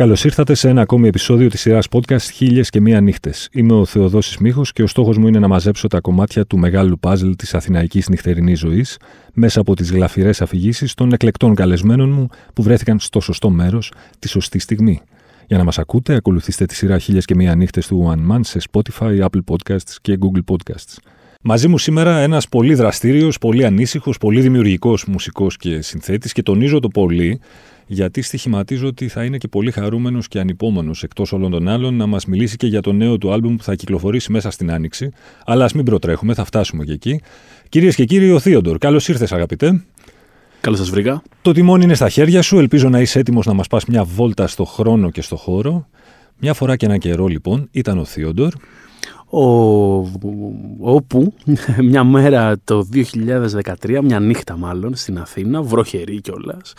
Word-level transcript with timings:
Καλώς 0.00 0.24
ήρθατε 0.24 0.54
σε 0.54 0.68
ένα 0.68 0.80
ακόμη 0.80 1.08
επεισόδιο 1.08 1.48
της 1.48 1.60
σειράς 1.60 1.86
podcast 1.90 2.30
Χίλιες 2.32 2.70
και 2.70 2.80
Μία 2.80 3.00
Νύχτες. 3.00 3.48
Είμαι 3.52 3.72
ο 3.72 3.84
Θεοδόσης 3.84 4.38
Μίχο 4.38 4.62
και 4.72 4.82
ο 4.82 4.86
στόχος 4.86 5.18
μου 5.18 5.26
είναι 5.26 5.38
να 5.38 5.48
μαζέψω 5.48 5.88
τα 5.88 6.00
κομμάτια 6.00 6.46
του 6.46 6.58
μεγάλου 6.58 6.98
παζλ 6.98 7.30
της 7.30 7.54
αθηναϊκής 7.54 8.08
νυχτερινής 8.08 8.58
ζωής 8.58 8.98
μέσα 9.32 9.60
από 9.60 9.74
τις 9.74 9.92
γλαφυρές 9.92 10.42
αφηγήσεις 10.42 10.94
των 10.94 11.12
εκλεκτών 11.12 11.54
καλεσμένων 11.54 12.10
μου 12.10 12.28
που 12.54 12.62
βρέθηκαν 12.62 12.98
στο 12.98 13.20
σωστό 13.20 13.50
μέρος 13.50 13.92
τη 14.18 14.28
σωστή 14.28 14.58
στιγμή. 14.58 15.00
Για 15.46 15.58
να 15.58 15.64
μας 15.64 15.78
ακούτε, 15.78 16.14
ακολουθήστε 16.14 16.64
τη 16.64 16.74
σειρά 16.74 16.98
Χίλιες 16.98 17.24
και 17.24 17.34
Μία 17.34 17.54
Νύχτες 17.54 17.86
του 17.86 18.14
One 18.14 18.34
Man 18.34 18.40
σε 18.42 18.60
Spotify, 18.70 19.20
Apple 19.20 19.40
Podcasts 19.46 19.94
και 20.00 20.18
Google 20.20 20.54
Podcasts. 20.54 20.96
Μαζί 21.42 21.68
μου 21.68 21.78
σήμερα 21.78 22.18
ένας 22.18 22.48
πολύ 22.48 22.74
δραστήριος, 22.74 23.38
πολύ 23.38 23.64
ανήσυχος, 23.64 24.18
πολύ 24.18 24.40
δημιουργικός 24.40 25.04
μουσικός 25.04 25.56
και 25.56 25.80
συνθέτης 25.82 26.32
και 26.32 26.42
τονίζω 26.42 26.80
το 26.80 26.88
πολύ 26.88 27.40
γιατί 27.92 28.22
στοιχηματίζω 28.22 28.86
ότι 28.86 29.08
θα 29.08 29.24
είναι 29.24 29.38
και 29.38 29.48
πολύ 29.48 29.70
χαρούμενος 29.70 30.28
και 30.28 30.38
ανυπόμονος 30.38 31.02
εκτός 31.02 31.32
όλων 31.32 31.50
των 31.50 31.68
άλλων 31.68 31.94
να 31.94 32.06
μας 32.06 32.26
μιλήσει 32.26 32.56
και 32.56 32.66
για 32.66 32.80
το 32.80 32.92
νέο 32.92 33.18
του 33.18 33.32
άλμπουμ 33.32 33.56
που 33.56 33.62
θα 33.62 33.74
κυκλοφορήσει 33.74 34.32
μέσα 34.32 34.50
στην 34.50 34.72
Άνοιξη. 34.72 35.10
Αλλά 35.44 35.64
ας 35.64 35.72
μην 35.72 35.84
προτρέχουμε, 35.84 36.34
θα 36.34 36.44
φτάσουμε 36.44 36.84
και 36.84 36.92
εκεί. 36.92 37.20
Κυρίες 37.68 37.94
και 37.94 38.04
κύριοι, 38.04 38.30
ο 38.30 38.38
Θείοντορ, 38.38 38.78
καλώς 38.78 39.08
ήρθες, 39.08 39.32
αγαπητέ. 39.32 39.84
Καλώς 40.60 40.78
σας 40.78 40.90
βρήκα. 40.90 41.22
Το 41.42 41.52
τιμόνι 41.52 41.84
είναι 41.84 41.94
στα 41.94 42.08
χέρια 42.08 42.42
σου. 42.42 42.58
Ελπίζω 42.58 42.88
να 42.88 43.00
είσαι 43.00 43.18
έτοιμος 43.18 43.46
να 43.46 43.52
μας 43.52 43.66
πας 43.66 43.84
μια 43.84 44.04
βόλτα 44.04 44.46
στο 44.46 44.64
χρόνο 44.64 45.10
και 45.10 45.22
στο 45.22 45.36
χώρο. 45.36 45.88
Μια 46.38 46.54
φορά 46.54 46.76
και 46.76 46.86
ένα 46.86 46.98
καιρό, 46.98 47.26
λοιπόν, 47.26 47.68
ήταν 47.70 47.98
ο 47.98 48.04
Θείοντορ 48.04 48.52
όπου 50.80 51.32
μια 51.90 52.04
μέρα 52.04 52.56
το 52.64 52.88
2013, 53.82 54.00
μια 54.02 54.20
νύχτα 54.20 54.56
μάλλον 54.56 54.94
στην 54.96 55.18
Αθήνα, 55.18 55.62
βροχερή 55.62 56.20
κιόλας. 56.20 56.72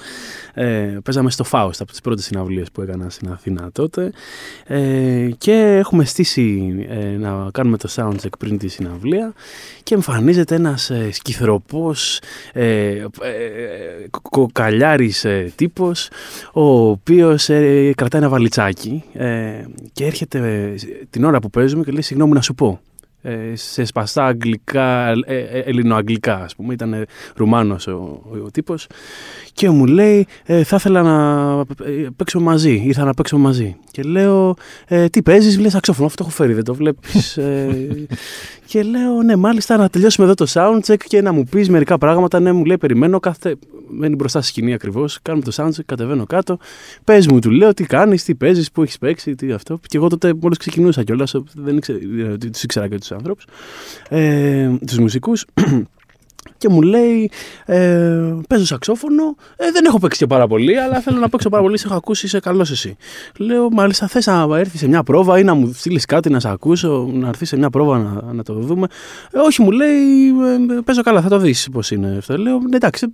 Ε, 0.53 0.97
παίζαμε 1.03 1.31
στο 1.31 1.43
Φάουστ 1.43 1.81
από 1.81 1.91
τις 1.91 2.01
πρώτες 2.01 2.25
συναυλίες 2.25 2.71
που 2.71 2.81
έκανα 2.81 3.09
στην 3.09 3.29
Αθήνα 3.31 3.69
τότε 3.71 4.11
ε, 4.65 5.29
και 5.37 5.75
έχουμε 5.79 6.05
στήσει 6.05 6.73
ε, 6.89 7.17
να 7.17 7.49
κάνουμε 7.51 7.77
το 7.77 7.89
soundcheck 7.95 8.37
πριν 8.39 8.57
τη 8.57 8.67
συναυλία 8.67 9.33
και 9.83 9.93
εμφανίζεται 9.93 10.55
ένας 10.55 10.89
ε, 10.89 11.11
σκυθροπός 11.11 12.21
ε, 12.53 12.89
ε, 12.89 13.05
κοκαλιάρης 14.29 15.25
ε, 15.25 15.51
τύπος 15.55 16.09
ο 16.53 16.89
οποίος 16.89 17.45
κρατάει 17.95 18.21
ένα 18.21 18.29
βαλιτσάκι 18.29 19.03
και 19.93 20.05
έρχεται 20.05 20.73
την 21.09 21.23
ώρα 21.23 21.39
που 21.39 21.49
παίζουμε 21.49 21.83
και 21.83 21.91
λέει 21.91 22.01
συγγνώμη 22.01 22.33
να 22.41 22.47
σου 22.47 22.55
πω. 22.55 22.79
Ε, 23.23 23.55
σε 23.55 23.85
σπαστά 23.85 24.25
αγγλικά, 24.25 25.07
ε, 25.07 25.15
ε, 25.25 25.59
ελληνοαγγλικά 25.59 26.43
ας 26.43 26.55
πούμε, 26.55 26.73
ήταν 26.73 27.05
Ρουμάνος 27.35 27.87
ο, 27.87 28.21
ο, 28.31 28.37
ο 28.45 28.51
τύπος 28.51 28.87
και 29.53 29.69
μου 29.69 29.85
λέει 29.85 30.27
θα 30.45 30.75
ήθελα 30.75 31.01
να 31.01 31.65
παίξω 32.15 32.39
μαζί, 32.39 32.81
ήρθα 32.85 33.03
να 33.03 33.13
παίξω 33.13 33.37
μαζί 33.37 33.75
και 33.91 34.01
λέω 34.01 34.55
τι 35.11 35.21
παίζεις, 35.21 35.59
λέει 35.59 35.69
σαξόφωνο, 35.69 36.07
αυτό 36.07 36.23
έχω 36.23 36.31
φέρει, 36.31 36.53
δεν 36.53 36.63
το 36.63 36.73
βλέπεις 36.73 37.39
και 38.71 38.83
λέω 38.83 39.21
ναι 39.21 39.35
μάλιστα 39.35 39.77
να 39.77 39.89
τελειώσουμε 39.89 40.25
εδώ 40.25 40.35
το 40.35 40.45
soundcheck 40.53 40.97
και 40.97 41.21
να 41.21 41.31
μου 41.31 41.43
πεις 41.43 41.69
μερικά 41.69 41.97
πράγματα, 41.97 42.39
ναι 42.39 42.51
μου 42.51 42.65
λέει 42.65 42.77
περιμένω 42.77 43.19
κάθε, 43.19 43.55
μένει 43.87 44.15
μπροστά 44.15 44.41
στη 44.41 44.49
σκηνή 44.49 44.73
ακριβώς, 44.73 45.19
κάνουμε 45.21 45.45
το 45.45 45.51
soundcheck, 45.55 45.85
κατεβαίνω 45.85 46.25
κάτω. 46.25 46.57
Πες 47.03 47.27
μου, 47.27 47.39
του 47.39 47.49
λέω 47.49 47.73
τι 47.73 47.83
κάνεις, 47.83 48.23
τι 48.23 48.35
παίζεις, 48.35 48.71
που 48.71 48.81
έχεις 48.81 48.97
παίξει, 48.97 49.35
τι 49.35 49.51
αυτό 49.51 49.79
και 49.87 49.97
εγώ 49.97 50.07
τότε 50.07 50.33
μόλις 50.41 50.57
ξεκινούσα 50.57 51.03
κιόλας, 51.03 51.35
δεν 51.53 51.77
ήξερα, 51.77 51.99
τους 52.51 52.63
ήξερα 52.63 52.87
και 52.87 52.97
τους 52.97 53.07
τους 53.07 53.17
άνθρωπους, 53.17 53.45
ε, 54.09 54.69
τους 54.87 54.97
μουσικούς 54.97 55.45
και 56.57 56.69
μου 56.69 56.81
λέει 56.81 57.31
ε, 57.65 58.35
παίζω 58.47 58.65
σαξόφωνο, 58.65 59.35
ε, 59.55 59.71
δεν 59.71 59.85
έχω 59.85 59.99
παίξει 59.99 60.19
και 60.19 60.27
πάρα 60.27 60.47
πολύ 60.47 60.79
αλλά 60.79 60.99
θέλω 60.99 61.19
να 61.19 61.29
παίξω 61.29 61.49
πάρα 61.49 61.63
πολύ, 61.63 61.77
σε 61.77 61.87
έχω 61.87 61.95
ακούσει, 61.95 62.25
είσαι 62.25 62.39
καλός 62.39 62.71
εσύ. 62.71 62.97
Λέω 63.37 63.69
μάλιστα 63.69 64.07
θες 64.07 64.25
να 64.25 64.47
έρθεις 64.57 64.79
σε 64.79 64.87
μια 64.87 65.03
πρόβα 65.03 65.39
ή 65.39 65.43
να 65.43 65.53
μου 65.53 65.73
στείλεις 65.73 66.05
κάτι 66.05 66.29
να 66.29 66.39
σε 66.39 66.49
ακούσω, 66.49 67.09
να 67.13 67.27
έρθεις 67.27 67.47
σε 67.47 67.57
μια 67.57 67.69
πρόβα 67.69 67.97
να, 67.97 68.33
να 68.33 68.43
το 68.43 68.53
δούμε. 68.53 68.87
Ε, 69.31 69.39
όχι 69.39 69.61
μου 69.61 69.71
λέει 69.71 70.27
ε, 70.27 70.79
παίζω 70.85 71.01
καλά, 71.01 71.21
θα 71.21 71.29
το 71.29 71.37
δεις 71.37 71.69
πώς 71.71 71.91
είναι 71.91 72.15
αυτό. 72.17 72.37
Λέω 72.37 72.59
εντάξει 72.65 73.05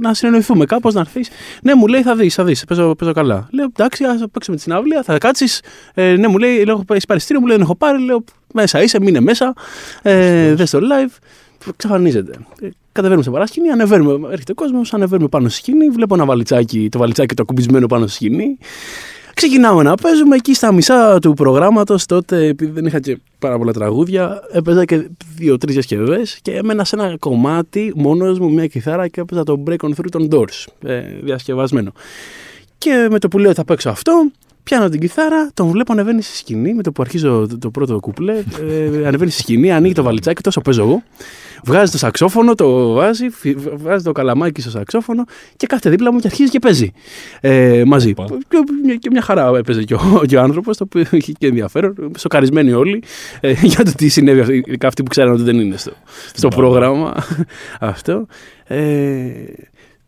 να 0.00 0.14
συνεννοηθούμε 0.14 0.64
κάπως 0.64 0.94
να 0.94 1.00
έρθεις. 1.00 1.28
Ναι 1.62 1.74
μου 1.74 1.86
λέει 1.86 2.02
θα 2.02 2.14
δεις, 2.14 2.34
θα 2.34 2.44
δεις, 2.44 2.64
παίζω, 2.64 2.94
παίζω 2.94 3.12
καλά. 3.12 3.48
Λέω 3.50 3.64
εντάξει 3.64 4.04
ας 4.04 4.24
παίξουμε 4.32 4.56
τη 4.56 4.62
συναυλία, 4.62 5.02
θα 5.02 5.18
κάτσεις. 5.18 5.62
Ε, 5.94 6.12
ναι 6.12 6.28
μου 6.28 6.38
λέει, 6.38 6.64
λέω, 6.64 6.84
έχει 6.92 7.06
πάρει 7.06 7.20
μου 7.40 7.46
λέει 7.46 7.56
δεν 7.56 7.64
έχω 7.64 7.76
πάρει, 7.76 8.04
λέω 8.04 8.24
μέσα 8.52 8.82
είσαι, 8.82 9.00
μείνε 9.00 9.20
μέσα, 9.20 9.52
ε, 10.02 10.54
δες 10.54 10.70
το 10.70 10.78
live, 10.78 11.18
ξαφανίζεται. 11.76 12.32
Ε, 12.60 12.68
κατεβαίνουμε 12.92 13.24
σε 13.24 13.30
παράσκηνη, 13.30 13.70
ανεβαίνουμε, 13.70 14.28
έρχεται 14.32 14.52
ο 14.52 14.54
κόσμος, 14.54 14.94
ανεβαίνουμε 14.94 15.28
πάνω 15.28 15.48
στη 15.48 15.58
σκηνή, 15.58 15.88
βλέπω 15.88 16.14
ένα 16.14 16.24
βαλιτσάκι, 16.24 16.88
το 16.90 16.98
βαλιτσάκι 16.98 17.34
το 17.34 17.42
ακουμπισμένο 17.42 17.86
πάνω 17.86 18.06
στη 18.06 18.14
σκηνή. 18.14 18.58
Ξεκινάμε 19.34 19.82
να 19.82 19.94
παίζουμε 19.94 20.36
εκεί 20.36 20.54
στα 20.54 20.72
μισά 20.72 21.18
του 21.18 21.34
προγράμματος. 21.34 22.06
Τότε, 22.06 22.46
επειδή 22.46 22.72
δεν 22.72 22.86
είχα 22.86 23.00
και 23.00 23.18
πάρα 23.38 23.58
πολλά 23.58 23.72
τραγούδια, 23.72 24.40
έπαιζα 24.52 24.84
και 24.84 25.08
δύο-τρεις 25.36 25.74
διασκευές 25.74 26.38
και 26.42 26.52
έμενα 26.52 26.84
σε 26.84 26.96
ένα 26.96 27.16
κομμάτι 27.18 27.92
μόνος 27.96 28.38
μου 28.38 28.52
μια 28.52 28.66
κιθάρα 28.66 29.08
και 29.08 29.20
έπαιζα 29.20 29.42
το 29.42 29.62
Break 29.66 29.76
on 29.76 29.88
Through 29.88 30.10
των 30.10 30.28
Doors, 30.32 30.64
ε, 30.82 31.00
διασκευασμένο. 31.22 31.92
Και 32.78 33.08
με 33.10 33.18
το 33.18 33.28
που 33.28 33.38
λέω 33.38 33.54
θα 33.54 33.64
παίξω 33.64 33.88
αυτό, 33.88 34.30
Πιάνω 34.66 34.88
την 34.88 35.00
κιθάρα, 35.00 35.50
τον 35.54 35.68
βλέπω 35.68 35.92
ανεβαίνει 35.92 36.22
στη 36.22 36.36
σκηνή 36.36 36.74
με 36.74 36.82
το 36.82 36.92
που 36.92 37.02
αρχίζω 37.02 37.46
το, 37.60 37.70
πρώτο 37.70 38.00
κουπλέ. 38.00 38.32
Ε, 38.68 39.06
ανεβαίνει 39.06 39.30
στη 39.30 39.40
σκηνή, 39.40 39.72
ανοίγει 39.72 39.94
το 39.94 40.02
βαλιτσάκι, 40.02 40.42
τόσο 40.42 40.60
παίζω 40.60 40.82
εγώ. 40.82 41.02
Βγάζει 41.64 41.90
το 41.90 41.98
σαξόφωνο, 41.98 42.54
το 42.54 42.92
βάζει, 42.92 43.26
βάζει 43.76 44.04
το 44.04 44.12
καλαμάκι 44.12 44.60
στο 44.60 44.70
σαξόφωνο 44.70 45.24
και 45.56 45.66
κάθεται 45.66 45.90
δίπλα 45.90 46.12
μου 46.12 46.18
και 46.18 46.26
αρχίζει 46.26 46.50
και 46.50 46.58
παίζει 46.58 46.92
ε, 47.40 47.82
μαζί. 47.86 48.14
Και, 48.98 49.10
μια 49.10 49.22
χαρά 49.22 49.52
έπαιζε 49.56 49.82
και 49.82 49.94
ο, 49.94 50.22
και 50.26 50.36
ο 50.36 50.40
άνθρωπος, 50.40 50.76
το 50.76 50.84
οποίο 50.84 51.04
είχε 51.10 51.32
και 51.32 51.46
ενδιαφέρον. 51.46 51.94
Σοκαρισμένοι 52.18 52.72
όλοι 52.72 53.02
ε, 53.40 53.54
για 53.72 53.84
το 53.84 53.92
τι 53.96 54.08
συνέβη, 54.08 54.62
ειδικά 54.66 54.86
αυτοί 54.86 55.02
που 55.02 55.10
ξέραν 55.10 55.32
ότι 55.32 55.42
δεν 55.42 55.60
είναι 55.60 55.76
στο, 55.76 55.92
στο 56.34 56.48
πρόγραμμα 56.48 57.14
αυτό. 57.80 58.26
Ε, 58.64 59.30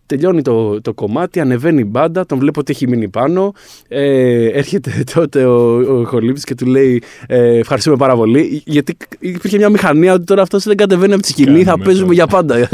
τελειώνει 0.09 0.43
το, 0.43 0.81
το 0.81 0.95
κομμάτι, 0.95 1.41
ανεβαίνει 1.41 1.81
η 1.81 1.87
μπάντα, 1.89 2.27
τον 2.27 2.39
βλέπω 2.39 2.61
ότι 2.61 2.73
έχει 2.73 2.89
μείνει 2.89 3.09
πάνω. 3.09 3.53
Ε, 3.89 4.47
έρχεται 4.47 5.05
τότε 5.15 5.45
ο, 5.45 5.77
ο 6.01 6.21
και 6.45 6.55
του 6.55 6.67
λέει 6.67 7.03
ε, 7.27 7.59
Ευχαριστούμε 7.59 7.97
πάρα 7.97 8.15
πολύ. 8.15 8.63
Γιατί 8.65 8.97
υπήρχε 9.19 9.57
μια 9.57 9.69
μηχανία 9.69 10.13
ότι 10.13 10.25
τώρα 10.25 10.43
αυτός 10.43 10.65
δεν 10.65 10.77
κατεβαίνει 10.77 11.13
από 11.13 11.23
τη 11.23 11.29
σκηνή, 11.29 11.65
θα 11.65 11.79
παίζουμε 11.79 12.15
για 12.15 12.27
πάντα. 12.27 12.57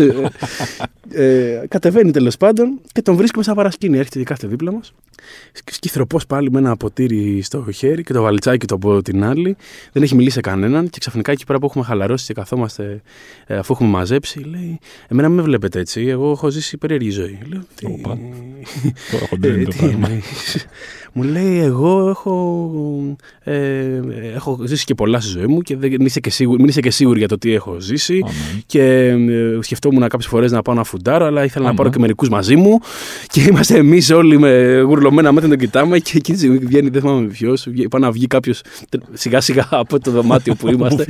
ε, 1.12 1.62
κατεβαίνει 1.68 2.10
τέλος 2.10 2.36
πάντων 2.36 2.80
και 2.92 3.02
τον 3.02 3.16
βρίσκουμε 3.16 3.44
σαν 3.44 3.54
παρασκήνη. 3.54 3.98
Έρχεται 3.98 4.18
και 4.18 4.24
κάθε 4.24 4.46
δίπλα 4.46 4.72
μας. 4.72 4.92
Σκυθροπός 5.52 6.26
πάλι 6.26 6.50
με 6.50 6.58
ένα 6.58 6.76
ποτήρι 6.76 7.42
στο 7.42 7.70
χέρι 7.70 8.02
και 8.02 8.12
το 8.12 8.22
βαλιτσάκι 8.22 8.66
το 8.66 8.74
από 8.74 9.02
την 9.02 9.24
άλλη. 9.24 9.56
Δεν 9.92 10.02
έχει 10.02 10.14
μιλήσει 10.14 10.34
σε 10.34 10.40
κανέναν 10.40 10.90
και 10.90 10.98
ξαφνικά 11.00 11.32
εκεί 11.32 11.44
πέρα 11.44 11.58
που 11.58 11.66
έχουμε 11.66 11.84
χαλαρώσει 11.84 12.26
και 12.26 12.32
καθόμαστε 12.32 13.02
ε, 13.46 13.56
αφού 13.56 13.72
έχουμε 13.72 13.88
μαζέψει, 13.88 14.38
λέει: 14.38 14.78
Εμένα 15.08 15.28
με 15.28 15.42
βλέπετε 15.42 15.78
έτσι. 15.80 16.06
Εγώ 16.06 16.30
έχω 16.30 16.48
ζήσει 16.48 16.76
περίεργη 16.76 17.10
ζωή. 17.10 17.38
Λέω: 17.48 17.62
Τι. 17.74 17.86
Μου 21.16 21.22
λέει, 21.22 21.58
εγώ 21.58 22.08
έχω, 22.08 23.16
ε, 23.40 23.54
έχω 24.34 24.58
ζήσει 24.64 24.84
και 24.84 24.94
πολλά 24.94 25.20
στη 25.20 25.30
ζωή 25.30 25.46
μου 25.46 25.60
και 25.60 25.76
δεν 25.76 26.00
είσαι 26.00 26.20
και 26.20 26.30
σίγουρη, 26.30 26.60
μην 26.60 26.68
είσαι 26.68 26.80
και 26.80 26.90
σίγουρη 26.90 27.18
για 27.18 27.28
το 27.28 27.38
τι 27.38 27.54
έχω 27.54 27.76
ζήσει. 27.80 28.24
Και 28.66 28.82
ε, 28.82 29.58
σκεφτόμουν 29.60 30.00
κάποιες 30.00 30.26
φορές 30.26 30.52
να 30.52 30.62
πάω 30.62 30.74
να 30.74 30.84
φουντάρω, 30.84 31.24
αλλά 31.24 31.44
ήθελα 31.44 31.66
να 31.66 31.74
πάρω 31.74 31.90
και 31.90 31.98
μερικούς 31.98 32.28
μαζί 32.28 32.56
μου. 32.56 32.80
Και 33.26 33.40
είμαστε 33.40 33.76
εμείς 33.76 34.10
όλοι 34.10 34.38
με 34.38 34.80
γουρλωμένα 34.80 35.32
μάτια 35.32 35.48
να 35.48 35.56
τον 35.56 35.66
κοιτάμε. 35.66 35.98
Και 35.98 36.12
εκεί 36.16 36.32
βγαίνει, 36.58 36.88
δεν 36.88 37.00
θυμάμαι 37.00 37.26
ποιος, 37.26 37.68
πάει 37.90 38.00
να 38.00 38.10
βγει 38.10 38.26
κάποιος 38.26 38.60
σιγά 39.12 39.40
σιγά 39.40 39.68
από 39.70 40.00
το 40.00 40.10
δωμάτιο 40.10 40.54
που 40.54 40.68
είμαστε. 40.74 41.06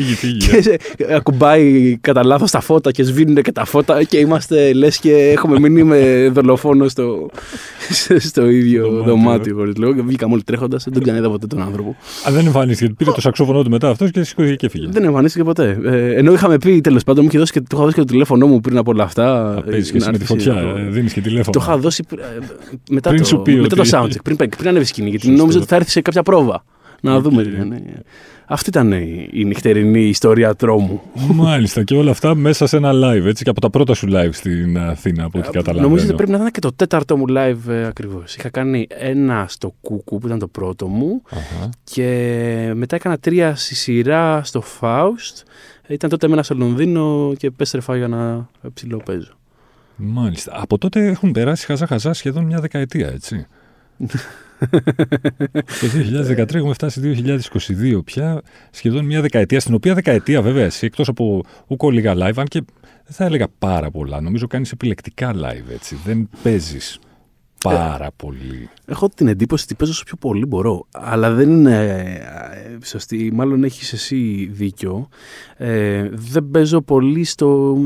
και 0.49 0.79
ακουμπάει 1.15 1.97
κατά 2.01 2.25
λάθος 2.25 2.51
τα 2.51 2.61
φώτα 2.61 2.91
και 2.91 3.03
σβήνουν 3.03 3.43
και 3.43 3.53
τα 3.53 3.65
φώτα. 3.65 4.03
Και 4.03 4.19
είμαστε 4.19 4.73
λες 4.73 4.99
και 4.99 5.13
έχουμε 5.13 5.59
μείνει 5.59 5.83
με 5.83 6.29
δολοφόνο 6.33 6.89
στο, 6.89 7.31
στο 8.29 8.49
ίδιο 8.49 9.03
δωμάτιο 9.07 9.55
χωρίς 9.55 9.77
λόγο 9.77 9.94
και 9.95 10.03
βγήκαμε 10.03 10.33
όλοι 10.33 10.43
τρέχοντας, 10.43 10.85
δεν 10.85 10.93
τον 10.93 11.03
ξαναείδα 11.03 11.31
ποτέ 11.31 11.47
τον 11.47 11.63
άνθρωπο. 11.63 11.97
Α, 12.29 12.33
δεν 12.33 12.47
εμφανίστηκε. 12.47 12.93
Πήρε 12.93 13.11
το 13.11 13.21
σαξόφωνο 13.21 13.63
του 13.63 13.71
μετά 13.71 13.89
αυτός 13.89 14.11
και 14.11 14.23
σηκώθηκε 14.23 14.55
και 14.55 14.69
φύγε. 14.69 14.89
Δεν 14.91 15.05
εμφανίστηκε 15.05 15.45
ποτέ. 15.45 15.79
Ε, 15.85 16.15
ενώ 16.15 16.33
είχαμε 16.33 16.59
πει 16.59 16.81
τέλος 16.81 17.05
πάντων, 17.05 17.23
μου 17.23 17.29
είχε 17.29 17.39
δώσει 17.39 17.53
και, 17.53 17.61
το 17.61 17.67
είχα 17.73 17.83
δώσει 17.83 17.95
και 17.95 18.01
το 18.01 18.07
τηλέφωνό 18.07 18.47
μου 18.47 18.61
πριν 18.61 18.79
από 18.79 18.91
όλα 18.91 19.05
αυτά. 19.05 19.59
Παίζεις 19.71 19.91
και 19.91 20.11
με 20.11 20.19
τη 20.19 20.25
φωτιά, 20.25 20.55
ε, 20.55 20.89
δίνεις 20.89 21.13
και 21.13 21.21
τηλέφωνο. 21.21 21.51
Το 21.53 21.61
είχα 21.63 21.79
δώσει 21.79 22.05
ε, 22.17 22.23
μετά 22.91 23.11
πριν 23.11 23.23
το, 23.23 23.43
μετά 23.47 23.77
το 23.77 23.83
soundcheck, 23.91 24.23
πριν, 24.25 24.37
πριν 24.37 24.69
ανέβει 24.69 24.85
σκηνή, 24.85 25.11
γιατί 25.11 25.31
νόμιζα 25.31 25.59
ότι 25.59 25.67
θα 25.67 25.77
έρθει 25.77 25.91
σε 25.91 26.01
κάποια 26.01 26.23
πρόβα. 26.23 26.65
Να 27.01 27.21
δούμε. 27.21 27.43
Ναι. 28.49 28.55
Αυτή 28.55 28.69
ήταν 28.69 28.93
η 29.33 29.45
νυχτερινή 29.45 30.01
ιστορία 30.01 30.55
τρόμου. 30.55 31.01
Μάλιστα 31.33 31.83
και 31.85 31.95
όλα 31.95 32.11
αυτά 32.11 32.35
μέσα 32.35 32.67
σε 32.67 32.77
ένα 32.77 32.91
live, 32.93 33.25
έτσι 33.25 33.45
και 33.45 33.51
από 33.51 33.61
τα 33.61 33.71
πρώτα 33.71 33.95
σου 33.95 34.09
live 34.11 34.33
στην 34.33 34.79
Αθήνα, 34.79 35.25
από 35.25 35.39
ό,τι 35.39 35.49
ε, 35.49 35.51
καταλαβαίνω. 35.51 35.87
Νομίζω 35.87 36.05
ότι 36.07 36.15
πρέπει 36.15 36.31
να 36.31 36.37
ήταν 36.37 36.51
και 36.51 36.61
το 36.61 36.73
τέταρτο 36.73 37.17
μου 37.17 37.25
live 37.29 37.69
ε, 37.69 37.87
ακριβώς. 37.87 38.37
Είχα 38.37 38.49
κάνει 38.49 38.87
ένα 38.89 39.47
στο 39.49 39.75
Κούκου 39.81 40.19
που 40.19 40.27
ήταν 40.27 40.39
το 40.39 40.47
πρώτο 40.47 40.87
μου 40.87 41.23
και 41.85 42.73
μετά 42.75 42.97
έκανα 42.97 43.19
τρία 43.19 43.55
στη 43.55 43.75
σειρά 43.75 44.45
στο 44.45 44.63
Faust. 44.81 45.43
Ήταν 45.89 46.11
τότε 46.11 46.27
ένα 46.27 46.43
στο 46.43 46.55
Λονδίνο 46.55 47.33
και 47.37 47.47
επέστρεφα 47.47 47.97
για 47.97 48.09
να 48.09 48.49
ψηλό 48.75 49.03
παίζω. 49.05 49.33
Μάλιστα. 49.97 50.53
Από 50.61 50.79
τότε 50.79 51.07
έχουν 51.07 51.33
περάσει 51.33 51.67
χαζά-χαζά 51.67 52.13
σχεδόν 52.13 52.45
μια 52.45 52.61
δεκαετία, 52.61 53.09
έτσι. 53.09 53.47
το 55.81 55.87
2013 56.37 56.55
έχουμε 56.55 56.75
φτάσει 56.75 57.25
2022 57.95 58.05
πια, 58.05 58.43
σχεδόν 58.71 59.05
μια 59.05 59.21
δεκαετία, 59.21 59.61
στην 59.61 59.75
οποία 59.75 59.95
δεκαετία 59.95 60.43
βέβαια 60.43 60.65
εσύ, 60.65 60.87
εκτός 60.87 61.09
από 61.09 61.43
ούκο 61.67 61.91
λίγα 61.91 62.15
live, 62.15 62.37
αν 62.37 62.47
και 62.47 62.63
δεν 62.83 63.15
θα 63.15 63.25
έλεγα 63.25 63.49
πάρα 63.59 63.91
πολλά, 63.91 64.21
νομίζω 64.21 64.47
κάνεις 64.47 64.73
επιλεκτικά 64.73 65.33
live 65.35 65.73
έτσι, 65.73 65.99
δεν 66.05 66.29
παίζεις 66.43 66.99
πάρα 67.71 68.11
πολύ. 68.17 68.69
Έχω 68.87 69.09
την 69.09 69.29
εντύπωση 69.29 69.65
ότι 69.65 69.75
παίζω 69.75 69.91
όσο 69.91 70.05
πιο 70.05 70.17
πολύ 70.17 70.47
μπορώ. 70.47 70.87
Αλλά 70.91 71.31
δεν 71.31 71.51
είναι 71.51 71.87
ε, 72.81 72.85
σωστή. 72.85 73.31
Μάλλον 73.35 73.65
έχεις 73.65 73.93
εσύ 73.93 74.49
δίκιο. 74.53 75.09
Ε, 75.57 76.09
δεν 76.13 76.51
παίζω 76.51 76.81
πολύ 76.81 77.25
στο, 77.25 77.79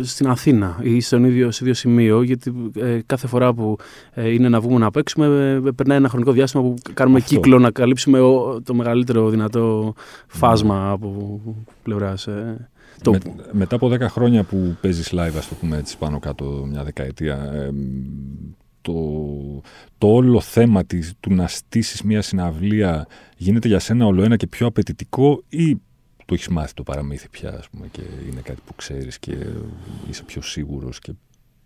στην 0.00 0.26
Αθήνα 0.26 0.78
ή 0.82 1.00
στον 1.00 1.24
ίδιο, 1.24 1.50
στο 1.50 1.64
ίδιο 1.64 1.74
σημείο, 1.74 2.22
γιατί 2.22 2.70
ε, 2.74 2.98
κάθε 3.06 3.26
φορά 3.26 3.54
που 3.54 3.76
ε, 4.12 4.30
είναι 4.30 4.48
να 4.48 4.60
βγούμε 4.60 4.78
να 4.78 4.90
παίξουμε, 4.90 5.26
ε, 5.66 5.70
περνάει 5.70 5.98
ένα 5.98 6.08
χρονικό 6.08 6.32
διάστημα 6.32 6.62
που 6.62 6.74
κάνουμε 6.94 7.18
Αυτό. 7.18 7.34
κύκλο 7.34 7.58
να 7.58 7.70
καλύψουμε 7.70 8.18
το 8.62 8.74
μεγαλύτερο 8.74 9.28
δυνατό 9.28 9.94
φάσμα 10.26 10.90
mm. 10.90 10.94
από 10.94 11.40
πλευράς. 11.82 12.26
Με, 13.06 13.18
μετά 13.52 13.76
από 13.76 13.90
10 13.92 14.00
χρόνια 14.00 14.42
που 14.42 14.76
παίζεις 14.80 15.12
live, 15.12 15.36
ας 15.36 15.48
το 15.48 15.54
πούμε 15.54 15.76
έτσι 15.76 15.98
πάνω 15.98 16.18
κάτω 16.18 16.66
μια 16.70 16.84
δεκαετία, 16.84 17.52
το, 18.80 18.92
το 19.98 20.06
όλο 20.06 20.40
θέμα 20.40 20.84
της, 20.84 21.12
του 21.20 21.34
να 21.34 21.46
στήσεις 21.46 22.02
μια 22.02 22.22
συναυλία 22.22 23.06
γίνεται 23.36 23.68
για 23.68 23.78
σένα 23.78 24.06
όλο 24.06 24.22
ένα 24.22 24.36
και 24.36 24.46
πιο 24.46 24.66
απαιτητικό 24.66 25.42
ή 25.48 25.80
το 26.24 26.34
έχεις 26.34 26.48
μάθει 26.48 26.74
το 26.74 26.82
παραμύθι 26.82 27.28
πια 27.28 27.54
ας 27.58 27.68
πούμε, 27.68 27.86
και 27.86 28.02
είναι 28.30 28.40
κάτι 28.40 28.60
που 28.66 28.74
ξέρεις 28.74 29.18
και 29.18 29.36
είσαι 30.08 30.22
πιο 30.22 30.42
σίγουρος 30.42 30.98
και 30.98 31.12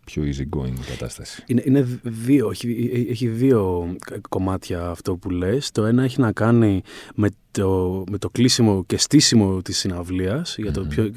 πιο 0.09 0.23
easy 0.23 0.59
going 0.59 0.73
κατάσταση. 0.89 1.43
Είναι, 1.47 1.63
είναι 1.65 2.01
δύο, 2.03 2.51
έχει, 2.51 2.91
έχει 3.11 3.29
δύο 3.29 3.89
κομμάτια 4.29 4.89
αυτό 4.89 5.17
που 5.17 5.31
λες. 5.31 5.71
Το 5.71 5.85
ένα 5.85 6.03
έχει 6.03 6.21
να 6.21 6.33
κάνει 6.33 6.83
με 7.15 7.29
το, 7.51 8.05
με 8.11 8.19
το 8.19 8.29
κλείσιμο 8.31 8.85
και 8.87 8.97
στήσιμο 8.97 9.63
της 9.63 9.79
συναυλίας, 9.79 10.57
για 10.59 10.73
το, 10.73 10.85
ποιο, 10.85 11.11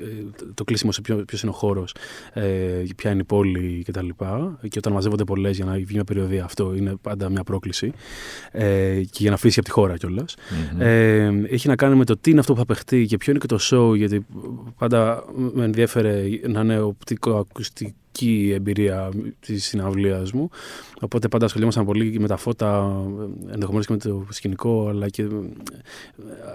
το 0.54 0.64
κλείσιμο 0.64 0.92
σε 0.92 1.02
ποιο, 1.02 1.16
ποιος 1.16 1.42
είναι 1.42 1.52
ο 1.52 1.54
χώρος, 1.54 1.96
ε, 2.34 2.84
ποια 2.96 3.12
είναι 3.12 3.22
η 3.22 3.24
πόλη 3.24 3.84
κτλ. 3.86 4.08
Και, 4.08 4.68
και 4.68 4.78
όταν 4.78 4.94
μαζεύονται 4.94 5.24
πολλές 5.24 5.56
για 5.56 5.66
να 5.66 5.74
βγει 5.74 5.94
μια 5.94 6.04
περιοδία, 6.04 6.44
αυτό 6.44 6.74
είναι 6.76 6.96
πάντα 7.02 7.30
μια 7.30 7.44
πρόκληση. 7.44 7.92
Ε, 8.52 9.02
και 9.10 9.18
για 9.18 9.32
να 9.32 9.38
φύσει 9.38 9.60
από 9.60 9.68
τη 9.68 9.74
χώρα 9.74 9.98
κιόλας. 9.98 10.36
Ε, 10.78 11.32
έχει 11.50 11.68
να 11.68 11.76
κάνει 11.76 11.96
με 11.96 12.06
το 12.06 12.18
τι 12.18 12.32
είναι 12.32 12.40
αυτό 12.40 12.54
που 12.54 12.60
θα 12.60 12.66
παιχτεί 12.66 13.06
και 13.06 13.18
ποιο 13.18 13.32
είναι 13.32 13.40
και 13.40 13.48
το 13.48 13.60
show, 13.62 13.98
γιατί 13.98 14.26
πάντα 14.78 15.24
με 15.54 15.64
ενδιαφέρε 15.64 16.24
να 16.48 16.62
είναι 16.62 16.80
οπτικο-ακουστικό 16.80 17.96
η 18.20 18.54
εμπειρία 18.54 19.10
της 19.40 19.66
συναυλίας 19.66 20.32
μου. 20.32 20.50
Οπότε 21.00 21.28
πάντα 21.28 21.46
ασχολιόμασταν 21.46 21.86
πολύ 21.86 22.20
με 22.20 22.28
τα 22.28 22.38
φώτα, 22.38 23.02
ενδεχομένως 23.52 23.86
και 23.86 23.94
με 23.94 24.00
το 24.00 24.26
σκηνικό, 24.30 24.88
αλλά 24.90 25.10
και. 25.10 25.24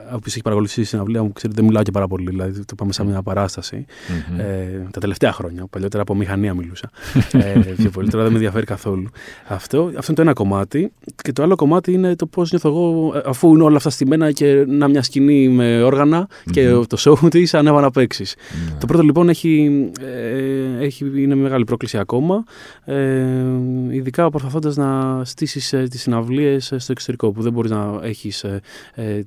Όποιο 0.06 0.26
έχει 0.26 0.42
παρακολουθήσει 0.42 0.80
τη 0.80 0.86
συναυλία 0.86 1.22
μου, 1.22 1.32
ξέρετε, 1.32 1.60
δεν 1.60 1.68
μιλάω 1.68 1.82
και 1.82 1.90
πάρα 1.90 2.06
πολύ. 2.06 2.30
Δηλαδή, 2.30 2.64
το 2.64 2.74
πάμε 2.74 2.92
σαν 2.92 3.06
μια 3.06 3.22
παράσταση. 3.22 3.84
Mm-hmm. 3.86 4.38
Ε, 4.38 4.88
τα 4.90 5.00
τελευταία 5.00 5.32
χρόνια. 5.32 5.66
Παλιότερα 5.70 6.02
από 6.02 6.14
μηχανία 6.14 6.54
μιλούσα. 6.54 6.90
ε, 7.32 7.58
πιο 7.76 7.90
πολύ. 7.90 8.08
Τώρα 8.08 8.22
δεν 8.22 8.32
με 8.32 8.38
ενδιαφέρει 8.38 8.66
καθόλου. 8.66 9.08
Αυτό, 9.46 9.78
αυτό 9.96 10.04
είναι 10.06 10.14
το 10.16 10.22
ένα 10.22 10.32
κομμάτι. 10.32 10.92
Και 11.22 11.32
το 11.32 11.42
άλλο 11.42 11.54
κομμάτι 11.54 11.92
είναι 11.92 12.16
το 12.16 12.26
πώς 12.26 12.50
νιώθω 12.50 12.68
εγώ, 12.68 13.14
αφού 13.24 13.54
είναι 13.54 13.62
όλα 13.62 13.76
αυτά 13.76 13.90
στημένα 13.90 14.32
και 14.32 14.64
να 14.68 14.88
μια 14.88 15.02
σκηνή 15.02 15.48
με 15.48 15.82
όργανα 15.82 16.28
mm-hmm. 16.28 16.50
και 16.50 16.70
το 16.70 16.96
show 16.98 17.28
της 17.30 17.54
ανέβα 17.54 17.80
να 17.80 17.90
παίξεις. 17.90 18.34
Mm-hmm. 18.34 18.76
Το 18.80 18.86
πρώτο 18.86 19.02
λοιπόν 19.02 19.28
έχει, 19.28 19.84
ε, 20.00 20.84
έχει, 20.84 21.22
είναι 21.22 21.34
μεγάλη 21.46 21.64
πρόκληση 21.64 21.98
ακόμα. 21.98 22.44
Ε, 22.84 23.44
ειδικά 23.90 24.30
προσπαθώντας 24.30 24.76
να 24.76 25.20
στήσεις 25.24 25.72
ε, 25.72 25.82
τις 25.82 26.00
συναυλίες 26.00 26.72
ε, 26.72 26.78
στο 26.78 26.92
εξωτερικό, 26.92 27.32
που 27.32 27.42
δεν 27.42 27.52
μπορείς 27.52 27.70
να 27.70 27.98
έχεις 28.02 28.44
ε, 28.44 28.60
ε, 28.94 29.22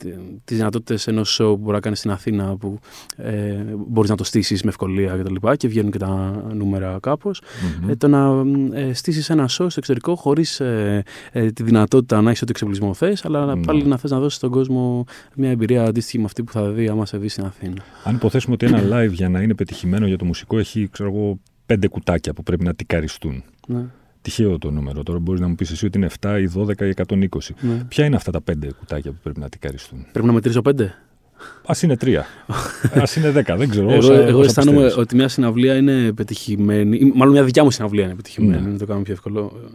τις 0.46 0.58
δυνατότητες 0.58 1.08
ενός 1.08 1.42
show 1.42 1.48
που 1.48 1.58
μπορεί 1.58 1.74
να 1.74 1.80
κάνεις 1.80 2.00
στην 2.00 2.12
Αθήνα, 2.12 2.58
που 2.58 2.80
ε, 3.16 3.56
μπορείς 3.88 4.10
να 4.10 4.16
το 4.16 4.24
στήσεις 4.24 4.64
με 4.64 4.70
ευκολία 4.70 5.18
κτλ. 5.18 5.34
Και, 5.34 5.56
και 5.58 5.68
βγαίνουν 5.68 5.92
και 5.92 5.98
τα 5.98 6.44
νούμερα 6.54 6.98
κάπως. 7.02 7.42
Mm-hmm. 7.42 7.90
Ε, 7.90 7.96
το 7.96 8.08
να 8.08 8.44
ε, 8.80 8.94
στήσεις 8.94 9.30
ένα 9.30 9.44
show 9.44 9.48
στο 9.50 9.66
εξωτερικό 9.76 10.16
χωρίς 10.16 10.60
ε, 10.60 11.04
ε, 11.32 11.52
τη 11.52 11.64
δυνατότητα 11.64 12.22
να 12.22 12.30
έχεις 12.30 12.42
ό,τι 12.42 12.52
εξοπλισμό 12.52 12.94
θες, 12.94 13.26
αλλά 13.26 13.54
mm-hmm. 13.54 13.64
πάλι 13.66 13.84
να 13.86 13.98
θες 13.98 14.12
να 14.12 14.20
δώσεις 14.20 14.38
στον 14.38 14.50
κόσμο 14.50 15.06
μια 15.36 15.50
εμπειρία 15.50 15.84
αντίστοιχη 15.84 16.18
με 16.18 16.26
αυτή 16.26 16.44
που 16.44 16.52
θα 16.52 16.70
δει 16.70 16.88
άμα 16.88 17.06
σε 17.06 17.18
δει 17.18 17.28
στην 17.28 17.46
Αθήνα. 17.46 17.82
Αν 18.04 18.16
υποθέσουμε 18.16 18.54
ότι 18.54 18.66
ένα 18.66 18.82
live 18.92 19.12
για 19.12 19.30
να 19.30 19.42
είναι 19.42 19.54
πετυχημένο 19.54 20.08
για 20.08 20.18
το 20.18 20.26
μουσικό 20.26 20.58
έχει, 20.58 20.88
ξέρω 20.92 21.10
εγώ, 21.10 21.40
πέντε 21.70 21.88
κουτάκια 21.88 22.34
που 22.34 22.44
πρέπει 22.44 22.64
να 22.64 22.74
τικαριστούν. 22.74 23.44
Ναι. 23.68 23.86
Τυχαίο 24.22 24.58
το 24.58 24.72
νούμερο. 24.72 25.04
Τώρα 25.04 25.20
μπορείς 25.20 25.42
να 25.42 25.48
μου 25.48 25.56
πεις 25.56 25.72
εσύ 25.72 25.86
ότι 25.86 25.98
είναι 25.98 26.10
7 26.22 26.40
ή 26.42 26.52
12 26.56 26.82
ή 26.82 26.94
120. 27.08 27.28
Ναι. 27.60 27.84
Ποια 27.88 28.06
είναι 28.06 28.16
αυτά 28.16 28.32
τα 28.32 28.42
πέντε 28.42 28.72
κουτάκια 28.80 29.12
που 29.12 29.18
πρέπει 29.24 29.40
να 29.40 29.50
τικαριστούν; 29.50 30.06
Πρέπει 30.12 30.28
να 30.28 30.34
μετρήσω 30.34 30.62
πέντε; 30.62 30.96
Α 31.66 31.74
είναι 31.82 31.98
τρία. 31.98 32.26
Α 33.02 33.04
είναι 33.18 33.32
δέκα. 33.32 33.56
Δεν 33.56 33.70
ξέρω. 33.70 33.90
Εγώ, 33.90 33.98
όσα, 33.98 34.14
εγώ 34.14 34.44
αισθάνομαι 34.44 34.94
ότι 34.98 35.16
μια 35.16 35.28
συναυλία 35.28 35.76
είναι 35.76 36.14
πετυχημένη. 36.14 37.12
Μάλλον 37.16 37.34
μια 37.34 37.44
δικιά 37.44 37.64
μου 37.64 37.72
συναυλία 37.72 38.06
είναι 38.06 38.16
πετυχημένη. 38.16 38.64
Ναι. 38.64 38.72
Να 38.72 38.78
το 38.78 38.86
κάνω 38.86 39.02
πιο 39.02 39.14
εύκολο. 39.14 39.70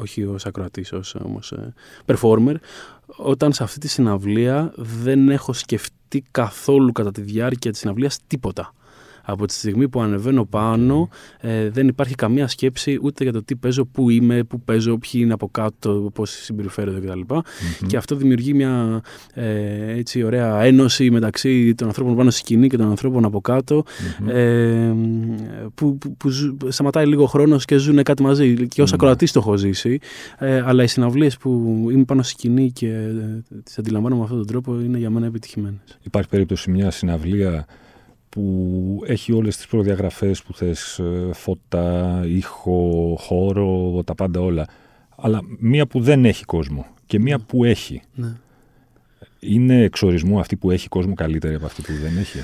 Όχι 0.00 0.24
ως 0.24 0.46
ακροατής, 0.46 0.92
ως 0.92 1.14
όμως 1.14 1.52
ε, 1.52 1.74
performer. 2.06 2.54
Όταν 3.06 3.52
σε 3.52 3.62
αυτή 3.62 3.78
τη 3.78 3.88
συναυλία 3.88 4.72
δεν 4.76 5.28
έχω 5.28 5.52
σκεφτεί 5.52 6.24
καθόλου 6.30 6.92
κατά 6.92 7.10
τη 7.10 7.20
διάρκεια 7.20 7.70
της 7.70 7.80
συναυλίας 7.80 8.18
τίποτα. 8.26 8.74
Από 9.26 9.46
τη 9.46 9.52
στιγμή 9.52 9.88
που 9.88 10.00
ανεβαίνω 10.00 10.44
πάνω, 10.44 11.08
ε, 11.40 11.68
δεν 11.68 11.88
υπάρχει 11.88 12.14
καμία 12.14 12.48
σκέψη 12.48 12.98
ούτε 13.02 13.22
για 13.22 13.32
το 13.32 13.42
τι 13.42 13.56
παίζω, 13.56 13.84
πού 13.84 14.10
είμαι, 14.10 14.44
πού 14.44 14.60
παίζω, 14.60 14.98
ποιοι 14.98 15.20
είναι 15.24 15.32
από 15.32 15.48
κάτω, 15.48 16.10
πώς 16.14 16.30
συμπεριφέρονται 16.30 17.06
κτλ. 17.06 17.20
Mm-hmm. 17.28 17.86
Και 17.86 17.96
αυτό 17.96 18.16
δημιουργεί 18.16 18.54
μια 18.54 19.02
ε, 19.34 19.98
έτσι 19.98 20.22
ωραία 20.22 20.62
ένωση 20.62 21.10
μεταξύ 21.10 21.74
των 21.74 21.86
ανθρώπων 21.86 22.16
πάνω 22.16 22.30
στη 22.30 22.38
σκηνή 22.38 22.68
και 22.68 22.76
των 22.76 22.88
ανθρώπων 22.88 23.24
από 23.24 23.40
κάτω, 23.40 23.84
mm-hmm. 23.86 24.28
ε, 24.28 24.92
που, 25.74 25.98
που, 25.98 26.16
που, 26.16 26.30
σταματάει 26.68 27.06
λίγο 27.06 27.26
χρόνος 27.26 27.64
και 27.64 27.76
ζουν 27.76 28.02
κάτι 28.02 28.22
μαζί. 28.22 28.66
Και 28.66 28.82
ως 28.82 28.90
mm-hmm. 28.90 28.94
ακροατής 28.94 29.32
το 29.32 29.38
έχω 29.38 29.56
ζήσει. 29.56 29.98
Ε, 30.38 30.62
αλλά 30.66 30.82
οι 30.82 30.86
συναυλίες 30.86 31.36
που 31.36 31.50
είμαι 31.90 32.04
πάνω 32.04 32.22
στη 32.22 32.30
σκηνή 32.30 32.70
και 32.70 32.88
ε, 32.88 33.60
τις 33.64 33.78
αντιλαμβάνομαι 33.78 34.18
με 34.20 34.24
αυτόν 34.24 34.38
τον 34.38 34.46
τρόπο 34.46 34.80
είναι 34.80 34.98
για 34.98 35.10
μένα 35.10 35.26
επιτυχημένες. 35.26 35.98
Υπάρχει 36.02 36.28
περίπτωση 36.28 36.70
μια 36.70 36.90
συναυλία 36.90 37.66
που 38.34 39.02
έχει 39.06 39.32
όλες 39.32 39.56
τις 39.56 39.66
προδιαγραφές 39.66 40.42
που 40.42 40.54
θες, 40.54 40.98
ε, 40.98 41.32
φώτα, 41.32 42.22
ήχο, 42.26 43.16
χώρο, 43.20 44.02
τα 44.04 44.14
πάντα 44.14 44.40
όλα. 44.40 44.66
Αλλά 45.16 45.40
μία 45.58 45.86
που 45.86 46.00
δεν 46.00 46.24
έχει 46.24 46.44
κόσμο 46.44 46.86
και 47.06 47.20
μία 47.20 47.36
ναι. 47.36 47.42
που 47.42 47.64
έχει. 47.64 48.02
Ναι. 48.14 48.36
Είναι 49.38 49.82
εξορισμού 49.82 50.38
αυτή 50.38 50.56
που 50.56 50.70
έχει 50.70 50.88
κόσμο 50.88 51.14
καλύτερη 51.14 51.54
από 51.54 51.66
αυτή 51.66 51.82
που 51.82 51.92
δεν 51.92 52.18
έχει. 52.18 52.38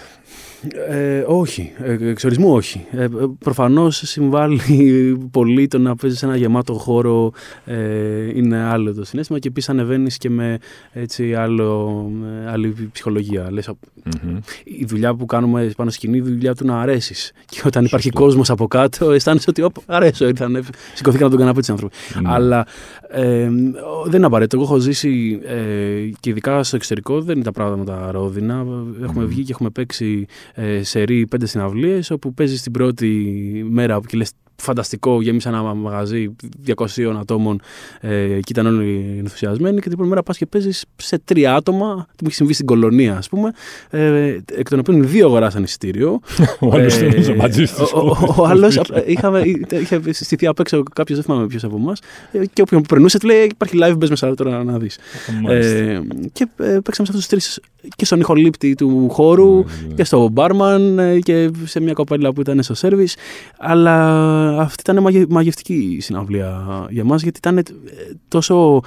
Ε, 0.88 1.24
όχι, 1.26 1.72
ε, 1.78 2.08
εξορισμού 2.08 2.52
όχι. 2.52 2.86
Ε, 2.90 3.06
προφανώς 3.38 4.02
συμβάλλει 4.04 4.60
πολύ 5.30 5.68
το 5.68 5.78
να 5.78 5.96
παίζεις 5.96 6.22
ένα 6.22 6.36
γεμάτο 6.36 6.72
χώρο 6.72 7.32
ε, 7.64 8.38
είναι 8.38 8.58
άλλο 8.58 8.94
το 8.94 9.04
συνέστημα 9.04 9.38
και 9.38 9.48
επίσης 9.48 9.70
ανεβαίνεις 9.70 10.16
και 10.16 10.30
με 10.30 10.58
έτσι, 10.92 11.34
άλλο, 11.34 12.10
άλλη 12.46 12.90
ψυχολογία. 12.92 13.46
Λες, 13.50 13.70
mm-hmm. 13.70 14.38
Η 14.64 14.84
δουλειά 14.84 15.14
που 15.14 15.26
κάνουμε 15.26 15.72
πάνω 15.76 15.90
σκηνή, 15.90 16.16
η 16.16 16.20
δουλειά 16.20 16.54
του 16.54 16.66
να 16.66 16.80
αρέσεις. 16.80 17.32
Και 17.46 17.62
όταν 17.64 17.84
υπάρχει 17.84 18.10
κόσμος 18.10 18.50
από 18.50 18.66
κάτω, 18.66 19.10
αισθάνεσαι 19.10 19.50
ότι 19.50 19.62
όπ, 19.62 19.74
αρέσω, 19.86 20.26
ήρθαν, 20.26 20.64
σηκωθήκαν 20.94 21.26
από 21.26 21.30
τον 21.30 21.38
καναπέ 21.38 21.60
της 21.60 21.70
άνθρωποι. 21.70 21.94
Mm-hmm. 22.14 22.22
Αλλά 22.24 22.66
ε, 23.08 23.48
δεν 24.04 24.14
είναι 24.14 24.26
απαραίτητο. 24.26 24.56
Εγώ 24.56 24.64
έχω 24.64 24.78
ζήσει 24.78 25.40
ε, 25.44 25.56
και 26.20 26.30
ειδικά 26.30 26.62
στο 26.62 26.76
εξωτερικό 26.76 27.20
δεν 27.20 27.34
είναι 27.34 27.44
τα 27.44 27.52
πράγματα 27.52 28.10
ρόδινα. 28.10 28.66
Έχουμε 29.02 29.24
mm-hmm. 29.24 29.28
βγει 29.28 29.42
και 29.42 29.52
έχουμε 29.52 29.70
παίξει 29.70 30.19
ε, 30.19 30.19
σερή 30.80 31.26
πέντε 31.26 31.46
συναυλίες 31.46 32.10
όπου 32.10 32.34
παίζεις 32.34 32.62
την 32.62 32.72
πρώτη 32.72 33.06
μέρα 33.70 34.00
και 34.06 34.16
λες 34.16 34.30
φανταστικό, 34.60 35.22
γέμισε 35.22 35.48
ένα 35.48 35.62
μαγαζί 35.62 36.36
200 36.66 36.74
ατόμων 37.20 37.60
ε, 38.00 38.26
και 38.26 38.50
ήταν 38.50 38.66
όλοι 38.66 39.16
ενθουσιασμένοι. 39.18 39.80
Και 39.80 39.88
την 39.88 39.96
πρώτη 39.96 40.08
μέρα 40.10 40.22
πας 40.22 40.36
και 40.36 40.46
παίζεις 40.46 40.84
σε 40.96 41.18
τρία 41.24 41.54
άτομα. 41.54 41.94
Τι 41.94 42.22
μου 42.22 42.26
έχει 42.26 42.34
συμβεί 42.34 42.52
στην 42.52 42.66
κολονία, 42.66 43.16
ας 43.16 43.28
πούμε. 43.28 43.52
Ε, 43.90 44.38
εκ 44.54 44.68
των 44.68 44.78
οποίων 44.78 45.08
δύο 45.08 45.26
αγοράσαν 45.26 45.62
εισιτήριο. 45.62 46.20
ο 46.60 46.74
άλλος 46.74 46.96
ε, 47.00 47.34
μαζί 47.36 47.64
Ο 48.36 48.46
άλλος 48.46 48.80
είχε 49.06 50.00
στηθεί 50.12 50.46
απ' 50.46 50.60
έξω 50.60 50.82
κάποιος, 50.82 51.18
δεν 51.18 51.26
θυμάμαι 51.26 51.46
ποιος 51.46 51.64
από 51.64 51.76
εμάς. 51.76 52.00
Ε, 52.32 52.46
και 52.52 52.62
όποιον 52.62 52.82
περνούσε, 52.82 53.18
του 53.18 53.26
λέει: 53.26 53.44
Υπάρχει 53.44 53.78
live, 53.82 53.94
μπες 53.96 54.10
μέσα 54.10 54.34
τώρα 54.34 54.64
να 54.64 54.78
δεις. 54.78 54.98
Ε, 55.48 56.00
και 56.32 56.48
ε, 56.56 56.64
παίξαμε 56.64 57.08
σε 57.08 57.12
αυτούς 57.12 57.14
τους 57.14 57.26
τρεις 57.26 57.60
και 57.96 58.04
στον 58.04 58.20
ηχολήπτη 58.20 58.74
του 58.74 59.08
χώρου 59.10 59.56
ναι, 59.56 59.64
ναι. 59.88 59.94
και 59.94 60.04
στο 60.04 60.28
μπάρμαν 60.28 60.98
ε, 60.98 61.18
και 61.18 61.50
σε 61.64 61.80
μια 61.80 61.92
κοπέλα 61.92 62.32
που 62.32 62.40
ήταν 62.40 62.62
στο 62.62 62.74
σερβις 62.74 63.16
αλλά 63.58 64.49
αυτή 64.58 64.82
ήταν 64.90 65.26
μαγευτική 65.28 65.98
συναυλία 66.00 66.86
για 66.90 67.04
μας 67.04 67.22
γιατί 67.22 67.38
ήταν 67.38 67.58
ε, 67.58 67.62
τόσο 68.28 68.82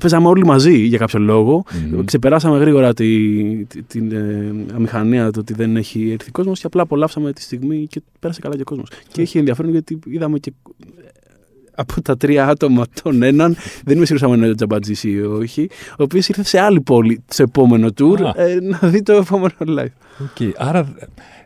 παίζαμε 0.00 0.28
όλοι 0.28 0.44
μαζί 0.44 0.78
για 0.78 0.98
κάποιο 0.98 1.18
λόγο. 1.18 1.64
Ξεπεράσαμε 2.04 2.58
γρήγορα 2.58 2.94
τη, 2.94 3.64
τη, 3.64 3.82
την 3.82 4.12
ε, 4.12 4.54
αμηχανία 4.74 5.30
του 5.30 5.38
ότι 5.40 5.54
δεν 5.54 5.76
έχει 5.76 6.10
έρθει 6.10 6.30
κόσμος 6.30 6.60
και 6.60 6.66
απλά 6.66 6.82
απολαύσαμε 6.82 7.32
τη 7.32 7.42
στιγμή 7.42 7.86
και 7.86 8.02
πέρασε 8.18 8.40
καλά 8.40 8.54
και 8.54 8.60
ο 8.60 8.64
κόσμος. 8.64 8.88
Και 9.12 9.22
έχει 9.22 9.38
ενδιαφέρον 9.38 9.70
γιατί 9.70 9.98
είδαμε 10.06 10.38
και 10.38 10.52
από 11.76 12.02
τα 12.02 12.16
τρία 12.16 12.48
άτομα 12.48 12.84
τον 13.02 13.22
έναν, 13.22 13.56
δεν 13.84 13.96
είμαι 13.96 14.06
σίγουρος 14.06 14.30
αν 14.30 14.38
είναι 14.38 14.48
ο 14.48 14.54
Τζαμπατζή 14.54 15.08
ή 15.08 15.20
όχι, 15.20 15.68
ο 15.90 16.02
οποίος 16.02 16.28
ήρθε 16.28 16.44
σε 16.44 16.60
άλλη 16.60 16.80
πόλη 16.80 17.22
στο 17.28 17.42
επόμενο 17.42 17.88
tour 17.98 18.32
ε, 18.36 18.58
να 18.60 18.88
δει 18.88 19.02
το 19.02 19.12
επόμενο 19.12 19.54
live. 19.60 20.22
Okay. 20.38 20.50
Άρα, 20.56 20.94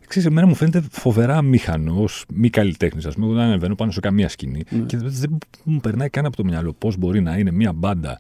ξέρεις, 0.07 0.29
εμένα 0.29 0.47
μου 0.47 0.55
φαίνεται 0.55 0.83
φοβερά 0.91 1.43
μήχανο, 1.43 1.93
ω 1.93 2.09
μη 2.35 2.51
καλλιτέχνης, 2.51 3.07
ας 3.07 3.15
πούμε, 3.15 3.35
δεν 3.35 3.43
ανεβαίνω 3.43 3.75
πάνω 3.75 3.91
σε 3.91 4.01
καμία 4.01 4.29
σκηνή 4.29 4.65
mm. 4.71 4.83
και 4.87 4.97
δεν 4.97 5.39
μου 5.65 5.81
περνάει 5.81 6.09
καν 6.09 6.27
από 6.27 6.37
το 6.37 6.45
μυαλό 6.45 6.73
πώς 6.79 6.97
μπορεί 6.97 7.21
να 7.21 7.37
είναι 7.37 7.51
μια 7.51 7.73
μπάντα 7.73 8.19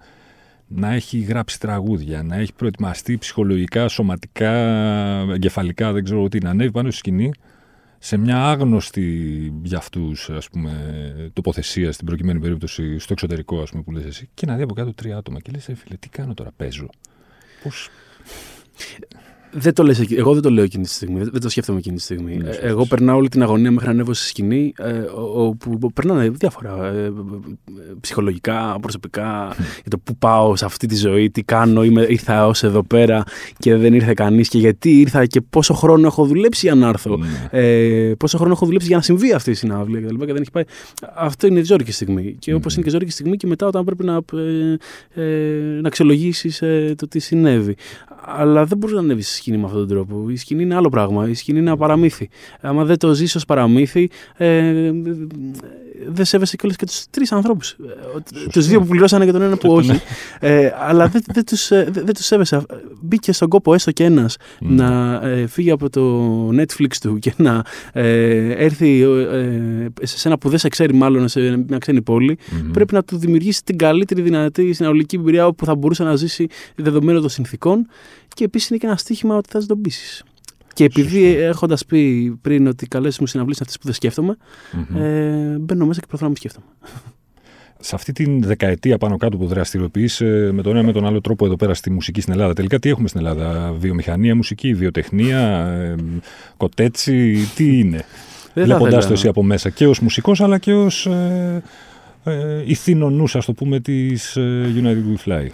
να 0.73 0.93
έχει 0.93 1.19
γράψει 1.19 1.61
τραγούδια, 1.61 2.23
να 2.23 2.37
έχει 2.37 2.53
προετοιμαστεί 2.53 3.19
ψυχολογικά, 3.19 3.89
σωματικά, 3.89 4.53
εγκεφαλικά, 5.35 5.93
δεν 5.93 6.05
ξέρω 6.05 6.29
τι, 6.29 6.39
να 6.39 6.51
ανέβει 6.51 6.71
πάνω 6.71 6.91
στη 6.91 6.99
σκηνή 6.99 7.31
σε 8.03 8.17
μια 8.17 8.45
άγνωστη 8.51 9.03
για 9.63 9.79
αυτούς 9.79 10.31
τοποθεσία 11.33 11.93
στην 11.93 12.07
προκειμένη 12.07 12.41
περίπτωση 12.41 12.99
στο 12.99 13.13
εξωτερικό, 13.13 13.61
ας 13.61 13.71
πούμε, 13.71 13.83
που 13.83 13.93
λες 13.93 14.05
εσύ, 14.05 14.29
και 14.35 14.47
να 14.47 14.57
δει 14.57 14.63
από 14.63 14.75
κάτω 14.75 14.95
τρία 14.95 15.17
άτομα. 15.17 15.41
Και 15.41 15.51
λες, 15.51 15.69
«Ε, 15.69 15.75
φίλε, 15.75 15.97
τι 15.97 16.09
κάνω 16.09 16.35
τώρα, 16.35 16.51
παίζω. 16.57 16.89
Πώς; 17.63 17.89
Δεν 19.53 19.75
το 19.75 19.83
λες, 19.83 20.01
εγώ 20.11 20.33
δεν 20.33 20.43
το 20.43 20.51
λέω 20.51 20.65
εκείνη 20.65 20.85
τη 20.85 20.91
στιγμή, 20.91 21.23
δεν 21.23 21.41
το 21.41 21.49
σκέφτομαι 21.49 21.79
εκείνη 21.79 21.97
τη 21.97 22.03
στιγμή. 22.03 22.37
Ναι, 22.37 22.51
εγώ 22.51 22.87
περνάω 22.87 23.17
όλη 23.17 23.29
την 23.29 23.43
αγωνία 23.43 23.71
μέχρι 23.71 23.87
να 23.87 23.93
ανέβω 23.93 24.13
στη 24.13 24.27
σκηνή, 24.27 24.73
ε, 24.79 25.05
όπου 25.35 25.93
περνάνε 25.93 26.29
διάφορα 26.29 26.87
ε, 26.87 27.13
ψυχολογικά, 28.01 28.77
προσωπικά, 28.81 29.55
για 29.57 29.91
το 29.91 29.99
πού 29.99 30.17
πάω 30.17 30.57
σε 30.57 30.65
αυτή 30.65 30.87
τη 30.87 30.97
ζωή, 30.97 31.31
τι 31.31 31.43
κάνω, 31.43 31.85
είμαι, 31.85 32.07
ήρθα 32.09 32.47
ως 32.47 32.63
εδώ 32.63 32.83
πέρα 32.83 33.23
και 33.59 33.77
δεν 33.77 33.95
ήρθε 33.95 34.13
κανείς 34.13 34.49
και 34.49 34.59
γιατί 34.59 35.01
ήρθα 35.01 35.27
και 35.27 35.41
πόσο 35.41 35.75
χρόνο 35.75 36.07
έχω 36.07 36.25
δουλέψει 36.25 36.67
για 36.67 36.75
να 36.75 36.89
έρθω. 36.89 37.17
Ναι. 37.17 37.49
Ε, 37.51 38.15
πόσο 38.15 38.39
χρόνο 38.39 38.53
έχω 38.53 38.67
δουλέψει 38.67 38.87
για 38.87 38.97
να 38.97 39.03
συμβεί 39.03 39.33
αυτή 39.33 39.51
η 39.51 39.55
συναυλία 39.55 40.01
και, 40.01 40.07
και 40.07 40.33
δεν 40.33 40.41
έχει 40.41 40.51
πάει. 40.51 40.65
Αυτό 41.15 41.47
είναι 41.47 41.59
η 41.59 41.63
ζώρικη 41.63 41.93
στιγμή. 41.93 42.37
Και 42.39 42.55
όπως 42.55 42.75
είναι 42.75 42.85
και 42.85 42.91
ζώρικη 42.91 43.11
στιγμή 43.11 43.37
και 43.37 43.47
μετά 43.47 43.67
όταν 43.67 43.85
πρέπει 43.85 44.05
να, 44.05 44.21
ε, 44.33 44.77
ε, 45.15 45.81
να 45.81 45.89
αξιολογήσεις 45.89 46.63
ε, 46.63 46.95
το 46.97 47.09
τι 47.09 47.19
συνέβη 47.19 47.77
αλλά 48.25 48.65
δεν 48.65 48.79
μπορεί 48.79 48.93
να 48.93 48.99
ανέβεις 48.99 49.27
στη 49.27 49.37
σκηνή 49.37 49.57
με 49.57 49.65
αυτόν 49.65 49.79
τον 49.79 49.89
τρόπο. 49.89 50.31
Η 50.31 50.37
σκηνή 50.37 50.63
είναι 50.63 50.75
άλλο 50.75 50.89
πράγμα. 50.89 51.29
Η 51.29 51.35
σκηνή 51.35 51.59
είναι 51.59 51.69
ένα 51.69 51.79
παραμύθι. 51.79 52.29
Άμα 52.61 52.85
δεν 52.85 52.99
το 52.99 53.15
ζήσει 53.15 53.37
ως 53.37 53.45
παραμύθι, 53.45 54.11
ε, 54.37 54.93
δεν 56.09 56.25
σέβεσαι 56.25 56.57
κιόλας 56.57 56.77
και 56.77 56.87
τους 56.87 57.05
τρεις 57.11 57.33
ανθρώπους. 57.33 57.71
Ε, 57.71 58.49
τους 58.53 58.67
δύο 58.67 58.81
που 58.81 58.87
πληρώσανε 58.87 59.25
και 59.25 59.33
τον 59.33 59.43
ένα 59.43 59.57
που 59.57 59.73
όχι. 59.73 60.01
ε, 60.41 60.71
αλλά 60.79 61.09
δεν, 61.09 61.23
δεν 61.33 61.45
τους 61.45 61.71
ε, 61.71 61.89
δεν 61.93 62.15
τους 62.15 62.25
σέβεσαι. 62.25 62.63
Μπήκε 63.01 63.33
στον 63.33 63.49
κόπο 63.49 63.75
έστω 63.75 63.91
και 63.91 64.05
ένας 64.05 64.37
να 64.59 65.21
ε, 65.23 65.47
φύγει 65.47 65.71
από 65.71 65.91
το 65.91 66.49
Netflix 66.49 66.97
του 67.01 67.19
και 67.19 67.33
να 67.37 67.65
ε, 67.93 68.65
έρθει 68.65 69.05
σε 70.03 70.29
ένα 70.29 70.39
που 70.39 70.49
δεν 70.49 70.59
σε 70.59 70.69
ξέρει, 70.69 70.95
μάλλον 70.95 71.29
σε 71.29 71.41
μια 71.41 71.79
ξένη 71.79 72.03
πόλη. 72.03 72.39
Πρέπει 72.73 72.95
να 72.95 73.03
του 73.03 73.17
δημιουργήσει 73.17 73.65
την 73.65 73.79
καλύτερη 73.79 74.23
δυνατή 74.23 74.73
συνολική 74.73 75.17
εμπειρία 75.17 75.53
που 75.53 75.65
θα 75.65 75.75
μπορούσε 75.75 76.03
να 76.05 76.17
ζήσει 76.17 76.47
δεδομένου 76.77 77.21
των 77.21 77.29
συνθήκων 77.29 77.87
και 78.35 78.45
επίσης 78.45 78.69
είναι 78.69 78.79
και 78.79 78.87
ένα 78.87 78.97
στοίχημα 78.97 79.37
ότι 79.37 79.49
θα 79.53 79.67
τον 79.67 79.81
πείσει. 79.81 80.25
Και 80.81 80.87
επειδή 80.87 81.27
έχοντας 81.27 81.85
πει 81.85 82.33
πριν 82.43 82.67
ότι 82.67 82.85
οι 82.85 82.89
καλές 82.89 83.19
μου 83.19 83.27
συναυλίες 83.27 83.57
είναι 83.57 83.67
αυτές 83.69 83.79
που 83.79 83.85
δεν 83.85 83.95
σκέφτομαι, 83.95 84.37
mm-hmm. 84.73 85.01
ε, 85.01 85.59
μπαίνω 85.59 85.87
μέσα 85.87 86.01
και 86.01 86.07
προσπαθώ 86.07 86.23
να 86.23 86.29
μην 86.29 86.37
σκέφτομαι. 86.37 86.67
Σε 87.81 87.95
αυτή 87.95 88.13
την 88.13 88.43
δεκαετία 88.43 88.99
πάνω 88.99 89.17
κάτω 89.17 89.37
που 89.37 89.47
δραστηριοποιείς 89.47 90.21
με 90.53 90.63
τον 90.63 90.77
ένα 90.77 90.83
με 90.83 90.93
τον 90.93 91.07
άλλο 91.07 91.21
τρόπο 91.21 91.47
εδώ 91.47 91.57
πέρα 91.57 91.75
στη 91.75 91.91
μουσική 91.91 92.21
στην 92.21 92.33
Ελλάδα, 92.33 92.53
τελικά 92.53 92.79
τι 92.79 92.89
έχουμε 92.89 93.09
στην 93.09 93.21
Ελλάδα, 93.21 93.75
βιομηχανία, 93.79 94.37
μουσική, 94.37 94.75
βιοτεχνία, 94.75 95.39
ε, 95.39 95.95
κοτέτσι, 96.57 97.49
τι 97.55 97.79
είναι; 97.79 98.05
Βλέποντα 98.55 98.99
το 98.99 99.13
εσύ 99.13 99.29
από 99.29 99.43
μέσα 99.43 99.71
και 99.71 99.87
ως 99.87 100.01
μουσικός 100.01 100.41
αλλά 100.41 100.59
και 100.59 100.73
ως 100.73 101.07
ε, 101.07 101.63
ε, 102.25 102.63
ηθήνονου, 102.67 103.25
ας 103.33 103.45
το 103.45 103.53
πούμε, 103.53 103.81
της 103.81 104.37
ε, 104.37 104.73
United 104.77 105.29
We 105.29 105.31
Fly 105.31 105.49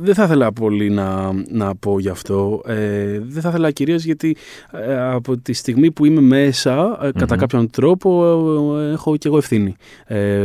δεν 0.00 0.14
θα 0.14 0.24
ήθελα 0.24 0.52
πολύ 0.52 0.90
να, 0.90 1.32
να 1.50 1.74
πω 1.74 1.98
γι' 1.98 2.08
αυτό. 2.08 2.62
Ε, 2.66 3.18
δεν 3.18 3.42
θα 3.42 3.48
ήθελα 3.48 3.70
κυρίως 3.70 4.04
γιατί 4.04 4.36
ε, 4.72 5.10
από 5.10 5.36
τη 5.36 5.52
στιγμή 5.52 5.90
που 5.90 6.04
είμαι 6.04 6.20
μέσα, 6.20 6.98
ε, 7.02 7.10
κατά 7.12 7.36
κάποιον 7.36 7.70
τρόπο, 7.70 8.36
ε, 8.78 8.90
έχω 8.90 9.16
και 9.16 9.28
εγώ 9.28 9.36
ευθύνη 9.36 9.76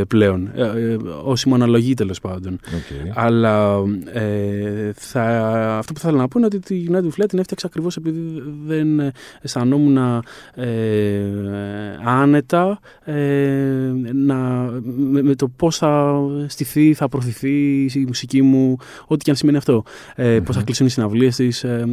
πλέον. 0.08 0.52
Όσοι 1.24 1.50
μου 1.50 1.56
αναλογεί 1.56 1.94
τέλος 1.94 2.20
πάντων. 2.20 2.60
Αλλά 3.14 3.76
θα, 4.96 5.24
αυτό 5.78 5.94
που 5.94 6.00
θα 6.00 6.08
ήθελα 6.08 6.22
να 6.22 6.28
πω 6.28 6.40
είναι 6.40 6.46
ότι 6.46 6.60
τη 6.60 6.86
United 6.90 7.22
Flat 7.22 7.26
την 7.28 7.40
έφτιαξα 7.40 7.68
ακριβώς 7.68 7.96
επειδή 7.96 8.44
δεν 8.66 9.12
αισθανόμουν 9.42 9.98
άνετα 12.06 12.80
να, 14.14 14.36
με, 14.96 15.22
με 15.22 15.36
το 15.36 15.48
πώς 15.48 15.78
θα 15.78 16.22
στηθεί, 16.48 16.94
θα 16.94 17.08
προωθηθεί 17.08 17.84
η 17.84 18.04
μουσική 18.08 18.42
μου 18.42 18.73
ό,τι 19.08 19.24
και 19.24 19.30
αν 19.30 19.36
σημαίνει 19.36 19.58
αυτό. 19.58 19.84
Ε, 20.16 20.40
Πώς 20.40 20.56
θα 20.56 20.62
κλείσουν 20.62 20.86
οι 20.86 20.90
συναυλίες 20.90 21.36
της. 21.36 21.64
Ε, 21.64 21.86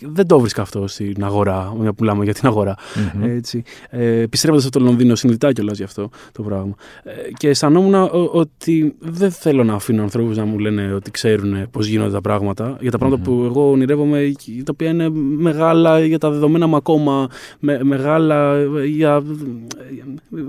δεν 0.00 0.26
το 0.26 0.40
βρίσκα 0.40 0.62
αυτό 0.62 0.86
στην 0.86 1.24
αγορά, 1.24 1.74
μια 1.78 1.92
που 1.92 1.96
μιλάμε 2.00 2.24
για 2.24 2.34
την 2.34 2.48
αγορα 2.48 2.74
Έτσι. 3.22 3.62
Ε, 3.90 4.20
Επιστρέφοντα 4.20 4.62
από 4.66 4.78
το 4.78 4.84
Λονδίνο, 4.84 5.14
συνειδητά 5.14 5.52
κιόλας 5.52 5.76
γι' 5.76 5.84
αυτό 5.84 6.08
το 6.32 6.42
πράγμα. 6.42 6.74
Ε, 7.04 7.10
και 7.36 7.48
αισθανόμουν 7.48 8.08
ότι 8.32 8.94
δεν 8.98 9.30
θέλω 9.30 9.64
να 9.64 9.74
αφήνω 9.74 10.02
ανθρώπους 10.02 10.36
να 10.36 10.44
μου 10.44 10.58
λένε 10.58 10.92
ότι 10.94 11.10
ξέρουν 11.10 11.70
πώς 11.70 11.86
γίνονται 11.86 12.12
τα 12.12 12.20
πράγματα. 12.20 12.76
Για 12.80 12.90
τα 12.90 12.98
πράγματα 12.98 13.22
που 13.22 13.42
εγώ 13.44 13.70
ονειρεύομαι, 13.70 14.32
τα 14.64 14.72
οποία 14.72 14.88
είναι 14.88 15.10
μεγάλα 15.36 16.04
για 16.04 16.18
τα 16.18 16.30
δεδομένα 16.30 16.66
μου 16.66 16.76
ακόμα, 16.76 17.28
με, 17.58 17.84
μεγάλα 17.84 18.62
για, 18.84 19.22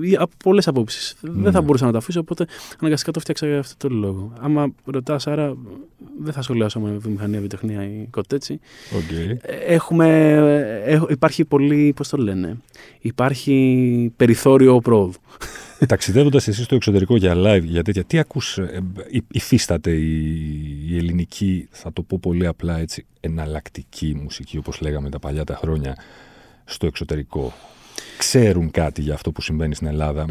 για 0.02 0.28
πολλές 0.44 0.68
απόψεις. 0.68 1.16
Δεν 1.22 1.52
θα 1.52 1.62
μπορούσα 1.62 1.86
να 1.86 1.92
τα 1.92 1.98
αφήσω, 1.98 2.20
οπότε 2.20 2.46
αναγκαστικά 2.80 3.12
το 3.12 3.20
φτιάξα 3.20 3.48
για 3.48 3.60
αυτό 3.60 3.88
το 3.88 3.96
λόγο. 3.96 4.34
Άμα 4.40 4.74
ρωτάς, 4.86 5.28
άρα 5.28 5.43
δεν 6.20 6.34
θα 6.34 6.42
σχολιάσω 6.42 6.80
με 6.80 6.98
βιομηχανία, 6.98 7.40
βιοτεχνία 7.40 7.84
ή 7.84 8.08
κάτι 8.12 8.36
έτσι. 8.36 8.60
Okay. 8.92 9.36
Έχουμε, 9.68 10.32
έχ, 10.86 11.02
υπάρχει 11.10 11.46
πολύ, 11.46 11.94
πώς 11.96 12.10
το 12.10 12.18
λένε, 12.18 12.58
υπάρχει 13.00 14.14
περιθώριο 14.16 14.80
πρόοδου. 14.80 15.20
Ταξιδεύοντας 15.88 16.48
εσύ 16.48 16.64
στο 16.64 16.76
εξωτερικό 16.76 17.16
για 17.16 17.34
live, 17.36 17.64
για 17.64 17.84
τέτοια, 17.84 18.04
τι 18.04 18.20
ακούς, 18.20 18.58
ε, 18.58 18.82
υφίσταται 19.28 19.92
η, 19.92 20.38
η, 20.90 20.98
ελληνική, 20.98 21.68
θα 21.72 21.94
το 21.94 22.02
πω 22.02 22.20
πολύ 22.22 22.48
απλά 22.48 22.80
έτσι, 22.80 23.06
εναλλακτική 23.20 24.18
μουσική, 24.22 24.58
όπως 24.58 24.82
λέγαμε 24.82 25.10
τα 25.10 25.20
παλιά 25.20 25.44
τα 25.44 25.56
χρόνια, 25.56 25.98
στο 26.66 26.86
εξωτερικό; 26.86 27.54
Ξέρουν 28.18 28.72
κάτι 28.72 29.02
για 29.02 29.14
αυτό 29.14 29.32
που 29.32 29.42
συμβαίνει 29.42 29.76
στην 29.76 29.88
Ελλάδα. 29.88 30.26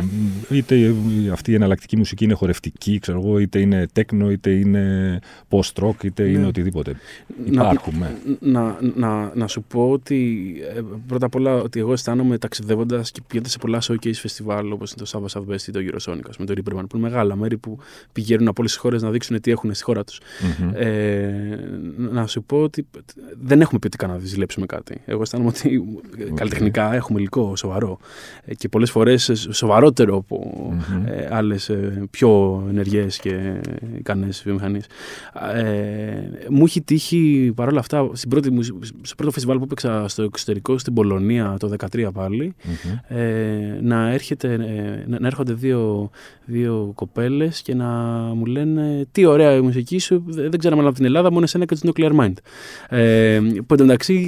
Είτε 0.51 0.95
αυτή 1.33 1.51
η 1.51 1.55
εναλλακτική 1.55 1.97
μουσική 1.97 2.25
είναι 2.25 2.35
χορευτική, 2.35 2.99
ξέρω 2.99 3.21
εγώ, 3.25 3.39
είτε 3.39 3.59
είναι 3.59 3.87
τέκνο, 3.93 4.31
είτε 4.31 4.51
είναι 4.51 5.19
post-rock, 5.49 6.05
είτε 6.05 6.29
είναι 6.29 6.39
ναι. 6.39 6.47
οτιδήποτε. 6.47 6.97
Υπάρχουμε. 7.45 8.17
Να, 8.41 8.79
να, 8.95 9.33
να, 9.35 9.47
σου 9.47 9.63
πω 9.63 9.91
ότι 9.91 10.53
ε, 10.77 10.81
πρώτα 11.07 11.27
απ' 11.27 11.35
όλα 11.35 11.55
ότι 11.55 11.81
εγώ 11.81 11.93
αισθάνομαι 11.93 12.39
ταξιδεύοντας 12.39 13.11
και 13.11 13.21
πηγαίνοντας 13.27 13.53
σε 13.53 13.59
πολλά 13.59 13.81
showcase 13.83 14.15
φεστιβάλ 14.15 14.73
όπως 14.73 14.93
είναι 14.93 15.07
το 15.07 15.11
Sava 15.13 15.39
Southwest 15.39 15.63
ή 15.69 15.71
το 15.71 15.81
Eurosonic, 15.83 16.31
με 16.39 16.45
το 16.45 16.55
Ripperman, 16.57 16.85
που 16.89 16.97
είναι 16.97 17.09
μεγάλα 17.09 17.37
μέρη 17.37 17.57
που 17.57 17.79
πηγαίνουν 18.13 18.49
από 18.49 18.57
όλες 18.59 18.73
τις 18.73 18.81
χώρες 18.81 19.03
να 19.03 19.11
δείξουν 19.11 19.41
τι 19.41 19.51
έχουν 19.51 19.75
στη 19.75 19.85
χώρα 19.85 20.05
τους. 20.05 20.21
Ε, 20.75 21.31
να 21.97 22.27
σου 22.27 22.43
πω 22.43 22.63
ότι 22.63 22.87
δεν 23.43 23.61
έχουμε 23.61 23.79
ποιοτικά 23.79 24.07
να 24.07 24.19
ζηλέψουμε 24.19 24.67
κάτι. 24.67 25.01
Εγώ 25.05 25.23
αισθάνομαι 25.23 25.49
ότι 25.49 25.85
okay. 26.17 26.33
καλλιτεχνικά 26.35 26.95
έχουμε 26.95 27.19
υλικό 27.19 27.57
σοβαρό 27.57 27.72
ε, 28.45 28.55
και 28.55 28.69
πολλές 28.69 28.91
φορές 28.91 29.49
σοβαρότερο 29.51 30.17
από 30.17 30.53
mm-hmm. 30.73 31.03
ε, 31.07 31.29
άλλες 31.31 31.69
ε, 31.69 32.07
πιο 32.11 32.63
ενεργές 32.69 33.19
και 33.19 33.61
ικανές 33.99 34.43
βιομηχανίες. 34.45 34.87
Ε, 35.55 35.69
μου 36.51 36.65
έχει 36.65 36.83
τύχει 36.83 37.53
παρόλα 37.55 37.79
αυτά 37.79 38.11
στην 38.13 38.31
πρώτη, 38.31 38.51
στο 39.03 39.15
πρώτο 39.17 39.31
φεστιβάλ 39.31 39.59
που 39.59 39.65
έπαιξα 39.65 40.09
στο 40.09 40.23
εξωτερικό 40.23 40.79
στην 40.79 40.95
Πολωνία 40.95 41.57
το 41.59 41.75
2013 41.93 42.09
παλι 42.13 42.55
ε, 43.09 43.19
να, 43.81 44.11
έρχεται, 44.11 44.57
να, 45.07 45.21
να 45.21 45.27
έρχονται 45.27 45.53
δύο, 45.53 46.11
δύο 46.45 46.93
κοπέλες 46.95 47.63
και 47.63 47.75
να 47.75 47.87
μου 48.35 48.45
λένε 48.45 49.07
τι 49.13 49.25
ωραία 49.25 49.55
η 49.55 49.61
μουσική 49.61 49.99
σου, 49.99 50.25
δεν 50.27 50.59
ξέραμε 50.59 50.81
αλλά 50.81 50.89
από 50.89 50.99
την 50.99 51.07
Ελλάδα, 51.07 51.31
μόνο 51.31 51.45
εσένα 51.45 51.65
και 51.65 51.77
του 51.77 51.93
Nuclear 51.93 52.21
Mind. 52.21 52.33
Ε, 52.89 53.41
που 53.67 53.75
εντωμεταξύ 53.75 54.27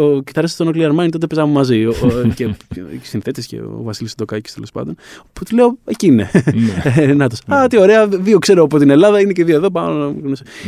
ο 0.00 0.20
κιθαρίστας 0.22 0.66
του 0.66 0.72
Nuclear 0.74 1.00
Mind 1.00 1.08
τότε 1.10 1.26
παίζαμε 1.26 1.52
μαζί 1.52 1.84
ο, 1.84 1.94
και 2.34 2.54
οι 2.92 3.00
συνθέτες 3.02 3.46
και 3.46 3.60
ο 3.60 3.80
Βασίλης 3.82 4.14
Ντοκάκη 4.14 4.52
τέλος 4.54 4.70
πάντων. 4.70 4.94
Που 5.32 5.44
του 5.44 5.56
λέω, 5.56 5.78
εκεί 5.84 6.06
είναι. 6.06 6.30
Ναι. 6.34 7.28
Ε, 7.48 7.54
Α, 7.54 7.66
τι 7.66 7.78
ωραία, 7.78 8.06
δύο 8.06 8.38
ξέρω 8.38 8.62
από 8.62 8.78
την 8.78 8.90
Ελλάδα, 8.90 9.20
είναι 9.20 9.32
και 9.32 9.44
δύο 9.44 9.56
εδώ. 9.56 9.70
Πάνω. 9.70 10.14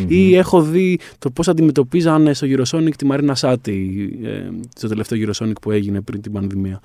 Ή 0.07 0.37
έχω 0.37 0.63
δει 0.63 0.99
το 1.19 1.31
πώς 1.31 1.49
αντιμετωπίζανε 1.49 2.35
στο 2.35 2.47
Eurosonic 2.51 2.95
τη 2.97 3.05
Μαρίνα 3.05 3.35
Σάτι, 3.35 4.11
ε, 4.23 4.51
στο 4.77 4.89
τελευταίο 4.89 5.19
Eurosonic 5.27 5.53
που 5.61 5.71
έγινε 5.71 6.01
πριν 6.01 6.21
την 6.21 6.33
πανδημία. 6.33 6.81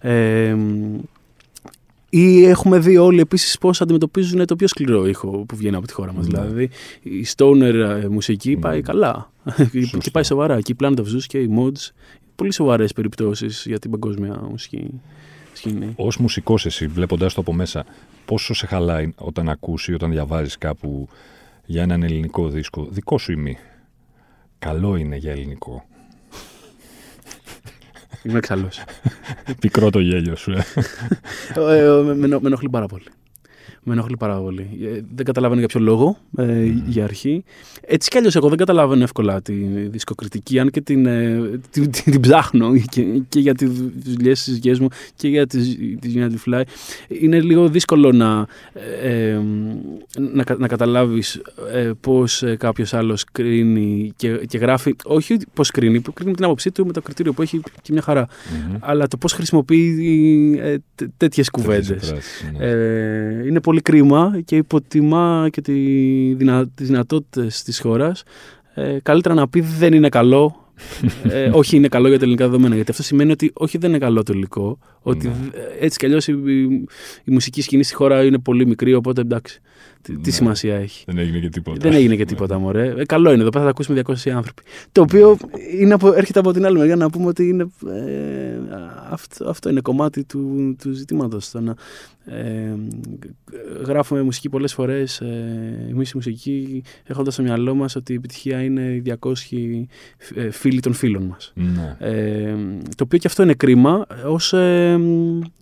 Ε, 0.00 0.56
ή 2.14 2.44
έχουμε 2.44 2.78
δει 2.78 2.96
όλοι 2.96 3.20
επίσης 3.20 3.58
πώς 3.58 3.80
αντιμετωπίζουν 3.80 4.46
το 4.46 4.56
πιο 4.56 4.66
σκληρό 4.66 5.06
ήχο 5.06 5.30
που 5.30 5.56
βγαίνει 5.56 5.76
από 5.76 5.86
τη 5.86 5.92
χώρα 5.92 6.12
μας. 6.12 6.26
Ναι. 6.26 6.40
Δηλαδή 6.40 6.68
η 7.02 7.26
stoner 7.36 8.06
μουσική 8.10 8.56
πάει 8.56 8.82
καλά. 8.82 9.30
και 9.98 10.10
πάει 10.10 10.22
σοβαρά. 10.22 10.60
Και 10.60 10.72
η 10.72 10.76
Planet 10.82 10.96
of 10.96 11.02
Zeus 11.02 11.22
και 11.26 11.38
οι 11.38 11.48
mods 11.58 11.90
πολύ 12.42 12.54
σοβαρές 12.54 12.92
περιπτώσεις 12.92 13.64
για 13.66 13.78
την 13.78 13.90
παγκόσμια 13.90 14.40
μουσική 14.50 15.00
σκηνή. 15.52 15.94
Ω 15.96 16.08
μουσικός, 16.18 16.66
εσύ, 16.66 16.86
βλέποντα 16.86 17.26
το 17.26 17.34
από 17.36 17.52
μέσα, 17.52 17.84
πόσο 18.24 18.54
σε 18.54 18.66
χαλάει 18.66 19.12
όταν 19.16 19.48
ακούσει, 19.48 19.94
όταν 19.94 20.10
διαβάζεις 20.10 20.58
κάπου 20.58 21.08
για 21.64 21.82
έναν 21.82 22.02
ελληνικό 22.02 22.48
δίσκο, 22.48 22.86
δικό 22.90 23.18
σου 23.18 23.32
ή 23.32 23.36
μη. 23.36 23.58
Καλό 24.58 24.96
είναι 24.96 25.16
για 25.16 25.30
ελληνικό. 25.30 25.84
Είμαι 28.22 28.38
εξαλλό. 28.38 28.68
Πικρό 29.60 29.90
το 29.90 30.00
γέλιο 30.00 30.36
σου, 30.36 30.50
ε. 30.50 30.64
ε, 31.54 31.78
ε 31.78 32.02
με, 32.02 32.14
με 32.14 32.40
ενοχλεί 32.44 32.68
πάρα 32.70 32.86
πολύ 32.86 33.06
με 33.84 33.92
ενοχλεί 33.92 34.16
πάρα 34.16 34.36
πολύ. 34.36 34.68
Ε, 34.82 35.00
δεν 35.14 35.24
καταλαβαίνω 35.24 35.60
για 35.60 35.68
ποιο 35.68 35.80
λόγο 35.80 36.16
ε, 36.36 36.64
για 36.86 37.04
αρχή. 37.04 37.44
Έτσι 37.80 38.10
κι 38.10 38.18
αλλιώς, 38.18 38.36
εγώ 38.36 38.48
δεν 38.48 38.58
καταλαβαίνω 38.58 39.02
εύκολα 39.02 39.42
τη 39.42 39.52
δισκοκριτική, 39.88 40.58
αν 40.58 40.70
και 40.70 40.80
την, 40.80 41.06
ε, 41.06 41.60
την, 41.70 41.90
την, 41.90 42.12
την, 42.12 42.20
ψάχνω 42.20 42.72
και, 42.92 43.02
και 43.28 43.40
για 43.40 43.54
τι 43.54 43.66
δουλειές 44.04 44.42
τη 44.42 44.52
δουλειέ 44.52 44.76
μου 44.80 44.88
και 45.14 45.28
για 45.28 45.46
τη 45.46 45.58
Unity 46.14 46.50
Fly. 46.50 46.62
Είναι 47.08 47.40
λίγο 47.40 47.68
δύσκολο 47.68 48.12
να, 48.12 48.46
ε, 49.02 49.40
να, 50.18 50.44
να 50.58 50.66
καταλάβεις 50.66 51.40
ε, 51.72 51.90
πώς 52.00 52.44
κάποιος 52.58 52.94
άλλος 52.94 53.24
κρίνει 53.32 54.12
και, 54.16 54.30
και 54.30 54.58
γράφει. 54.58 54.96
Όχι 55.04 55.36
πώς 55.54 55.70
κρίνει, 55.70 56.00
που 56.00 56.12
κρίνει 56.12 56.34
την 56.34 56.44
άποψή 56.44 56.70
του 56.70 56.86
με 56.86 56.92
το 56.92 57.02
κριτήριο 57.02 57.32
που 57.32 57.42
έχει 57.42 57.60
και 57.82 57.92
μια 57.92 58.02
χαρα 58.02 58.26
Αλλά 58.80 59.08
το 59.08 59.16
πώς 59.16 59.32
χρησιμοποιεί 59.32 60.58
ε, 60.62 60.76
τέτοιες 61.16 61.50
κουβέντες. 61.50 62.14
Ναι. 62.58 62.66
Ε, 62.66 63.46
είναι 63.46 63.60
πολύ 63.60 63.71
κρίμα 63.80 64.40
και 64.44 64.56
υποτιμά 64.56 65.48
και 65.50 65.60
τη 65.60 65.72
δυνα... 66.34 66.68
τις 66.68 66.86
δυνατότητες 66.86 67.62
της 67.62 67.80
χώρας. 67.80 68.22
Ε, 68.74 68.98
καλύτερα 69.02 69.34
να 69.34 69.48
πει 69.48 69.60
δεν 69.60 69.92
είναι 69.92 70.08
καλό 70.08 70.62
ε, 71.22 71.50
όχι 71.60 71.76
είναι 71.76 71.88
καλό 71.88 72.08
για 72.08 72.18
τα 72.18 72.24
ελληνικά 72.24 72.46
δεδομένα. 72.46 72.74
Γιατί 72.74 72.90
αυτό 72.90 73.02
σημαίνει 73.02 73.30
ότι 73.30 73.50
όχι 73.54 73.78
δεν 73.78 73.90
είναι 73.90 73.98
καλό 73.98 74.22
το 74.22 74.32
υλικό. 74.32 74.78
Ότι 75.02 75.26
ναι. 75.26 75.34
έτσι 75.80 75.98
κι 75.98 76.06
αλλιώς 76.06 76.28
η, 76.28 76.32
η, 77.24 77.30
μουσική 77.30 77.62
σκηνή 77.62 77.82
στη 77.82 77.94
χώρα 77.94 78.24
είναι 78.24 78.38
πολύ 78.38 78.66
μικρή. 78.66 78.94
Οπότε 78.94 79.20
εντάξει. 79.20 79.60
Τι, 80.02 80.12
ναι. 80.12 80.30
σημασία 80.30 80.76
έχει. 80.76 81.04
Δεν 81.06 81.18
έγινε 81.18 81.38
και 81.38 81.48
τίποτα. 81.48 81.76
Δεν 81.80 81.92
έγινε 81.92 82.16
και 82.16 82.24
τίποτα, 82.24 82.58
μωρέ. 82.58 82.94
Ε, 82.96 83.04
καλό 83.04 83.32
είναι. 83.32 83.40
Εδώ 83.40 83.50
πέρα 83.50 83.64
θα 83.64 83.70
ακούσουμε 83.70 84.02
200 84.06 84.30
άνθρωποι. 84.30 84.62
Το 84.92 85.00
οποίο 85.00 85.36
είναι 85.80 85.94
από, 85.94 86.12
έρχεται 86.12 86.38
από 86.38 86.52
την 86.52 86.66
άλλη 86.66 86.78
μεριά 86.78 86.96
να 86.96 87.10
πούμε 87.10 87.26
ότι 87.26 87.48
είναι, 87.48 87.62
ε, 87.62 88.58
αυτό, 89.10 89.48
αυτό 89.48 89.68
είναι 89.68 89.80
κομμάτι 89.80 90.24
του, 90.24 90.76
του 90.82 90.92
ζητήματος. 90.92 91.54
Ε, 92.24 92.74
γράφουμε 93.84 94.22
μουσική 94.22 94.48
πολλές 94.48 94.74
φορές. 94.74 95.20
Ε, 95.20 95.86
Εμείς 95.90 96.10
η 96.10 96.12
μουσική 96.14 96.82
έχοντας 97.04 97.34
στο 97.34 97.42
μυαλό 97.42 97.74
μας 97.74 97.96
ότι 97.96 98.12
η 98.12 98.16
επιτυχία 98.16 98.62
είναι 98.62 98.80
οι 98.80 99.02
200 99.20 99.86
ε, 100.34 100.50
φίλοι 100.50 100.80
των 100.80 100.92
φίλων 100.92 101.22
μας. 101.22 101.52
Ναι. 101.54 101.96
Ε, 101.98 102.54
το 102.96 103.04
οποίο 103.04 103.18
και 103.18 103.26
αυτό 103.26 103.42
είναι 103.42 103.54
κρίμα 103.54 104.06
ως 104.26 104.52
ε, 104.52 104.98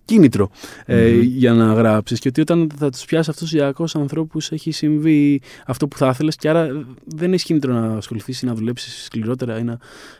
κίνητρο 0.05 0.49
ε, 0.85 1.09
για 1.19 1.53
να 1.53 1.73
γράψεις. 1.73 2.19
Και 2.19 2.27
ότι 2.27 2.41
όταν 2.41 2.69
θα 2.77 2.89
τους 2.89 3.05
πιάσει 3.05 3.29
αυτούς 3.29 3.49
τους 3.49 3.59
200 3.95 3.99
ανθρώπους 4.01 4.51
έχει 4.51 4.71
συμβεί 4.71 5.41
αυτό 5.65 5.87
που 5.87 5.97
θα 5.97 6.07
ήθελες 6.07 6.35
και 6.35 6.49
άρα 6.49 6.85
δεν 7.05 7.33
έχει 7.33 7.45
κίνητρο 7.45 7.73
να 7.73 7.95
ασχοληθείς 7.95 8.41
ή 8.41 8.45
να 8.45 8.53
δουλέψεις 8.53 9.03
σκληρότερα 9.03 9.59
ή 9.59 9.63
να 9.63 9.77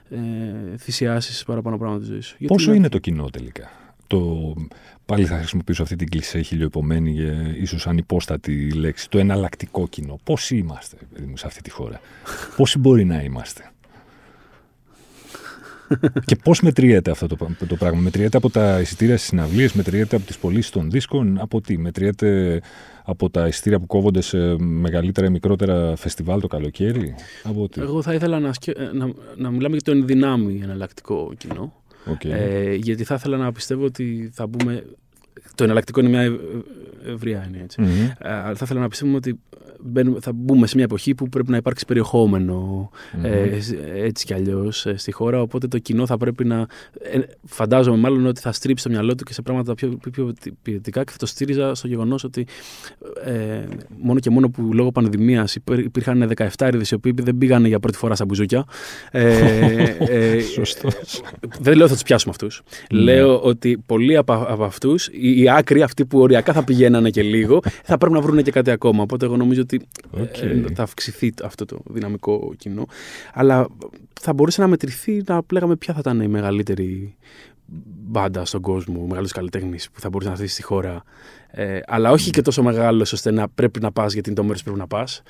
ε, 0.09 0.77
θυσιάσεις 0.77 1.43
παραπάνω 1.43 1.77
πράγματα 1.77 2.01
τη 2.01 2.05
ζωή 2.05 2.21
σου. 2.21 2.35
Πόσο 2.45 2.73
είναι 2.73 2.89
το 2.89 2.97
κοινό 2.97 3.29
τελικά; 3.29 3.71
Το, 4.07 4.53
πάλι 5.11 5.25
θα 5.25 5.37
χρησιμοποιήσω 5.37 5.83
αυτή 5.83 5.95
την 5.95 6.09
κλισέ 6.09 6.41
χιλιοεπομένη 6.41 7.13
και 7.13 7.59
ίσως 7.61 7.87
ανυπόστατη 7.87 8.71
λέξη. 8.71 9.09
Το 9.09 9.17
εναλλακτικό 9.17 9.87
κοινό. 9.87 10.19
Πόσοι 10.23 10.57
είμαστε 10.57 10.97
σε 11.33 11.47
αυτή 11.47 11.61
τη 11.61 11.69
χώρα; 11.69 12.01
Πόσοι 12.55 12.79
μπορεί 12.79 13.05
να 13.05 13.21
είμαστε; 13.23 13.71
Και 16.25 16.35
πώς 16.35 16.61
μετριέται 16.61 17.11
αυτό 17.11 17.27
το, 17.27 17.37
το 17.67 17.75
πράγμα; 17.75 17.99
Μετριέται 17.99 18.37
από 18.37 18.49
τα 18.49 18.79
εισιτήρια 18.79 19.17
στις 19.17 19.29
συναυλίες, 19.29 19.73
μετριέται 19.73 20.15
από 20.15 20.25
τις 20.25 20.37
πωλήσεις 20.37 20.71
των 20.71 20.91
δίσκων, 20.91 21.39
από 21.39 21.61
τι; 21.61 21.77
Μετριέται 21.77 22.61
από 23.03 23.29
τα 23.29 23.47
εισιτήρια 23.47 23.79
που 23.79 23.85
κόβονται 23.85 24.21
σε 24.21 24.37
μεγαλύτερα 24.59 25.27
ή 25.27 25.29
μικρότερα 25.29 25.95
φεστιβάλ 25.95 26.39
το 26.39 26.47
καλοκαίρι; 26.47 27.15
Από 27.43 27.69
τι; 27.69 27.81
Εγώ 27.81 28.01
θα 28.01 28.13
ήθελα 28.13 28.39
να, 28.39 28.51
να, 28.93 29.11
να 29.35 29.49
μιλάμε 29.49 29.75
για 29.75 29.81
το 29.83 29.91
ενδυνάμει 29.91 30.59
εναλλακτικό 30.63 31.33
κοινό. 31.37 31.73
Okay. 32.05 32.29
Ε, 32.29 32.73
γιατί 32.73 33.03
θα 33.03 33.15
ήθελα 33.15 33.37
να 33.37 33.51
πιστεύω 33.51 33.85
ότι 33.85 34.29
θα 34.33 34.47
μπούμε. 34.47 34.83
Το 35.55 35.63
εναλλακτικό 35.63 35.99
είναι 35.99 36.09
μια 36.09 36.39
ευρεία 37.05 37.41
έννοια. 37.45 37.61
Έτσι. 37.61 37.81
Mm-hmm. 37.83 38.25
Ε, 38.25 38.29
θα 38.29 38.61
ήθελα 38.61 38.79
να 38.79 38.87
πιστεύουμε 38.87 39.17
ότι 39.17 39.39
θα 40.19 40.31
μπούμε 40.33 40.67
σε 40.67 40.75
μια 40.75 40.85
εποχή 40.85 41.15
που 41.15 41.29
πρέπει 41.29 41.51
να 41.51 41.57
υπάρξει 41.57 41.85
ε, 43.23 44.03
έτσι 44.03 44.25
κι 44.25 44.33
αλλιώς 44.33 44.85
ε, 44.85 44.97
στη 44.97 45.11
χώρα. 45.11 45.41
Οπότε 45.41 45.67
το 45.67 45.77
κοινό 45.77 46.05
θα 46.05 46.17
πρέπει 46.17 46.45
να. 46.45 46.67
Ε, 46.99 47.19
φαντάζομαι 47.45 47.97
μάλλον 47.97 48.25
ότι 48.25 48.41
θα 48.41 48.51
στρίψει 48.51 48.83
το 48.83 48.89
μυαλό 48.89 49.15
του 49.15 49.23
και 49.23 49.33
σε 49.33 49.41
πράγματα 49.41 49.73
πιο, 49.73 49.97
πιο 50.11 50.33
ποιοτικά 50.61 51.03
και 51.03 51.11
θα 51.11 51.17
το 51.17 51.25
στήριζα 51.25 51.75
στο 51.75 51.87
γεγονός 51.87 52.23
ότι 52.23 52.47
ε, 53.25 53.63
μόνο 54.01 54.19
και 54.19 54.29
μόνο 54.29 54.49
που 54.49 54.73
λόγω 54.73 54.91
πανδημίας 54.91 55.55
υπήρχαν 55.55 56.31
17 56.37 56.47
έρηδε 56.57 56.83
οι 56.91 56.93
οποίοι 56.93 57.13
δεν 57.15 57.37
πήγαν 57.37 57.65
για 57.65 57.79
πρώτη 57.79 57.97
φορά 57.97 58.15
στα 58.15 58.25
μπουζούκια. 58.25 58.65
Ε, 59.11 59.27
ε, 59.99 60.39
δεν 61.59 61.73
λέω 61.73 61.81
ότι 61.81 61.89
θα 61.89 61.93
τους 61.93 62.03
πιάσουμε 62.03 62.33
αυτούς. 62.35 62.61
Ναι. 62.93 62.99
Λέω 62.99 63.39
ότι 63.39 63.83
πολλοί 63.85 64.17
από, 64.17 64.33
από 64.47 64.63
αυτούς, 64.63 65.07
οι, 65.07 65.41
οι 65.41 65.49
άκροι, 65.49 65.81
αυτοί 65.81 66.05
που 66.05 66.19
οριακά 66.19 66.53
θα 66.53 66.63
πηγαίνανε 66.63 67.09
και 67.09 67.21
λίγο, 67.21 67.59
θα 67.83 67.97
πρέπει 67.97 68.13
να 68.13 68.21
βρουν 68.21 68.43
και 68.43 68.51
κάτι 68.51 68.71
ακόμα. 68.71 69.03
Οπότε 69.03 69.25
εγώ 69.25 69.37
νομίζω 69.37 69.61
ότι 69.61 69.70
okay. 70.17 70.41
ε, 70.41 70.73
θα 70.73 70.83
αυξηθεί 70.83 71.33
αυτό 71.43 71.65
το 71.65 71.79
δυναμικό 71.89 72.53
κοινό. 72.57 72.85
Αλλά 73.33 73.67
θα 74.21 74.33
μπορούσε 74.33 74.61
να 74.61 74.67
μετρηθεί 74.67 75.23
να 75.25 75.41
λέγαμε 75.51 75.75
ποια 75.75 75.93
θα 75.93 75.99
ήταν 75.99 76.21
η 76.21 76.27
μεγαλύτερη 76.27 77.15
μπάντα 78.11 78.45
στον 78.45 78.61
κόσμο, 78.61 79.01
ο 79.01 79.05
μεγαλύτερο 79.05 79.39
καλλιτέχνης 79.39 79.89
που 79.91 79.99
θα 79.99 80.09
μπορούσε 80.09 80.29
να 80.29 80.35
έρθει 80.35 80.47
στη 80.47 80.63
χώρα. 80.63 81.03
Ε, 81.51 81.79
αλλά 81.87 82.11
όχι 82.11 82.29
και 82.29 82.41
τόσο 82.41 82.63
μεγάλος 82.63 83.13
ώστε 83.13 83.31
να 83.31 83.49
πρέπει 83.49 83.79
να 83.79 83.91
πας 83.91 84.13
γιατί 84.13 84.29
είναι 84.29 84.37
το 84.37 84.43
μέρος 84.43 84.63
που 84.63 84.63
πρέπει 84.63 84.79
να 84.79 84.87
πας. 84.87 85.21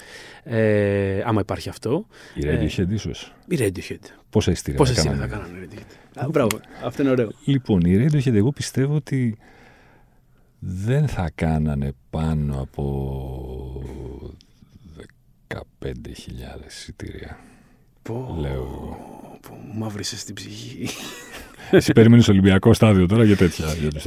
Ε, 0.44 1.22
άμα 1.26 1.42
υπάρχει 1.42 1.70
αυτό. 1.70 2.06
Η 2.36 2.42
Radiohead, 2.44 2.90
ε, 2.90 2.94
ίσως. 2.94 3.34
Η 3.48 3.58
Radiohead. 3.60 4.06
Πόσα 4.30 4.52
ειστήρια 4.52 4.80
Πόσα 4.80 4.94
θα 4.94 5.02
κάνανε; 5.02 5.22
θα 5.22 5.28
κάνανε 5.28 5.58
η 5.58 5.68
Radiohead. 5.70 6.30
μπράβο. 6.32 6.60
Αυτό 6.84 7.02
είναι 7.02 7.12
ωραίο. 7.12 7.32
Λοιπόν, 7.46 7.80
η 7.82 8.08
Radiohead, 8.08 8.34
εγώ 8.34 8.52
πιστεύω 8.52 8.96
ότι 8.96 9.38
δεν 10.60 11.08
θα 11.08 11.32
κάνανε 11.36 11.94
πάνω 12.10 12.62
από 12.62 13.84
15.000 15.54 15.92
εισιτήρια. 16.68 17.40
Πω, 18.02 18.38
Λέω. 18.40 18.98
Πω, 19.42 19.58
μαύρισε 19.74 20.18
στην 20.18 20.36
ψυχή. 20.36 20.88
Εσύ 21.72 21.92
περίμενε 21.92 22.24
Ολυμπιακό 22.30 22.74
στάδιο 22.74 23.06
τώρα 23.06 23.24
για 23.24 23.36
τέτοια, 23.38 23.74
για 23.74 23.90
τους 23.92 24.06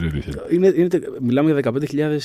είναι, 0.50 0.72
είναι, 0.76 0.88
Μιλάμε 1.20 1.60
για 1.60 1.72
15.000 1.72 2.18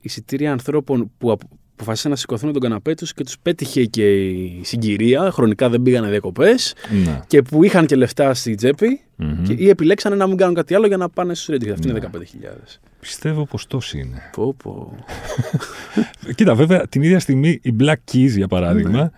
εισιτήρια 0.00 0.52
ανθρώπων 0.52 1.10
που 1.18 1.38
αποφασίσαν 1.74 2.10
να 2.10 2.16
σηκωθούν 2.16 2.52
τον 2.52 2.62
καναπέ 2.62 2.94
τους 2.94 3.14
και 3.14 3.24
τους 3.24 3.38
πέτυχε 3.38 3.84
και 3.84 4.28
η 4.28 4.60
συγκυρία. 4.64 5.30
Χρονικά 5.30 5.68
δεν 5.68 5.82
πήγανε 5.82 6.08
διακοπές 6.08 6.74
ναι. 7.04 7.20
και 7.26 7.42
που 7.42 7.64
είχαν 7.64 7.86
και 7.86 7.96
λεφτά 7.96 8.34
στη 8.34 8.54
τσέπη 8.54 9.00
και, 9.42 9.52
ή 9.52 9.68
επιλέξανε 9.68 10.16
να 10.16 10.26
μην 10.26 10.36
κάνουν 10.36 10.54
κάτι 10.54 10.74
άλλο 10.74 10.86
για 10.86 10.96
να 10.96 11.08
πάνε 11.08 11.34
στους 11.34 11.54
Radiohead. 11.54 11.72
Αυτή 11.72 11.88
είναι 11.88 12.00
15.000. 12.02 12.18
Ναι. 12.40 12.50
Πιστεύω 13.00 13.46
πως 13.46 13.66
τόσοι 13.66 13.98
είναι. 13.98 14.30
Πω, 14.32 14.54
πω. 14.62 14.94
Κοίτα, 16.36 16.54
βέβαια, 16.54 16.86
την 16.88 17.02
ίδια 17.02 17.20
στιγμή 17.20 17.58
οι 17.62 17.76
Black 17.80 18.12
Keys, 18.12 18.30
για 18.36 18.48
παράδειγμα, 18.48 19.02
ναι. 19.02 19.10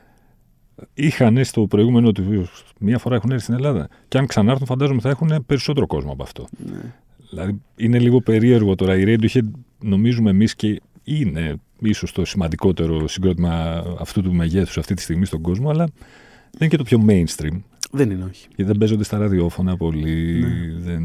είχαν 0.95 1.45
στο 1.45 1.66
προηγούμενο 1.66 2.12
του 2.12 2.49
μία 2.79 2.99
φορά 2.99 3.14
έχουν 3.14 3.31
έρθει 3.31 3.42
στην 3.42 3.55
Ελλάδα. 3.55 3.88
Και 4.09 4.19
αν 4.19 4.27
ξανάρθουν, 4.27 4.66
φαντάζομαι 4.66 5.01
θα 5.01 5.09
έχουν 5.09 5.45
περισσότερο 5.47 5.87
κόσμο 5.87 6.12
από 6.12 6.23
αυτό. 6.23 6.47
Ναι. 6.66 6.95
Δηλαδή, 7.31 7.61
είναι 7.77 7.99
λίγο 7.99 8.21
περίεργο 8.21 8.75
τώρα. 8.75 8.97
Η 8.97 9.05
Radiohead, 9.07 9.49
νομίζουμε 9.81 10.31
εμείς 10.31 10.55
και 10.55 10.81
είναι 11.05 11.57
ίσως 11.79 12.12
το 12.12 12.25
σημαντικότερο 12.25 13.09
συγκρότημα 13.09 13.85
αυτού 13.99 14.23
του 14.23 14.35
μεγέθους 14.35 14.79
αυτή 14.79 14.95
τη 14.95 15.03
στιγμή 15.03 15.25
στον 15.25 15.41
κόσμο, 15.41 15.71
αλλά 15.71 15.85
δεν 15.85 16.61
είναι 16.61 16.69
και 16.69 16.77
το 16.77 16.83
πιο 16.83 17.05
mainstream. 17.09 17.61
Δεν 17.91 18.11
είναι, 18.11 18.25
όχι. 18.25 18.47
Γιατί 18.49 18.71
δεν 18.71 18.79
παίζονται 18.79 19.05
στα 19.05 19.19
ραδιόφωνα 19.19 19.77
πολύ. 19.77 20.41
Ναι. 20.41 20.49
Δεν, 20.79 21.03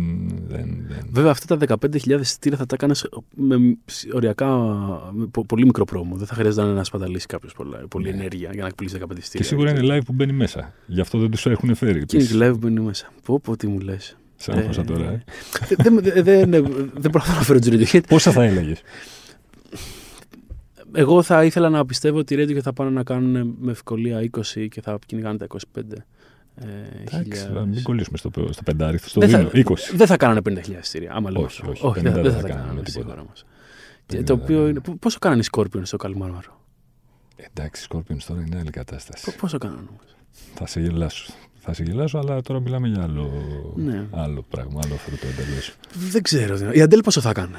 δεν, 0.47 0.85
δεν. 0.87 1.05
Βέβαια, 1.11 1.31
αυτά 1.31 1.57
τα 1.57 1.77
15.000 1.81 2.19
στήρα 2.21 2.57
θα 2.57 2.65
τα 2.65 2.75
κάνεις 2.75 3.09
με 3.35 3.77
οριακά 4.13 4.47
με 5.11 5.27
πολύ 5.47 5.65
μικρό 5.65 5.85
πρόμο. 5.85 6.15
Δεν 6.15 6.27
θα 6.27 6.35
χρειάζεται 6.35 6.67
να 6.67 6.83
σπαταλήσει 6.83 7.25
κάποιος 7.25 7.55
πολλή 7.89 8.09
ναι. 8.09 8.09
ενέργεια 8.09 8.49
για 8.53 8.61
να 8.61 8.67
εκπλήσει 8.67 8.97
15 8.99 9.03
στήρα. 9.19 9.43
Και 9.43 9.43
σίγουρα 9.43 9.69
είναι 9.69 9.95
live 9.95 10.05
που 10.05 10.13
μπαίνει 10.13 10.33
μέσα. 10.33 10.73
Γι' 10.85 11.01
αυτό 11.01 11.17
δεν 11.17 11.31
τους 11.31 11.45
έχουν 11.45 11.75
φέρει. 11.75 12.05
Και 12.05 12.17
είναι 12.17 12.47
live 12.47 12.51
που 12.51 12.57
μπαίνει 12.57 12.79
μέσα. 12.79 13.11
Πω, 13.25 13.39
πω, 13.39 13.57
τι 13.57 13.67
μου 13.67 13.79
λες. 13.79 14.15
Σαν 14.35 14.57
ε, 14.57 14.83
τώρα, 14.83 15.05
ε. 15.05 15.23
Δεν 16.93 17.11
προσπαθώ 17.11 17.37
να 17.37 17.43
φέρω 17.43 17.59
του 17.59 18.01
Πόσα 18.07 18.31
θα 18.31 18.43
έλεγες; 18.43 18.81
Εγώ 20.93 21.23
θα 21.23 21.43
ήθελα 21.45 21.69
να 21.69 21.85
πιστεύω 21.85 22.17
ότι 22.17 22.33
οι 22.33 22.37
Radiohead 22.39 22.61
θα 22.61 22.73
πάνε 22.73 22.89
να 22.89 23.03
κάνουν 23.03 23.55
με 23.59 23.71
ευκολία 23.71 24.29
20 24.55 24.67
και 24.69 24.81
θα 24.81 24.99
κυνηγάνε 25.05 25.37
τα 25.37 25.47
25. 25.49 25.57
Ε, 26.55 26.65
Εντάξει, 27.17 27.47
μην 27.67 27.83
κολλήσουμε 27.83 28.17
στο, 28.17 28.31
στο 28.49 28.63
πεντάρι, 28.63 28.97
στο 28.97 29.21
δίνω, 29.21 29.49
20. 29.53 29.63
Δεν 29.93 30.07
θα 30.07 30.17
κάνανε 30.17 30.41
50.000 30.49 30.69
εισιτήρια, 30.81 31.11
άμα 31.13 31.31
λέω. 31.31 31.41
Όχι, 31.41 31.61
όχι, 31.69 31.85
όχι 31.85 31.99
δεν, 31.99 32.13
δεν, 32.13 32.31
θα, 32.33 32.39
θα 32.39 32.47
κάνανε 32.47 32.81
τίποτα. 32.81 33.13
Όμως. 33.21 33.45
το 34.23 34.33
οποίο 34.33 34.67
είναι, 34.67 34.79
πόσο 34.99 35.19
κάνανε 35.19 35.41
οι 35.41 35.45
Scorpions 35.51 35.81
στο 35.83 35.97
Καλμάρμαρο. 35.97 36.61
Εντάξει, 37.35 37.83
οι 37.83 37.87
Scorpions 37.91 38.23
τώρα 38.27 38.41
είναι 38.41 38.57
άλλη 38.59 38.69
κατάσταση. 38.69 39.35
πόσο 39.35 39.57
κάνανε 39.57 39.87
όμως; 39.89 40.15
Θα 40.53 40.67
σε 40.67 40.79
γελάσω. 40.81 41.33
θα 41.59 41.73
σε 41.73 41.83
γελάσω, 41.83 42.17
αλλά 42.17 42.41
τώρα 42.41 42.59
μιλάμε 42.59 42.87
για 42.87 43.03
άλλο, 43.03 43.31
Ναι. 43.75 44.05
άλλο 44.11 44.45
πράγμα, 44.49 44.79
άλλο 44.85 44.95
φρούτο 44.95 45.27
εντελώς. 45.27 45.75
Δεν 46.11 46.21
ξέρω. 46.21 46.71
Η 46.73 46.81
Αντέλ 46.81 47.01
πόσο 47.01 47.21
θα 47.21 47.33
κάνει. 47.33 47.55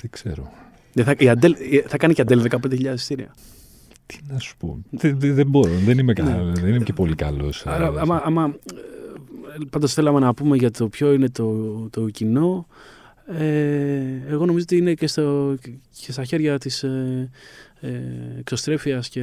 Δεν 0.00 0.10
ξέρω. 0.10 0.52
Δεν 0.92 1.04
Θα, 1.04 1.14
η 1.18 1.28
Αντέλ, 1.28 1.56
θα 1.86 1.96
κάνει 1.96 2.14
και 2.14 2.20
η 2.20 2.24
Αντέλ 2.28 2.48
15.000 2.50 2.92
εισιτήρια. 2.94 3.34
Τι 4.06 4.18
να 4.28 4.38
σου 4.38 4.56
πω. 4.56 4.78
Δεν, 4.90 5.20
δεν, 5.20 5.34
δεν 5.34 5.46
μπορώ. 5.46 5.72
Δεν 5.84 5.98
είμαι, 5.98 6.12
κα- 6.12 6.22
Ναι. 6.24 6.52
δεν 6.60 6.74
είμαι 6.74 6.84
και 6.84 6.92
πολύ 6.92 7.14
καλός. 7.14 7.66
Άρα, 7.66 7.92
άμα, 8.00 8.22
άμα, 8.24 8.54
ε, 8.74 9.64
πάντως 9.70 9.92
θέλαμε 9.92 10.18
να 10.18 10.34
πούμε 10.34 10.56
για 10.56 10.70
το 10.70 10.88
ποιο 10.88 11.12
είναι 11.12 11.28
το, 11.28 11.64
το 11.90 12.08
κοινό. 12.08 12.66
Ε, 13.38 14.00
εγώ 14.28 14.44
νομίζω 14.46 14.62
ότι 14.62 14.76
είναι 14.76 14.94
και, 14.94 15.06
στο, 15.06 15.54
και 16.04 16.12
στα 16.12 16.24
χέρια 16.24 16.58
της 16.58 16.82
ε, 16.82 17.30
ε, 17.80 17.88
εξωστρέφειας 18.38 19.08
και 19.08 19.22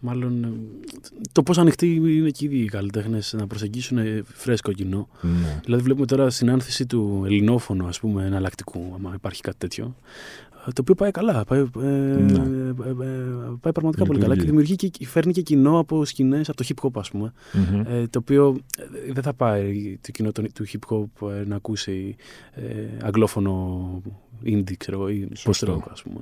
μάλλον 0.00 0.44
ε, 0.44 0.48
το 1.32 1.42
πώς 1.42 1.58
ανοιχτοί 1.58 1.94
είναι 1.94 2.30
και 2.30 2.44
οι 2.44 2.48
ίδιοι 2.48 2.58
οι 2.62 2.64
καλλιτέχνες 2.68 3.34
να 3.38 3.46
προσεγγίσουν 3.46 3.98
ε, 3.98 4.22
φρέσκο 4.24 4.72
κοινό. 4.72 5.08
Ναι. 5.22 5.60
Δηλαδή 5.64 5.82
βλέπουμε 5.82 6.06
τώρα 6.06 6.30
συνάνθηση 6.30 6.86
του 6.86 7.22
ελληνόφωνου 7.24 7.86
ας 7.86 8.00
πούμε 8.00 8.24
εναλλακτικού, 8.24 8.92
άμα 8.94 9.12
υπάρχει 9.14 9.40
κάτι 9.42 9.56
τέτοιο. 9.58 9.96
ε, 10.66 10.70
Το 10.72 10.80
οποίο 10.80 10.94
πάει 10.94 11.10
καλά. 11.10 11.44
Πάει, 11.44 11.60
ε, 11.60 11.86
Ναι. 11.86 12.38
ε, 12.38 12.88
ε, 12.88 13.14
πάει 13.60 13.72
πραγματικά 13.72 14.04
πολύ 14.04 14.18
Λειτουργεί. 14.18 14.20
καλά 14.22 14.36
και 14.36 14.44
δημιουργεί 14.44 14.76
και 14.76 15.06
φέρνει 15.06 15.32
και 15.32 15.42
κοινό 15.42 15.78
από 15.78 16.04
σκηνές 16.04 16.48
από 16.48 16.56
το 16.56 16.64
hip 16.68 16.86
hop, 16.86 16.90
ας 17.00 17.10
πούμε. 17.10 17.32
Μμμ. 17.52 17.80
Ε, 17.86 18.06
το 18.10 18.18
οποίο 18.18 18.58
ε, 19.06 19.12
δεν 19.12 19.22
θα 19.22 19.34
πάει 19.34 19.98
το 20.00 20.10
κοινό 20.10 20.32
των- 20.32 20.52
του 20.54 20.64
hip 20.66 20.94
hop 21.22 21.28
ε, 21.30 21.44
να 21.46 21.56
ακούσει 21.56 22.16
ε, 22.52 22.62
αγγλόφωνο 23.02 24.02
indie, 24.44 24.76
ξέρω 24.76 24.96
εγώ, 24.98 25.08
ή 25.08 25.28
Σωστό. 25.34 25.74
post-rock, 25.76 25.88
ας 25.90 26.02
πούμε. 26.02 26.20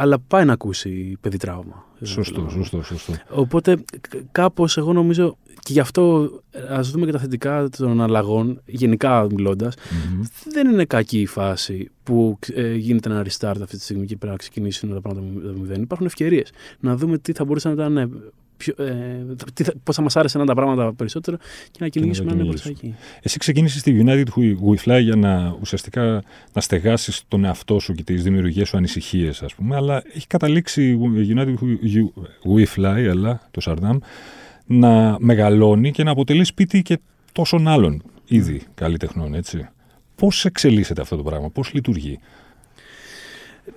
Αλλά 0.00 0.18
πάει 0.18 0.44
να 0.44 0.52
ακούσει 0.52 1.16
παιδί 1.20 1.36
τραύμα. 1.36 1.86
Σωστό, 2.02 2.48
σωστό, 2.50 2.82
σωστό. 2.82 3.12
Οπότε 3.30 3.76
κ- 4.00 4.16
κάπως 4.32 4.76
εγώ 4.76 4.92
νομίζω 4.92 5.36
και 5.62 5.72
γι' 5.72 5.80
αυτό 5.80 6.30
ε, 6.50 6.60
ας 6.74 6.90
δούμε 6.90 7.06
και 7.06 7.12
τα 7.12 7.18
θετικά 7.18 7.68
των 7.76 8.00
αλλαγών, 8.00 8.60
γενικά 8.66 9.26
μιλώντας, 9.30 9.74
Μμμ. 10.14 10.22
δεν 10.52 10.68
είναι 10.70 10.84
κακή 10.84 11.20
η 11.20 11.26
φάση 11.26 11.90
που 12.02 12.38
ε, 12.54 12.74
γίνεται 12.74 13.10
ένα 13.10 13.22
restart 13.22 13.56
αυτή 13.62 13.76
τη 13.76 13.82
στιγμή 13.82 14.06
και 14.06 14.16
πρέπει 14.16 14.32
να 14.32 14.38
ξεκινήσουν 14.38 14.92
τα 14.94 15.00
πράγματα 15.00 15.26
από 15.26 15.40
το 15.40 15.52
μηδέν. 15.60 15.82
Υπάρχουν 15.82 16.06
ευκαιρίες 16.06 16.50
να 16.80 16.96
δούμε 16.96 17.18
τι 17.18 17.32
θα 17.32 17.44
μπορούσε 17.44 17.68
να 17.68 17.74
ήταν. 17.74 18.22
Ε, 18.58 18.64
Πιο, 18.64 18.84
ε, 18.84 19.24
τι 19.54 19.64
θα, 19.64 19.72
πώς 19.82 19.96
θα 19.96 20.02
μας 20.02 20.16
άρεσε 20.16 20.36
να 20.36 20.42
είναι 20.42 20.52
τα 20.54 20.60
πράγματα 20.60 20.92
περισσότερο 20.92 21.36
και 21.70 21.78
να 21.80 21.88
κυνηγήσουμε 21.88 22.30
να 22.30 22.36
είναι 22.36 22.48
προς 22.48 22.62
τα 22.62 22.68
εκεί. 22.68 22.94
Εσύ 23.22 23.38
ξεκίνησες 23.38 23.80
στη 23.80 24.04
United 24.04 24.24
We 24.38 24.74
Fly 24.84 25.00
για 25.02 25.16
να 25.16 25.56
ουσιαστικά 25.60 26.22
να 26.52 26.60
στεγάσεις 26.60 27.22
τον 27.28 27.44
εαυτό 27.44 27.78
σου 27.78 27.92
και 27.92 28.02
τις 28.02 28.22
δημιουργίες 28.22 28.68
σου 28.68 28.76
ανησυχίες, 28.76 29.42
ας 29.42 29.54
πούμε. 29.54 29.76
Αλλά 29.76 30.02
έχει 30.14 30.26
καταλήξει 30.26 30.90
η 30.90 31.34
United 31.36 31.54
We 32.56 32.64
Fly, 32.76 33.08
αλλά 33.10 33.48
το 33.50 33.60
Σαρδάμ, 33.60 33.98
να 34.66 35.16
μεγαλώνει 35.18 35.90
και 35.90 36.02
να 36.02 36.10
αποτελεί 36.10 36.44
σπίτι 36.44 36.82
και 36.82 36.98
τόσων 37.32 37.68
άλλων 37.68 38.02
ήδη 38.26 38.62
καλλιτεχνών, 38.74 39.34
έτσι. 39.34 39.68
Πώς 40.14 40.44
εξελίσσεται 40.44 41.00
αυτό 41.00 41.16
το 41.16 41.22
πράγμα, 41.22 41.50
πώς 41.50 41.72
λειτουργεί; 41.72 42.18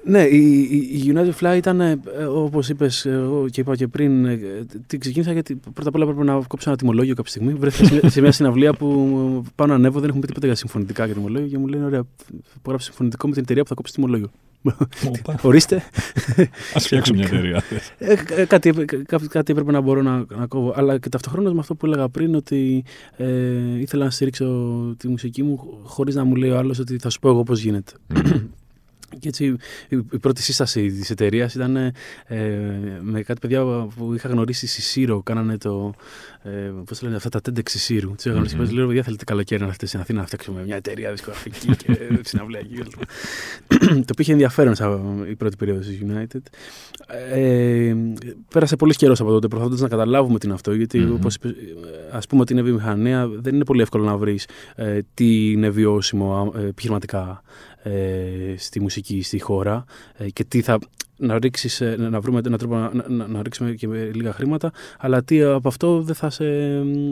Ναι, 0.04 0.24
η, 0.24 0.60
η- 0.72 1.02
η 1.06 1.14
United 1.16 1.32
Fly 1.42 1.58
ήταν, 1.58 1.82
ε, 1.82 2.00
όπως 2.34 2.70
είπες 2.70 3.06
εγώ 3.06 3.46
και 3.50 3.62
είπα 3.62 3.76
και 3.76 3.88
πριν, 3.88 4.26
ε, 4.26 4.40
την 4.88 5.00
ξεκίνησα 5.00 5.32
γιατί 5.32 5.60
πρώτα 5.74 5.90
απ' 5.90 5.96
όλα 5.96 6.06
πρέπει 6.06 6.24
να 6.26 6.42
κόψω 6.48 6.70
ένα 6.70 6.78
τιμολόγιο 6.78 7.16
κάποια 7.16 7.32
στιγμή. 7.32 7.54
Βρέθηκα 7.54 7.86
σε 7.88 7.94
μια, 8.02 8.10
σε 8.10 8.22
μια 8.22 8.32
συναυλία 8.32 8.74
που 8.74 8.88
πάω 9.56 9.68
να 9.68 9.74
ανέβω, 9.74 9.96
δεν 10.00 10.04
έχουμε 10.08 10.22
πει 10.22 10.28
τίποτα 10.28 10.46
για 10.46 10.56
συμφωνητικά 10.56 11.08
και 11.08 11.14
τιμολόγιο 11.14 11.48
και 11.48 11.58
μου 11.58 11.68
λένε 11.68 11.86
ωραία, 11.86 12.04
υπογράψει 12.56 12.86
συμφωνητικό 12.88 13.28
με 13.28 13.34
την 13.34 13.42
εταιρεία 13.44 13.64
που 13.64 13.70
θα 13.70 13.76
κόψει 13.76 13.94
τιμολόγιο. 13.94 14.30
Ορίστε. 15.42 15.76
Α 16.76 16.80
φτιάξω 16.80 17.14
μια 17.14 17.24
εταιρεία. 17.26 17.64
Ε, 17.98 18.16
κα- 18.16 18.46
κάτι, 18.46 18.70
έπαι- 18.70 19.04
κα- 19.06 19.20
κάτι 19.30 19.52
έπρεπε 19.52 19.72
να 19.72 19.82
μπορώ 19.82 20.02
να, 20.02 20.26
να 20.38 20.46
κόβω. 20.48 20.74
Αλλά 20.76 20.98
και 21.00 21.10
ταυτόχρονα 21.10 21.54
με 21.54 21.60
αυτό 21.60 21.76
που 21.76 21.86
έλεγα 21.86 22.10
πριν, 22.10 22.36
ότι 22.36 22.84
ε, 23.18 23.28
ήθελα 23.80 24.04
να 24.04 24.10
στηρίξω 24.10 24.46
τη 24.98 25.08
μουσική 25.08 25.44
μου 25.44 25.80
χωρίς 25.84 26.16
να 26.16 26.24
μου 26.24 26.36
λέει 26.36 26.50
ο 26.50 26.58
άλλος 26.58 26.80
ότι 26.80 26.98
θα 26.98 27.10
σου 27.10 27.20
πω 27.20 27.30
εγώ 27.30 27.44
πώς 27.44 27.60
γίνεται. 27.62 27.92
Και 29.20 29.28
έτσι 29.28 29.46
η, 29.46 29.58
η 30.12 30.18
πρώτη 30.20 30.42
σύσταση 30.42 30.88
της 30.92 31.10
εταιρείας 31.10 31.56
ήταν 31.56 31.76
ε, 31.76 31.94
με 33.02 33.22
κάτι 33.22 33.40
παιδιά 33.40 33.64
που 33.96 34.14
είχα 34.14 34.30
γνωρίσει 34.30 34.68
στη 34.68 34.82
Σύρο. 34.82 35.22
Κάνανε 35.22 35.58
το. 35.58 35.94
Ε, 36.44 36.72
Πώς 36.86 37.02
λένε 37.02 37.16
αυτά 37.16 37.30
τα 37.30 37.40
TEDx 37.46 37.62
στη 37.70 37.80
Σύρου. 37.80 38.12
Τους 38.16 38.26
είχα 38.26 38.34
γνωρίσει. 38.34 38.56
Μμμ. 38.56 38.70
Λέω, 38.72 38.88
παιδιά, 38.88 39.04
θέλετε 39.04 39.24
καλοκαίρι 39.24 39.62
να 39.62 39.66
έρθετε 39.68 39.86
στην 39.86 40.00
Αθήνα 40.00 40.20
να 40.20 40.26
φτιάξουμε 40.26 40.64
μια 40.64 40.76
εταιρεία 40.76 41.12
δισκογραφική 41.12 41.76
και 41.76 41.98
συναυλία 42.30 42.60
εκεί. 42.60 42.74
κλπ». 42.74 42.92
το 43.68 43.86
οποίο 43.88 44.16
είχε 44.18 44.32
ενδιαφέρον 44.32 44.76
σαν 44.76 45.26
η 45.30 45.36
πρώτη 45.36 45.56
περίοδος 45.56 45.86
της 45.86 46.00
United. 46.08 46.40
Ε, 47.32 47.96
πέρασε 48.54 48.76
πολύ 48.76 48.94
καιρός 48.96 49.20
από 49.22 49.30
τότε 49.30 49.48
προσπαθώντας 49.48 49.82
να 49.82 49.88
καταλάβουμε 49.88 50.40
τι 50.40 50.46
είναι 50.46 50.56
αυτό. 50.56 50.74
Γιατί, 50.74 51.00
Μμμ. 51.00 51.14
όπως 51.14 51.36
είπες, 51.36 51.54
ας 52.12 52.28
πούμε 52.28 52.42
ότι 52.42 52.54
είναι 52.54 52.62
βιομηχανία, 52.62 53.28
δεν 53.28 53.56
είναι 53.56 53.66
πολύ 53.66 53.82
εύκολο 53.82 54.04
να 54.04 54.18
βρεις 54.18 54.48
ε, 54.76 55.00
τι 55.14 55.52
είναι 55.52 55.70
βιώσιμο 55.70 56.54
ε, 56.58 56.66
επιχειρηματικά 56.68 57.42
ε, 57.84 57.92
στη 58.58 58.82
μουσική, 58.82 59.22
στη 59.22 59.40
χώρα 59.40 59.84
ε, 60.18 60.30
και 60.30 60.44
τι 60.44 60.62
θα. 60.62 60.80
Να, 61.24 61.40
ρίξεις, 61.40 61.82
ε, 61.82 61.96
να 61.98 62.20
βρούμε 62.20 62.42
έναν 62.46 62.60
τρόπο 62.60 62.76
να, 62.76 62.92
να, 63.08 63.28
να 63.28 63.42
ρίξουμε 63.42 63.72
και 63.72 63.88
με 63.88 64.12
λίγα 64.14 64.34
χρήματα, 64.34 64.72
αλλά 65.00 65.24
τι 65.24 65.42
από 65.42 65.68
αυτό 65.68 66.02
δεν 66.02 66.16
θα, 66.16 66.30
σε, 66.30 66.46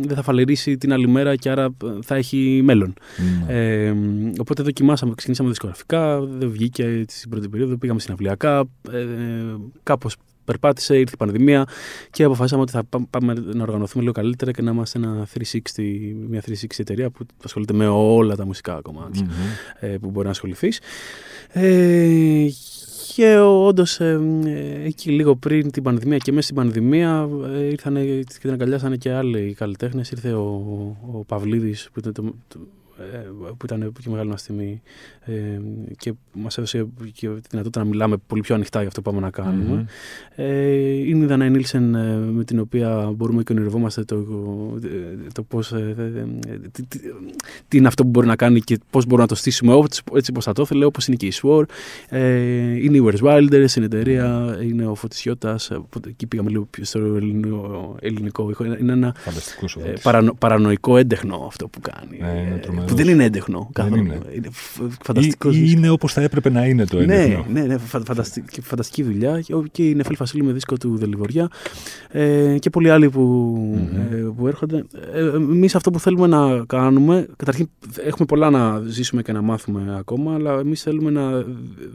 δεν 0.02 0.16
θα 0.16 0.22
φαλερίσει 0.22 0.78
την 0.78 0.94
άλλη 0.94 1.08
μέρα 1.08 1.36
και 1.36 1.50
άρα 1.50 1.64
ε, 1.64 1.88
θα 2.04 2.16
έχει 2.16 2.62
μέλλον. 2.64 2.94
Ναι. 3.46 3.54
Ε, 3.54 3.94
οπότε 4.40 4.64
δοκιμάσαμε, 4.64 5.14
ξεκινήσαμε 5.16 5.50
δισκογραφικά, 5.50 6.20
δεν 6.22 6.50
βγήκε 6.50 7.06
στην 7.08 7.30
πρώτη 7.30 7.50
περίοδο, 7.50 7.78
πήγαμε 7.78 8.00
συναυλιακά, 8.00 8.60
ε, 8.92 9.06
κάπως 9.84 10.16
περπάτησε, 10.50 10.98
ήρθε 11.00 11.12
η 11.14 11.18
πανδημία 11.18 11.66
και 12.12 12.24
αποφάσισαμε 12.24 12.62
ότι 12.62 12.72
θα 12.72 12.84
πά- 12.84 13.08
πάμε 13.10 13.34
να 13.34 13.64
οργανωθούμε 13.64 14.02
λίγο 14.04 14.14
καλύτερα 14.14 14.52
και 14.52 14.62
να 14.62 14.72
είμαστε 14.72 15.00
ένα 15.00 15.28
360, 15.34 15.82
μια 16.30 16.42
360 16.42 16.54
εταιρεία 16.78 17.10
που 17.10 17.26
ασχολείται 17.44 17.74
με 17.74 17.88
όλα 17.88 18.36
τα 18.36 18.46
μουσικά 18.46 18.80
κομμάτια 18.82 19.24
Μμμ. 19.24 19.32
ε, 19.80 19.98
που 19.98 20.10
μπορεί 20.10 20.26
να 20.26 20.32
ασχοληθείς. 20.32 20.80
Ε, 21.50 22.48
και 23.16 23.38
όντως 23.40 24.00
εκεί 24.84 25.10
λίγο 25.12 25.36
πριν 25.36 25.72
την 25.72 25.84
πανδημία 25.84 26.18
και 26.18 26.32
μέσα 26.32 26.44
στην 26.44 26.56
πανδημία 26.56 27.30
ε, 27.56 27.64
ήρθαν 27.64 27.94
και 27.96 28.24
την 28.40 28.52
αγκαλιάσανε 28.52 28.96
και 28.98 29.12
άλλοι 29.12 29.54
καλλιτέχνες. 29.58 30.12
Ήρθε 30.12 30.32
ο, 30.34 30.44
ο 31.14 31.24
Παυλίδης 31.28 31.90
που 31.94 32.00
ήταν, 32.00 32.14
το, 32.14 32.34
το- 32.48 32.60
ε, 32.60 32.79
που 33.58 33.66
ήταν 33.66 33.92
και 34.02 34.10
μεγάλη 34.10 34.30
μας 34.30 34.44
τιμή 34.44 34.82
ε, 35.26 35.34
και 35.98 36.14
μας 36.34 36.58
έδωσε 36.58 36.88
και 37.14 37.28
τη 37.28 37.48
δυνατότητα 37.50 37.80
να 37.80 37.86
μιλάμε 37.86 38.16
πολύ 38.28 38.42
πιο 38.42 38.56
ανοιχτά 38.56 38.80
για 38.80 38.88
αυτό 38.88 39.02
που 39.02 39.10
πάμε 39.12 39.22
να 39.22 39.30
κάνουμε. 39.32 39.76
Μμμ. 39.76 39.86
Ε, 40.36 40.72
είναι 41.08 41.24
η 41.24 41.28
Δανάη 41.28 41.50
Νίλσεν 41.50 41.96
ε, 41.96 42.16
με 42.16 42.44
την 42.44 42.60
οποία 42.60 43.12
μπορούμε 43.16 43.44
και 43.44 43.52
ονειρευόμαστε 43.52 44.04
το, 44.04 44.16
ε, 44.84 45.28
το 45.34 45.44
πώς, 45.44 45.72
ε, 45.72 45.96
ε, 46.48 46.58
τι, 46.72 46.84
τι- 46.86 47.00
τι 47.68 47.78
είναι 47.78 47.88
αυτό 47.88 48.04
που 48.04 48.10
μπορεί 48.10 48.28
να 48.28 48.36
κάνει 48.36 48.60
και 48.62 48.80
πώς 48.90 49.04
μπορούμε 49.06 49.22
να 49.22 49.28
το 49.28 49.36
στήσουμε 49.36 49.74
έτσι, 49.78 50.02
έτσι 50.14 50.32
όπως 50.32 50.44
θα 50.46 50.54
το 50.54 50.62
ήθελε, 50.62 50.86
όπως 50.86 51.08
είναι 51.08 51.16
και 51.18 51.26
η 51.26 51.34
SWOR. 51.42 51.64
Ε, 52.10 52.84
είναι 52.84 52.98
η 52.98 53.04
Where's 53.08 53.22
Wilder 53.24 53.64
στην 53.68 53.84
εταιρεία, 53.84 54.58
είναι 54.64 54.86
ο 54.88 54.96
Φωτισιώτας, 54.96 55.72
οπότε 55.72 56.10
εκεί 56.10 56.28
πήγαμε 56.28 56.50
λίγο 56.50 56.64
πιο 56.70 56.84
στο 56.84 57.00
ελληνικό, 57.00 57.96
ελληνικό 58.02 58.50
ήχο. 58.50 58.64
Είναι 58.66 58.78
είναι 58.82 58.92
ένα 58.92 59.14
Φανταστικός 59.18 59.76
ο 59.76 59.80
ε, 59.80 59.84
Φώτης. 59.86 60.02
παρανο, 60.02 60.34
παρανοϊκό 60.34 60.98
έντεχνο 60.98 61.44
αυτό 61.48 61.68
που 61.68 61.80
κάνει. 61.82 62.18
Ναι, 62.20 62.28
είναι 62.42 62.56
Ε, 62.56 62.58
τρομερός. 62.58 62.89
Που 62.90 62.96
δεν 62.96 63.08
είναι 63.08 63.24
έντεχνο 63.24 63.70
καθόλου. 63.74 63.96
είναι. 63.96 64.20
Είναι 64.36 64.48
φ- 64.52 64.82
φανταστικός 65.04 65.56
Ή, 65.56 65.58
ή 65.58 65.62
δίσκος. 65.62 65.78
είναι 65.80 65.90
όπως 65.90 66.14
θα 66.14 66.22
έπρεπε 66.22 66.50
να 66.50 66.66
είναι 66.66 66.86
το 66.86 66.98
Ναι, 67.02 67.04
έντεχνο. 67.24 67.46
ναι, 67.52 67.62
ναι, 67.62 67.78
φα- 67.78 68.06
φανταστική, 68.06 68.62
φανταστική 68.62 69.04
δουλειά. 69.04 69.42
Και- 69.42 69.54
Και 69.72 69.90
η 69.90 69.96
Νεφέλ 69.96 70.16
Φασίλη 70.16 70.44
με 70.44 70.52
δίσκο 70.52 70.78
του 70.78 70.98
Δελιβοριά. 70.98 71.48
Ε, 72.12 72.56
και 72.60 72.70
πολλοί 72.70 72.90
άλλοι 72.90 73.10
που, 73.10 73.22
Μμμ. 73.22 74.14
ε, 74.14 74.34
που 74.38 74.48
έρχονται. 74.48 74.84
Ε, 75.14 75.20
Εμείς 75.36 75.76
αυτό 75.76 75.92
που 75.92 76.00
θέλουμε 76.00 76.28
να 76.28 76.64
κάνουμε, 76.66 77.28
καταρχήν 77.38 77.70
έχουμε 78.06 78.26
πολλά 78.26 78.50
να 78.50 78.80
ζήσουμε 78.88 79.22
και 79.22 79.32
να 79.32 79.42
μάθουμε 79.42 79.96
ακόμα, 79.98 80.34
αλλά 80.34 80.60
εμείς 80.60 80.82
θέλουμε 80.82 81.10
να 81.12 81.46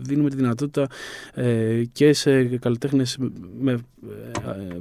δίνουμε 0.03 0.31
τη 0.31 0.37
δυνατότητα 0.37 0.87
ε, 1.35 1.83
και 1.93 2.13
σε 2.13 2.45
καλλιτέχνες 2.45 3.19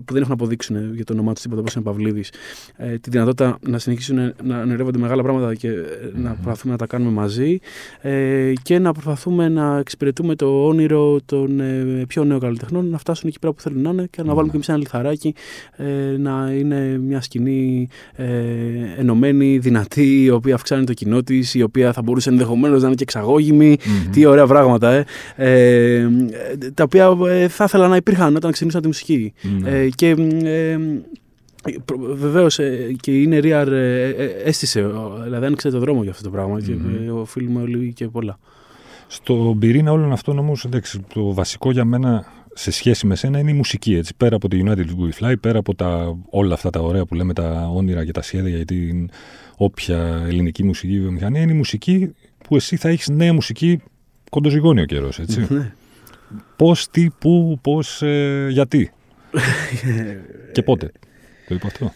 που 0.06 0.14
δεν 0.14 0.22
έχουν 0.22 0.34
αποδείξουν 0.34 0.94
για 0.96 1.04
το 1.04 1.14
όνομά 1.14 1.34
τους 1.34 1.42
τίποτα, 1.42 1.60
όπως 1.62 1.74
είναι 1.74 1.84
ο 1.88 1.92
Παυλίδης, 1.92 2.32
ε, 2.78 2.98
τη 2.98 3.10
δυνατότητα 3.10 3.58
να 3.68 3.80
συνεχίσουν 3.80 4.34
να 4.44 4.62
ονειρεύονται 4.62 4.98
μεγάλα 4.98 5.24
πράγματα 5.24 5.56
και 5.56 5.70
ε, 6.04 6.20
να 6.22 6.30
προσπαθούμε 6.32 6.72
να 6.72 6.78
τα 6.78 6.86
κάνουμε 6.86 7.12
μαζί 7.12 7.60
ε, 8.02 8.54
και 8.62 8.80
να 8.80 8.92
προσπαθούμε 8.92 9.50
να 9.50 9.78
εξυπηρετούμε 9.78 10.36
το 10.36 10.66
όνειρο 10.66 11.20
των 11.26 11.60
ε, 11.60 12.04
πιο 12.08 12.24
νέων 12.24 12.40
καλλιτεχνών 12.40 12.90
να 12.90 12.98
φτάσουν 12.98 13.30
εκεί 13.30 13.40
πέρα 13.40 13.54
που 13.54 13.62
θέλουν 13.62 13.82
να 13.82 13.90
είναι 13.90 14.08
και 14.10 14.22
να 14.22 14.28
Ναι. 14.28 14.34
βάλουμε 14.34 14.50
και 14.52 14.56
εμείς 14.56 14.70
ένα 14.70 14.78
λιθαράκι 14.78 15.34
ε, 15.78 16.18
να 16.18 16.52
είναι 16.58 16.98
μια 16.98 17.22
σκηνή 17.22 17.88
ε, 18.16 18.26
ενωμένη, 18.98 19.58
δυνατή, 19.58 20.24
η 20.24 20.30
οποία 20.30 20.56
αυξάνει 20.56 20.84
το 20.86 20.94
κοινό 20.94 21.24
της, 21.24 21.54
η 21.54 21.62
οποία 21.62 21.94
θα 21.94 22.02
μπορούσε 22.02 22.30
ενδεχομένως 22.30 22.82
να 22.82 22.88
είναι 22.88 22.96
και 22.96 23.04
εξαγώγημη. 23.04 23.78
Μμμ. 23.86 24.12
Τι 24.12 24.26
ωραία 24.26 24.48
πράγματα, 24.48 24.92
ε. 24.92 25.06
Ε, 25.36 26.08
τα 26.74 26.84
οποία 26.84 27.18
ε, 27.28 27.48
θα 27.48 27.64
ήθελα 27.64 27.88
να 27.88 27.96
υπήρχαν 27.96 28.36
όταν 28.36 28.52
ξεκινούσα 28.52 28.80
τη 28.80 28.88
μουσική. 28.88 29.34
Ναι. 29.62 29.70
Ε, 29.70 29.90
και 29.90 30.10
ε, 30.44 30.78
Βεβαίως 32.14 32.56
και 33.00 33.12
η 33.12 33.22
Είναι 33.26 33.40
Rear 33.44 33.68
ε, 33.72 34.08
ε, 34.10 34.26
έστησε, 34.44 34.84
ο- 34.84 35.20
δηλαδή 35.24 35.46
άνοιξε 35.46 35.70
το 35.70 35.80
δρόμο 35.80 36.02
για 36.02 36.12
αυτό 36.12 36.24
το 36.24 36.30
πράγμα 36.30 36.62
και 36.62 36.72
Μμμ. 36.74 37.06
ε, 37.08 37.12
οφείλουμε 37.12 37.62
όλοι 37.62 37.94
και 37.94 38.08
πολλά. 38.08 38.40
Στον 39.08 39.60
πυρήνα 39.60 39.92
όλων 39.92 40.12
αυτών 40.12 40.40
όμως, 40.40 40.68
το 41.14 41.34
βασικό 41.34 41.72
για 41.72 41.86
μένα 41.86 42.26
σε 42.54 42.72
σχέση 42.72 43.08
με 43.08 43.16
σένα 43.16 43.40
είναι 43.40 43.52
η 43.52 43.54
μουσική. 43.54 43.94
Έτσι. 43.96 44.14
Πέρα 44.18 44.36
από 44.36 44.48
τη 44.48 44.62
United 44.66 44.78
We 44.78 45.24
Fly, 45.30 45.34
πέρα 45.42 45.60
από 45.60 45.76
τα, 45.76 46.18
όλα 46.30 46.54
αυτά 46.54 46.70
τα 46.70 46.80
ωραία 46.80 47.06
που 47.06 47.16
λέμε, 47.16 47.34
τα 47.34 47.72
όνειρα 47.74 48.06
και 48.06 48.12
τα 48.12 48.22
σχέδια 48.22 48.56
για 48.56 48.66
την 48.66 49.10
όποια 49.58 50.24
ελληνική 50.28 50.64
μουσική 50.64 51.00
βιομηχανία, 51.00 51.42
είναι 51.42 51.52
η 51.52 51.56
μουσική 51.56 52.14
που 52.48 52.56
εσύ 52.56 52.76
θα 52.76 52.90
έχεις 52.90 53.10
νέα 53.10 53.34
μουσική 53.34 53.80
κοντοζυγώνιο 54.30 54.86
καιρός, 54.86 55.20
έτσι. 55.20 55.48
Ναι. 55.50 55.74
πώς, 56.56 56.88
τι, 56.92 57.10
πού, 57.20 57.60
πώς, 57.62 58.02
ε, 58.02 58.48
γιατί. 58.50 58.92
και 60.54 60.62
πότε. 60.64 60.92
Το 61.54 61.68
είπα 61.68 61.68
αυτό. 61.68 61.94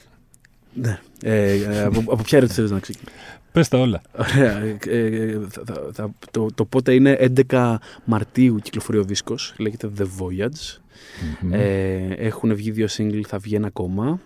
Ναι. 0.74 1.00
Ε, 1.24 1.52
ε, 1.52 1.84
από, 1.84 2.00
από 2.00 2.24
ποια 2.24 2.38
ερώτηση 2.38 2.62
θέλει 2.62 2.74
να 2.74 2.80
ξεκινήσει. 2.80 3.16
Πες 3.52 3.68
τα 3.68 3.78
όλα. 3.78 4.02
Ωραία. 4.18 4.58
Ε, 4.58 4.78
ε, 4.88 5.40
θα, 5.50 5.64
θα, 5.66 5.90
θα, 5.94 6.14
το, 6.32 6.48
το 6.56 6.66
πότε 6.66 6.94
είναι 6.94 7.32
11 7.50 7.76
Μαρτίου 8.06 8.56
κυκλοφορεί 8.56 8.98
ο 8.98 9.04
δίσκος. 9.04 9.54
Λέγεται 9.58 9.90
The 9.98 10.04
Voyage. 10.04 10.46
Mm-hmm. 10.46 11.52
Ε, 11.52 12.14
έχουν 12.18 12.56
βγει 12.56 12.72
δύο 12.72 12.88
single, 12.90 13.22
θα 13.28 13.38
βγει 13.38 13.56
ένα 13.56 13.68
ακόμα. 13.68 14.20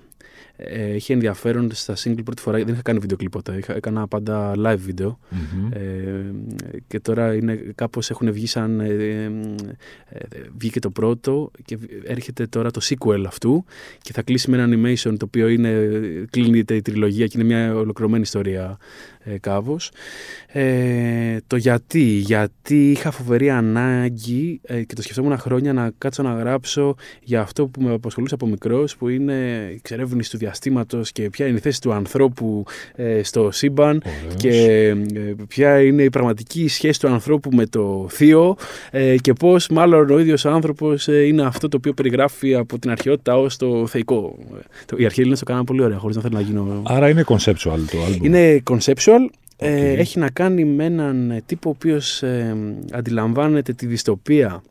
Ε, 0.55 0.93
έχει 0.93 1.11
ενδιαφέρον 1.11 1.69
στα 1.73 1.93
single 1.97 2.23
πρώτη 2.23 2.41
φορά. 2.41 2.57
Δεν 2.57 2.73
είχα 2.73 2.81
κάνει 2.81 2.99
βίντεο 2.99 3.17
κλιπ 3.17 3.31
ποτέ. 3.31 3.57
Είχα, 3.57 3.75
έκανα 3.75 4.07
πάντα 4.07 4.53
live 4.57 4.77
βίντεο. 4.77 5.19
Mm-hmm. 5.31 5.75
Ε, 5.75 5.79
και 6.87 6.99
τώρα 6.99 7.33
είναι, 7.33 7.55
κάπως 7.75 8.09
έχουν 8.09 8.31
βγει 8.31 8.45
σαν... 8.45 8.79
Ε, 8.79 8.85
ε, 8.87 9.25
ε, 10.09 10.27
βγήκε 10.57 10.79
το 10.79 10.89
πρώτο 10.89 11.51
και 11.65 11.77
έρχεται 12.03 12.47
τώρα 12.47 12.71
το 12.71 12.81
sequel 12.83 13.23
αυτού 13.27 13.65
και 14.01 14.13
θα 14.13 14.21
κλείσει 14.21 14.49
με 14.49 14.57
ένα 14.57 14.75
animation 14.75 15.13
το 15.17 15.25
οποίο 15.25 15.47
είναι, 15.47 15.89
κλείνεται 16.29 16.75
η 16.75 16.81
τριλογία 16.81 17.27
και 17.27 17.39
είναι 17.39 17.47
μια 17.47 17.75
ολοκληρωμένη 17.75 18.21
ιστορία 18.23 18.77
ε, 19.23 19.37
κάπως. 19.37 19.91
Ε, 20.47 21.37
το 21.47 21.55
γιατί. 21.55 22.01
Γιατί 22.01 22.91
είχα 22.91 23.11
φοβερή 23.11 23.49
ανάγκη 23.49 24.61
ε, 24.63 24.83
και 24.83 24.95
το 24.95 25.01
σκεφτόμουν 25.01 25.37
χρόνια 25.37 25.73
να 25.73 25.91
κάτσω 25.97 26.23
να 26.23 26.33
γράψω 26.33 26.95
για 27.23 27.41
αυτό 27.41 27.67
που 27.67 27.81
με 27.81 27.93
απασχολούσε 27.93 28.33
από 28.33 28.45
μικρός 28.45 28.97
που 28.97 29.09
είναι 29.09 29.67
η 29.71 29.73
εξερεύνηση 29.73 30.31
του 30.31 30.37
διαστήματος 30.37 31.11
και 31.11 31.29
ποια 31.29 31.47
είναι 31.47 31.57
η 31.57 31.61
θέση 31.61 31.81
του 31.81 31.93
ανθρώπου 31.93 32.63
ε, 32.95 33.23
στο 33.23 33.51
σύμπαν 33.51 34.01
Ωραίος. 34.05 34.35
και 34.35 34.87
ε, 34.87 35.33
ποια 35.47 35.81
είναι 35.81 36.03
η 36.03 36.09
πραγματική 36.09 36.67
σχέση 36.67 36.99
του 36.99 37.07
ανθρώπου 37.07 37.49
με 37.53 37.65
το 37.65 38.07
θείο 38.09 38.55
ε, 38.91 39.15
και 39.17 39.33
πώς 39.33 39.67
μάλλον 39.67 40.09
ο 40.09 40.19
ίδιος 40.19 40.45
ο 40.45 40.49
άνθρωπος 40.49 41.07
ε, 41.07 41.25
είναι 41.25 41.41
αυτό 41.41 41.67
το 41.67 41.77
οποίο 41.77 41.93
περιγράφει 41.93 42.55
από 42.55 42.79
την 42.79 42.91
αρχαιότητα 42.91 43.37
ως 43.37 43.57
το 43.57 43.87
θεϊκό. 43.87 44.37
Το, 44.85 44.95
οι 44.99 45.05
αρχαίοι 45.05 45.15
Έλληνες 45.17 45.39
το 45.39 45.45
κάναν 45.45 45.63
πολύ 45.63 45.81
ωραία 45.81 45.97
χωρίς 45.97 46.15
να 46.15 46.21
θέλω 46.21 46.35
να 46.35 46.41
γίνω... 46.41 46.81
Άρα 46.85 47.09
είναι 47.09 47.23
conceptual 47.27 47.79
το 47.91 47.97
album. 48.07 48.19
Είναι 48.21 48.63
conceptual. 48.69 49.10
Ε, 49.63 49.91
Οk. 49.91 49.97
έχει 49.97 50.19
να 50.19 50.29
κάνει 50.29 50.65
με 50.65 50.85
έναν 50.85 51.31
ε, 51.31 51.41
τύπο 51.45 51.69
ο 51.69 51.71
οποίος 51.75 52.23
ε, 52.23 52.55
αντιλαμβάνεται 52.91 53.73
τη 53.73 53.85
δυστοπία 53.85 54.63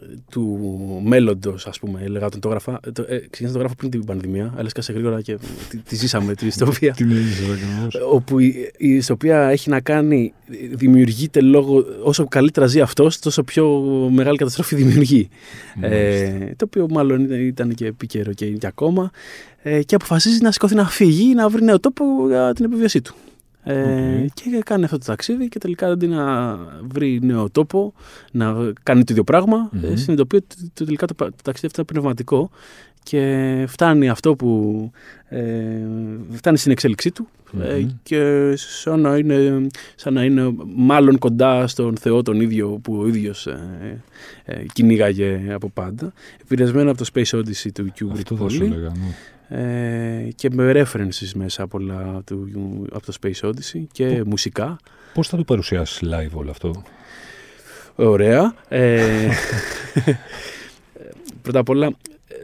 ε, 0.00 0.06
του 0.30 0.58
μέλλοντος, 1.04 1.66
ας 1.66 1.78
πούμε. 1.78 2.00
Έλεγα 2.02 2.28
τον 2.28 2.40
το 2.40 2.48
γράφα. 2.48 2.80
Το, 2.92 3.02
ε, 3.08 3.16
ξεκίνησα 3.18 3.46
να 3.46 3.52
το 3.52 3.58
γράφω 3.58 3.74
πριν 3.74 3.90
την 3.90 4.04
πανδημία, 4.04 4.54
αλλά 4.56 4.68
σκάσε 4.68 4.92
γρήγορα 4.92 5.20
και 5.20 5.38
τη, 5.68 5.78
τη 5.78 5.96
ζήσαμε 5.96 6.34
τη 6.34 6.44
δυστοπία. 6.44 6.92
Τι 6.92 7.04
είναι 7.04 7.14
αυτό 7.20 7.52
ακριβώς. 7.52 8.12
όπου 8.12 8.38
η, 8.38 8.70
η 8.76 8.94
δυστοπία 8.94 9.48
έχει 9.48 9.70
να 9.70 9.80
κάνει, 9.80 10.32
δημιουργείται 10.72 11.40
λόγω, 11.40 11.84
όσο 12.02 12.26
καλύτερα 12.26 12.66
ζει 12.66 12.80
αυτός, 12.80 13.18
τόσο 13.18 13.42
πιο 13.42 13.80
μεγάλη 14.12 14.36
καταστροφή 14.36 14.74
δημιουργεί. 14.74 15.28
Ε, 15.80 16.30
το 16.56 16.64
οποίο 16.64 16.86
μάλλον 16.90 17.24
ήταν, 17.24 17.40
ήταν 17.40 17.74
και 17.74 17.86
επίκαιρο 17.86 18.32
και 18.32 18.44
είναι 18.44 18.56
και 18.56 18.66
ακόμα. 18.66 19.10
Ε, 19.62 19.82
και 19.82 19.94
αποφασίζει 19.94 20.42
να 20.42 20.52
σηκώθει 20.52 20.74
να 20.74 20.88
φύγει, 20.88 21.34
να 21.34 21.48
βρει 21.48 21.64
νέο 21.64 21.80
τόπο 21.80 22.04
για 22.28 22.52
την 22.52 22.64
επιβίωσή 22.64 23.00
του. 23.00 23.14
Ε, 23.64 24.22
Οk. 24.22 24.32
Και 24.34 24.60
κάνει 24.64 24.84
αυτό 24.84 24.98
το 24.98 25.04
ταξίδι 25.04 25.48
και 25.48 25.58
τελικά 25.58 25.86
αντί 25.86 26.06
να 26.06 26.56
βρει 26.88 27.18
νέο 27.22 27.50
τόπο, 27.50 27.92
να 28.32 28.54
κάνει 28.82 29.00
το 29.04 29.06
ίδιο 29.10 29.24
πράγμα, 29.24 29.68
Μμμ. 29.72 29.84
ε, 29.84 29.96
συνειδητοποιεί 29.96 30.40
ότι 30.44 30.70
το, 30.74 30.84
τελικά 30.84 31.06
το, 31.06 31.14
πα- 31.14 31.26
το 31.30 31.42
ταξίδι 31.42 31.66
αυτό 31.66 31.80
είναι 31.80 31.90
πνευματικό 31.92 32.50
και 33.02 33.64
φτάνει 33.68 34.08
αυτό 34.08 34.34
που 34.36 34.90
ε, 35.28 35.44
φτάνει 36.30 36.56
στην 36.58 36.72
εξέλιξή 36.72 37.10
του 37.10 37.28
ε, 37.60 37.74
Μμμ. 37.78 37.88
και 38.02 38.52
σαν 38.56 39.00
να, 39.00 39.16
είναι, 39.16 39.66
σαν 39.94 40.12
να 40.12 40.24
είναι 40.24 40.54
μάλλον 40.74 41.18
κοντά 41.18 41.66
στον 41.66 41.96
Θεό 41.96 42.22
τον 42.22 42.40
ίδιο 42.40 42.68
που 42.82 42.96
ο 42.96 43.06
ίδιος 43.06 43.46
ε, 43.46 44.02
ε, 44.44 44.64
κυνήγαγε 44.72 45.40
από 45.52 45.68
πάντα. 45.68 46.12
Επηρεασμένο 46.42 46.90
από 46.90 46.98
το 46.98 47.10
Space 47.14 47.38
Odyssey 47.38 47.70
του 47.74 47.86
Kubrick 48.00 48.10
Αυτό 48.12 48.36
θα 48.36 48.48
σου 48.48 48.58
πολύ 48.58 48.70
έλεγα. 48.72 48.88
ναι. 48.88 49.14
Ε, 49.48 50.28
και 50.34 50.48
με 50.52 50.72
references 50.74 51.30
μέσα 51.34 51.66
πολλά 51.66 52.22
του, 52.26 52.48
από 52.92 53.06
το 53.06 53.12
Space 53.22 53.48
Odyssey 53.48 53.84
και 53.92 54.22
μουσικά. 54.26 54.76
Πώς 55.14 55.28
θα 55.28 55.36
το 55.36 55.44
παρουσιάσεις 55.44 56.00
live 56.02 56.32
όλο 56.32 56.50
αυτό; 56.50 56.82
Ωραία. 57.94 58.54
Ε, 58.68 59.28
πρώτα 61.42 61.58
απ' 61.58 61.68
όλα, 61.68 61.86
ε, 61.86 62.34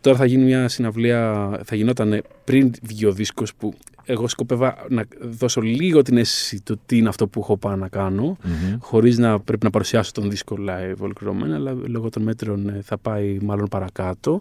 τώρα 0.00 0.16
θα 0.16 0.24
γίνει 0.24 0.44
μια 0.44 0.68
συναυλία, 0.68 1.50
θα 1.64 1.76
γινόταν 1.76 2.22
πριν 2.44 2.70
βγει 2.82 3.06
ο 3.06 3.12
δίσκος 3.12 3.54
που 3.54 3.74
εγώ 4.04 4.28
σκοπεύα 4.28 4.86
να 4.88 5.04
δώσω 5.20 5.60
λίγο 5.60 6.02
την 6.02 6.16
αίσθηση 6.16 6.60
του 6.60 6.80
τι 6.86 6.96
είναι 6.96 7.08
αυτό 7.08 7.26
που 7.26 7.40
έχω 7.40 7.56
πάει 7.56 7.76
να 7.76 7.88
κάνω, 7.88 8.36
Μμμ. 8.42 8.76
χωρίς 8.78 9.18
να 9.18 9.40
πρέπει 9.40 9.64
να 9.64 9.70
παρουσιάσω 9.70 10.12
τον 10.12 10.30
δίσκο 10.30 10.56
live 10.58 10.96
ολοκληρωμένα, 10.98 11.54
αλλά 11.54 11.76
λόγω 11.86 12.08
των 12.08 12.22
μέτρων 12.22 12.68
ε, 12.68 12.80
θα 12.82 12.98
πάει 12.98 13.38
μάλλον 13.42 13.68
παρακάτω. 13.68 14.40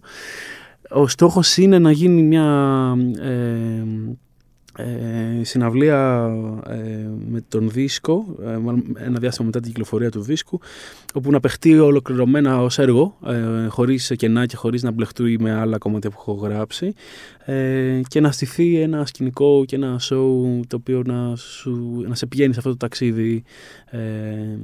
Ο 0.94 1.08
στόχος 1.08 1.58
είναι 1.58 1.80
να 1.80 1.92
γίνει 1.92 2.22
μια 2.24 2.46
ε, 3.22 3.84
ε, 4.76 5.44
συναυλία 5.44 6.32
ε, 6.68 7.10
με 7.30 7.42
τον 7.48 7.70
δίσκο, 7.70 8.36
ε, 8.46 8.58
μάλλον 8.58 8.84
ένα 8.98 9.20
διάστημα 9.20 9.46
μετά 9.46 9.60
την 9.60 9.70
κυκλοφορία 9.70 10.12
του 10.12 10.22
δίσκου, 10.22 10.60
όπου 11.14 11.32
να 11.32 11.40
παιχτεί 11.40 11.80
ολοκληρωμένα 11.80 12.62
ως 12.62 12.80
έργο, 12.80 13.18
ε, 13.26 13.68
χωρίς 13.68 14.12
κενά 14.16 14.46
και 14.46 14.56
χωρίς 14.56 14.84
να 14.84 14.92
μπλεχτούει 14.92 15.38
με 15.40 15.52
άλλα 15.52 15.78
κομμάτια 15.78 16.10
που 16.10 16.18
έχω 16.20 16.34
γράψει 16.34 16.94
ε, 17.46 18.02
και 18.08 18.20
να 18.20 18.32
στηθεί 18.32 18.80
ένα 18.80 19.06
σκηνικό 19.06 19.64
και 19.66 19.76
ένα 19.76 20.00
show 20.00 20.60
το 20.68 20.76
οποίο 20.76 21.02
να, 21.06 21.36
σου, 21.36 22.04
να 22.08 22.16
σε 22.16 22.26
πηγαίνει 22.26 22.54
σε 22.54 22.60
αυτό 22.60 22.72
το 22.72 22.78
ταξίδι 22.78 23.44
ε, 23.86 23.98
ε, 23.98 24.58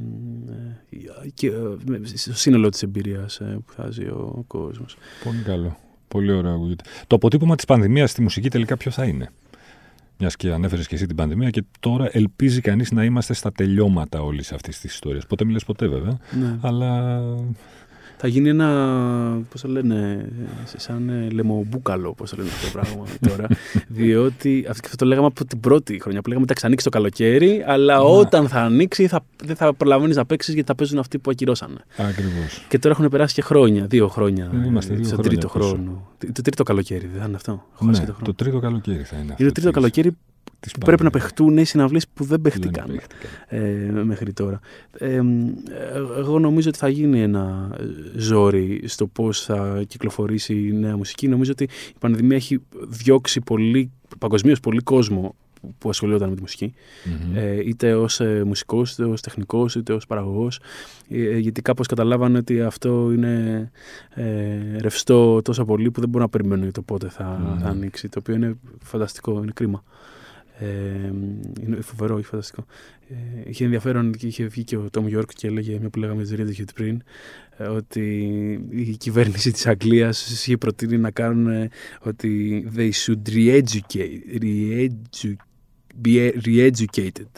και, 1.34 1.48
ε, 1.48 1.52
με- 1.86 2.02
στο 2.14 2.34
σύνολο 2.36 2.70
της 2.70 2.84
εμπειρίας 2.84 3.40
ε, 3.40 3.60
που 3.66 3.74
θα 3.74 3.90
ζει 3.92 4.04
ο 4.06 4.44
κόσμος. 4.48 4.98
Πολύ 5.24 5.42
καλό. 5.46 5.78
Πολύ 6.08 6.32
ωραίο 6.32 6.54
ακούγεται. 6.54 6.84
Το 7.08 7.16
αποτύπωμα 7.16 7.56
της 7.56 7.66
πανδημίας 7.66 8.12
στη 8.12 8.22
μουσική 8.22 8.50
τελικά 8.50 8.78
ποιο 8.78 8.92
θα 8.92 9.04
είναι; 9.04 9.32
Μιας 10.20 10.36
και 10.36 10.52
ανέφερες 10.52 10.88
και 10.88 10.96
εσύ 10.96 11.06
την 11.06 11.16
πανδημία 11.16 11.50
και 11.50 11.64
τώρα 11.80 12.10
ελπίζει 12.12 12.62
κανείς 12.62 12.92
να 12.92 13.04
είμαστε 13.04 13.34
στα 13.34 13.52
τελειώματα 13.52 14.22
όλης 14.22 14.52
αυτής 14.52 14.80
της 14.80 14.94
ιστορίας. 14.94 15.26
Ποτέ 15.26 15.46
μιλέ 15.46 15.60
ποτέ 15.66 15.88
βέβαια. 15.88 16.18
Ναι. 16.40 16.58
Αλλά 16.62 17.22
Θα 18.20 18.28
γίνει 18.28 18.50
ένα, 18.50 19.42
πώς 19.52 19.62
το 19.62 19.68
λένε, 19.68 20.30
σαν 20.78 21.10
ε, 21.10 21.28
λεμομπούκαλο, 21.30 22.14
πώς 22.14 22.30
το 22.30 22.36
λένε 22.38 22.50
αυτό 22.50 22.66
το 22.66 22.72
πράγμα 22.80 23.06
τώρα. 23.30 23.48
διότι 23.88 24.66
αυτό 24.70 24.82
αυτό 24.86 24.96
το 24.98 25.06
λέγαμε 25.06 25.26
από 25.28 25.46
την 25.46 25.60
πρώτη 25.60 26.00
χρονιά 26.02 26.22
που 26.22 26.28
λέγαμε 26.30 26.46
ότι 26.50 26.60
θα 26.60 26.66
ανοίξει 26.68 26.86
το 26.86 26.92
καλοκαίρι, 26.92 27.64
αλλά 27.68 28.02
όταν 28.02 28.48
θα 28.48 28.62
ανοίξει 28.62 29.08
θα, 29.08 29.26
δεν 29.44 29.56
θα 29.56 29.74
προλαβαίνει 29.74 30.14
να 30.14 30.26
παίξεις 30.26 30.54
γιατί 30.54 30.68
θα 30.68 30.76
παίζουν 30.76 31.00
αυτοί 31.00 31.20
που 31.20 31.30
ακυρώσανε. 31.32 31.78
ακριβώς. 31.98 32.66
Και 32.70 32.80
τώρα 32.80 32.96
έχουν 32.98 33.10
περάσει 33.10 33.34
και 33.34 33.42
χρόνια, 33.42 33.86
δύο 33.86 34.08
χρόνια. 34.08 34.50
Ε, 34.64 34.66
είμαστε 34.68 34.94
ε, 34.94 34.96
δύο 34.96 35.06
στον 35.06 35.18
χρόνια 35.20 35.40
τρίτο 35.40 35.58
πίσω. 35.58 35.70
χρόνο. 35.70 36.08
Τι- 36.18 36.32
Το 36.32 36.42
τρίτο 36.42 36.64
καλοκαίρι, 36.64 37.10
δεν 37.18 37.28
είναι 37.28 37.36
αυτό. 37.36 37.52
Έχω 37.74 37.86
χάσει 37.86 38.00
Ναι, 38.00 38.06
και 38.06 38.12
το 38.12 38.14
χρόνο. 38.14 38.26
το 38.26 38.44
τρίτο 38.44 38.60
καλοκαίρι 38.60 39.04
θα 39.04 39.16
είναι 39.16 39.32
αυτό. 39.32 39.44
Είναι 39.44 39.52
το 39.52 39.62
τρίτο 39.62 39.62
της- 39.62 39.72
καλοκαίρι 39.72 40.18
της 40.60 40.72
που 40.72 40.80
πρέπει 40.86 41.04
να 41.04 41.10
πανδημίας. 41.10 41.34
παιχτούν 41.38 41.58
οι 41.58 41.64
συναυλίες 41.66 42.08
που 42.08 42.24
δεν 42.24 42.28
Δεν 42.30 42.42
παιχτήκαν 42.42 42.86
παίχτηκαν. 42.88 43.30
ε, 43.48 44.04
μέχρι 44.04 44.34
τώρα. 44.34 44.60
Ε, 44.98 45.22
μ, 45.22 45.48
ε, 45.48 45.54
εγώ 46.18 46.40
νομίζω 46.40 46.70
ότι 46.70 46.78
θα 46.78 46.88
γίνει 46.90 47.22
ένα 47.22 47.70
ε, 47.80 47.84
ζόρι 48.20 48.82
στο 48.86 49.08
πώς 49.08 49.42
θα 49.44 49.84
κυκλοφορήσει 49.88 50.54
η 50.68 50.72
νέα 50.72 50.98
μουσική. 50.98 51.28
Νομίζω 51.28 51.52
ότι 51.52 51.64
η 51.64 51.96
πανδημία 52.00 52.36
έχει 52.36 52.60
διώξει 52.88 53.40
πολύ, 53.42 53.92
παγκοσμίως 54.20 54.60
πολύ 54.60 54.80
κόσμο 54.82 55.36
που- 55.62 55.74
που 55.78 55.90
ασχολιόταν 55.90 56.30
με 56.30 56.36
τη 56.36 56.42
μουσική. 56.42 56.74
Μμμ. 57.06 57.36
Ε, 57.38 57.56
είτε 57.66 57.96
ως 57.96 58.20
ε, 58.20 58.44
μουσικός, 58.46 58.92
είτε 58.92 59.04
ως 59.04 59.22
τεχνικός, 59.22 59.76
είτε 59.76 59.94
ως 59.94 60.06
παραγωγός. 60.06 60.60
Ε, 61.10 61.38
γιατί 61.38 61.62
κάπως 61.62 61.88
καταλάβανε 61.88 62.38
ότι 62.38 62.62
αυτό 62.62 63.12
είναι 63.16 63.72
ε, 64.14 64.78
ρευστό 64.80 65.42
τόσο 65.42 65.66
πολύ 65.66 65.92
που 65.92 66.00
δεν 66.00 66.10
μπορούν 66.10 66.22
να 66.26 66.30
περιμένουν 66.38 66.64
για 66.64 66.72
το 66.74 66.82
πότε 66.82 67.10
θα, 67.10 67.54
Ναι. 67.56 67.62
θα 67.64 67.70
ανοίξει. 67.70 68.10
Το 68.10 68.20
οποίο 68.20 68.36
είναι 68.36 68.58
φανταστικό, 68.84 69.40
είναι 69.44 69.52
κρίμα. 69.54 69.84
Ε, 70.60 71.12
είναι 71.62 71.82
φοβερό, 71.82 72.14
είναι 72.14 72.24
φανταστικό. 72.24 72.66
Ε, 73.10 73.50
είχε 73.50 73.64
ενδιαφέρον 73.64 74.12
και 74.12 74.28
είχε 74.28 74.46
βγει 74.46 74.64
και 74.64 74.78
ο 74.78 74.90
Τόμ 74.90 75.08
Γιόρκ 75.08 75.30
και 75.34 75.48
έλεγε 75.48 75.80
μια 75.80 75.90
που 75.90 76.00
λέγαμε 76.00 76.24
για 76.24 76.38
το 76.38 76.44
Radiohead 76.44 76.74
πριν 76.74 77.02
ε, 77.58 77.64
ότι 77.64 78.04
η 78.70 78.98
κυβέρνηση 78.98 79.52
της 79.52 79.68
Αγγλίας 79.68 80.30
είχε 80.30 80.58
προτείνει 80.58 80.98
να 80.98 81.12
κάνουν 81.12 81.48
ε, 81.48 81.70
ότι 82.00 82.64
they 82.76 82.92
should 82.92 83.30
re-educate, 83.30 84.40
re-edu- 84.42 85.36
be 86.04 86.32
re-educated 86.46 87.32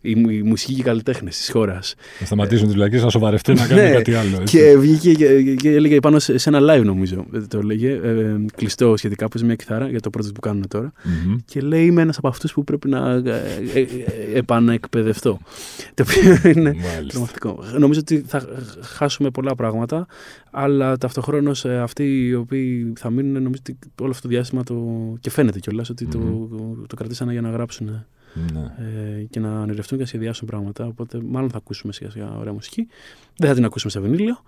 οι, 0.00 0.10
οι 0.28 0.42
μουσικοί 0.42 0.74
και 0.74 0.80
οι 0.80 0.84
καλλιτέχνες 0.84 1.36
της 1.36 1.50
χώρας. 1.50 1.94
Να 2.20 2.26
σταματήσουν 2.26 2.66
τις 2.66 2.74
βλακίες, 2.74 3.02
να 3.02 3.10
σοβαρευτούν, 3.10 3.54
να 3.54 3.66
κάνουν 3.66 3.84
Ναι, 3.84 3.90
κάτι 3.90 4.14
άλλο. 4.14 4.36
έτσι. 4.40 4.58
Και 4.58 4.76
βγήκε 4.78 5.12
και, 5.12 5.54
και 5.54 5.70
έλεγε 5.70 6.00
πάνω 6.00 6.18
σε, 6.18 6.38
σε 6.38 6.48
ένα 6.48 6.58
live, 6.62 6.84
νομίζω. 6.84 7.26
ε, 7.34 7.40
Το 7.40 7.58
έλεγε. 7.58 7.90
ε, 8.02 8.36
κλειστό 8.56 8.96
σχετικά, 8.96 9.28
που 9.28 9.40
μια 9.44 9.54
κιθάρα 9.54 9.88
για 9.88 10.00
το 10.00 10.10
project 10.16 10.34
που 10.34 10.40
κάνουν 10.40 10.68
τώρα. 10.68 10.92
Μμμ. 11.04 11.36
Και 11.44 11.60
λέει: 11.60 11.84
Είμαι 11.86 12.02
ένας 12.02 12.16
από 12.18 12.28
αυτούς 12.28 12.52
που 12.52 12.64
πρέπει 12.64 12.88
να 12.88 13.10
ε, 13.10 13.22
ε, 13.74 13.80
ε, 13.80 13.86
επαναεκπαιδευτώ. 14.34 15.38
Το 15.94 16.04
οποίο 16.08 16.50
είναι 16.50 16.72
Μάλιστα. 16.72 17.04
τρομακτικό. 17.08 17.64
Νομίζω 17.78 18.00
ότι 18.00 18.24
θα 18.26 18.48
χάσουμε 18.80 19.30
πολλά 19.30 19.54
πράγματα, 19.54 20.06
αλλά 20.50 20.96
ταυτοχρόνως 20.98 21.64
αυτοί 21.64 22.26
οι 22.26 22.34
οποίοι 22.34 22.92
θα 22.96 23.10
μείνουν, 23.10 23.42
νομίζω 23.42 23.60
ότι 23.68 23.78
όλο 24.00 24.10
αυτό 24.10 24.22
το 24.22 24.28
διάστημα 24.28 24.62
το. 24.64 24.74
και 25.20 25.30
φαίνεται 25.30 25.58
κιόλας 25.58 25.90
ότι 25.90 26.06
το, 26.06 26.48
το 26.86 26.96
κρατήσανε 26.96 27.32
για 27.32 27.40
να 27.40 27.50
γράψουν 27.50 28.04
Ναι. 28.52 28.60
ε, 29.20 29.22
και 29.30 29.40
να 29.40 29.60
ονειρευτούν 29.60 29.96
και 29.98 30.02
να 30.02 30.08
σχεδιάσουν 30.08 30.46
πράγματα. 30.48 30.86
Οπότε, 30.86 31.20
μάλλον 31.28 31.50
θα 31.50 31.56
ακούσουμε 31.56 31.92
σιγά 31.92 32.10
σιγά 32.10 32.30
ωραία 32.38 32.52
μουσική. 32.52 32.88
Δεν 33.36 33.48
θα 33.48 33.54
την 33.54 33.64
ακούσουμε 33.64 33.90
σε 33.92 34.00
βινίλιο. 34.00 34.42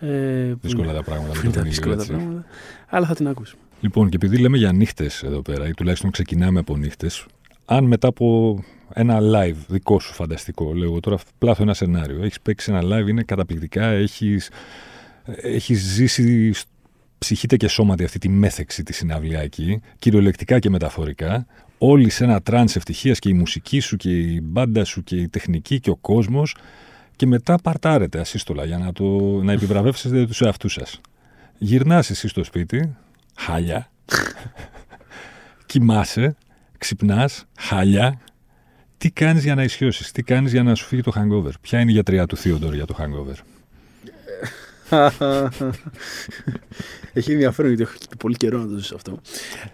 Ε, 0.00 0.06
που 0.52 0.58
Δύσκολα 0.62 0.84
είναι- 0.84 0.94
τα 0.96 1.02
πράγματα. 1.02 1.32
που 1.32 1.38
με 1.38 1.42
είναι 1.44 1.52
το 1.52 1.58
τα 1.58 1.62
βινίλιο, 1.64 1.70
δύσκολα 1.70 1.96
τα 1.96 2.02
έτσι. 2.02 2.12
πράγματα. 2.14 2.44
Αλλά 2.88 3.06
θα 3.06 3.14
την 3.14 3.28
ακούσουμε. 3.28 3.60
Λοιπόν, 3.80 4.08
και 4.08 4.16
επειδή 4.16 4.38
λέμε 4.38 4.56
για 4.58 4.72
νύχτες 4.72 5.22
εδώ 5.22 5.42
πέρα, 5.42 5.68
ή 5.68 5.72
τουλάχιστον 5.74 6.10
ξεκινάμε 6.10 6.58
από 6.58 6.76
νύχτες, 6.76 7.26
αν 7.64 7.84
μετά 7.84 8.08
από 8.08 8.58
ένα 8.94 9.18
live 9.20 9.56
δικό 9.68 10.00
σου 10.00 10.12
φανταστικό, 10.12 10.74
λέω 10.74 10.88
εγώ 10.88 11.00
τώρα, 11.00 11.18
πλάθω 11.38 11.62
ένα 11.62 11.74
σενάριο, 11.74 12.22
έχεις 12.22 12.40
παίξει 12.40 12.72
ένα 12.72 12.80
live, 12.82 13.08
είναι 13.08 13.22
καταπληκτικά, 13.22 13.86
έχεις 13.86 14.50
έχεις 15.42 15.80
ζήσει 15.80 16.52
σ- 16.52 16.66
ψυχή 17.18 17.46
τε 17.46 17.56
και 17.56 17.68
σώματι 17.68 18.04
αυτή 18.04 18.18
τη 18.18 18.28
μέθεξη 18.28 18.82
τη 18.82 18.92
συναυλιακή, 18.92 19.80
κυριολεκτικά 19.98 20.58
και 20.58 20.70
μεταφορικά, 20.70 21.46
όλοι 21.84 22.10
σε 22.10 22.24
ένα 22.24 22.42
trance 22.42 22.76
ευτυχίας 22.76 23.18
και 23.18 23.28
η 23.28 23.32
μουσική 23.32 23.80
σου 23.80 23.96
και 23.96 24.18
η 24.18 24.40
μπάντα 24.42 24.84
σου 24.84 25.02
και 25.04 25.16
η 25.16 25.28
τεχνική 25.28 25.80
και 25.80 25.90
ο 25.90 25.96
κόσμος 25.96 26.56
και 27.16 27.26
μετά 27.26 27.58
παρτάρετε 27.62 28.20
ασύστολα 28.20 28.64
για 28.64 28.78
να, 28.78 28.92
το, 28.92 29.04
να 29.42 29.52
επιβραβεύσετε 29.52 30.26
τους 30.26 30.40
εαυτούς 30.40 30.72
σας. 30.72 31.00
Γυρνάς 31.58 32.10
εσύ 32.10 32.28
στο 32.28 32.44
σπίτι, 32.44 32.96
χάλια, 33.36 33.90
κοιμάσαι, 35.66 36.36
ξυπνάς, 36.78 37.44
χάλια. 37.58 38.20
Τι 38.98 39.10
κάνεις 39.10 39.44
για 39.44 39.54
να 39.54 39.62
ισιώσεις, 39.62 40.12
τι 40.12 40.22
κάνεις 40.22 40.52
για 40.52 40.62
να 40.62 40.74
σου 40.74 40.84
φύγει 40.84 41.02
το 41.02 41.12
hangover; 41.16 41.52
Ποια 41.60 41.80
είναι 41.80 41.90
η 41.90 41.94
γιατριά 41.94 42.26
του 42.26 42.36
Theodore 42.38 42.74
για 42.74 42.86
το 42.86 42.96
hangover; 42.98 43.36
Έχει 47.12 47.32
ενδιαφέρον 47.32 47.72
γιατί 47.72 47.82
έχω 47.90 47.98
και 48.08 48.16
πολύ 48.18 48.36
καιρό 48.36 48.58
να 48.58 48.66
το 48.68 48.76
ζήσω 48.76 48.94
αυτό. 48.94 49.20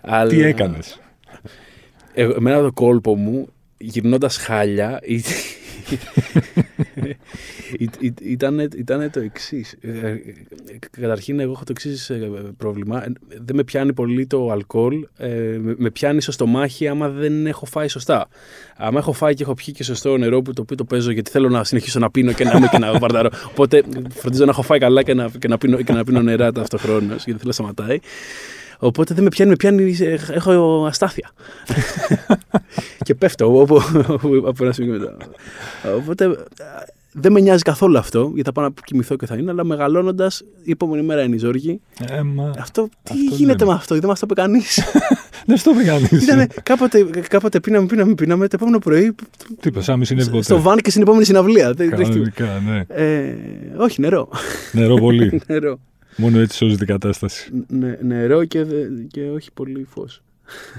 Αλλά... 0.01 0.31
Τι 0.31 0.43
έκανες; 0.43 1.01
Ε, 2.21 2.29
εμένα 2.37 2.61
το 2.63 2.73
κόλπο 2.73 3.17
μου, 3.17 3.49
γυρνώντας 3.79 4.37
χάλια, 4.37 4.99
ή- 5.03 5.23
ή- 7.79 7.89
ή- 7.99 8.15
ήταν, 8.23 8.59
ήταν 8.77 9.11
το 9.11 9.21
εξής. 9.21 9.77
Καταρχήν, 11.01 11.41
εγώ 11.41 11.53
έχω 11.53 11.65
το 11.65 11.71
εξής 11.77 12.11
πρόβλημα. 12.57 13.05
Ε, 13.05 13.13
Δεν 13.45 13.57
με 13.57 13.65
πιάνει 13.65 13.93
πολύ 13.93 14.27
το 14.27 14.51
αλκοόλ. 14.51 15.07
ε, 15.17 15.29
με- 15.61 15.75
με 15.79 15.91
πιάνει 15.91 16.21
στο 16.21 16.33
στομάχι 16.33 16.89
άμα 16.89 17.09
δεν 17.09 17.47
έχω 17.47 17.67
φάει 17.67 17.89
σωστά. 17.89 18.29
Άμα 18.77 18.99
έχω 18.99 19.13
φάει 19.13 19.35
και 19.35 19.43
έχω 19.43 19.55
πιει 19.55 19.75
και 19.75 19.85
σωστό 19.85 20.17
νερό 20.17 20.43
που 20.43 20.53
το 20.53 20.63
οποίο 20.63 20.77
το 20.77 20.85
παίζω 20.85 21.11
γιατί 21.11 21.31
θέλω 21.31 21.49
να 21.49 21.65
συνεχίσω 21.65 21.99
να 21.99 22.11
πίνω 22.11 22.33
και 22.33 22.45
να 22.45 22.53
είμαι 22.57 22.69
και 22.71 22.79
να 22.79 22.99
βαρδαρώ. 22.99 23.31
Οπότε 23.51 23.83
φροντίζω 24.15 24.45
να 24.45 24.51
έχω 24.51 24.63
φάει 24.63 24.79
καλά 24.79 25.03
και 25.03 25.15
να, 25.15 25.29
και 25.39 25.49
να, 25.49 25.59
πίνω, 25.59 25.83
και 25.83 25.93
να 25.93 26.05
πίνω 26.05 26.23
νερά 26.23 26.53
ταυτοχρόνως 26.53 27.25
γιατί 27.25 27.41
θέλω 27.41 27.43
να 27.45 27.53
σταματάει. 27.53 27.99
Οπότε 28.79 29.15
δεν 29.15 29.23
με 29.23 29.29
πιάνει, 29.29 29.51
με 29.51 29.57
πιάνει, 29.57 29.97
ε, 30.01 30.17
έχω 30.33 30.85
αστάθεια. 30.89 31.31
και 33.05 33.15
πέφτω 33.15 33.45
από, 33.63 33.81
από 34.47 34.65
ένα 34.65 34.73
σημείο 34.73 34.93
μετά. 34.99 35.17
Οπότε 35.97 36.25
ε, 36.25 36.31
δεν 37.13 37.33
με 37.33 37.41
νοιάζει 37.41 37.63
καθόλου 37.63 37.99
αυτό, 37.99 38.23
γιατί 38.35 38.43
θα 38.43 38.53
πάω 38.53 38.65
να 38.65 38.71
κοιμηθώ 38.85 39.17
και 39.17 39.27
θα 39.27 39.37
είναι, 39.37 39.51
αλλά 39.51 39.65
μεγαλώνοντας, 39.65 40.43
η 40.63 40.71
επόμενη 40.71 41.03
μέρα 41.03 41.23
είναι 41.23 41.35
η 41.35 41.39
ζόρια. 41.39 41.79
Ε, 42.11 42.23
μα... 42.23 42.53
Αυτό, 42.59 42.89
τι 43.03 43.13
Αυτό 43.25 43.35
γίνεται 43.35 43.59
λέμε. 43.59 43.71
με 43.71 43.79
αυτό, 43.79 43.95
δεν 43.99 44.09
μας 44.09 44.19
το 44.21 44.27
είπε 44.31 44.41
κανείς. 44.41 44.81
Δεν 45.47 45.57
στο 45.57 45.71
πει 45.73 45.85
κανείς. 45.85 46.11
Ήτανε, 46.23 46.47
κάποτε, 46.63 47.03
κάποτε 47.29 47.61
πίναμε, 47.61 47.87
πίναμε, 47.87 48.15
πίναμε, 48.15 48.45
το 48.49 48.53
επόμενο 48.55 48.79
πρωί 48.79 49.15
Τι 49.61 49.69
είπες, 49.69 49.85
σαν 49.85 49.99
μη 49.99 50.05
συνέβη 50.07 50.31
ποτέ. 50.31 50.43
στο 50.43 50.61
βαν 50.61 50.79
και 50.79 50.91
στην 50.91 51.03
επόμενη 51.03 51.25
συναυλία. 51.25 51.73
Δεν- 51.73 51.89
δεν 51.91 52.01
έχει 52.01 52.11
τίποτα. 52.11 52.31
Κανονικά, 52.35 52.73
ναι. 52.95 53.05
Ε, 53.05 53.35
όχι, 53.77 54.01
νερό. 54.01 54.29
Νερό 54.73 54.95
πολύ. 54.97 55.41
νερό. 55.47 55.79
Μόνο 56.21 56.39
έτσι 56.39 56.57
σώζει 56.57 56.77
την 56.77 56.87
κατάσταση. 56.87 57.51
Νε- 57.69 58.03
νερό 58.03 58.45
και, 58.45 58.65
δε- 58.65 58.87
και 59.11 59.21
όχι 59.35 59.53
πολύ 59.55 59.87
φως. 59.95 60.23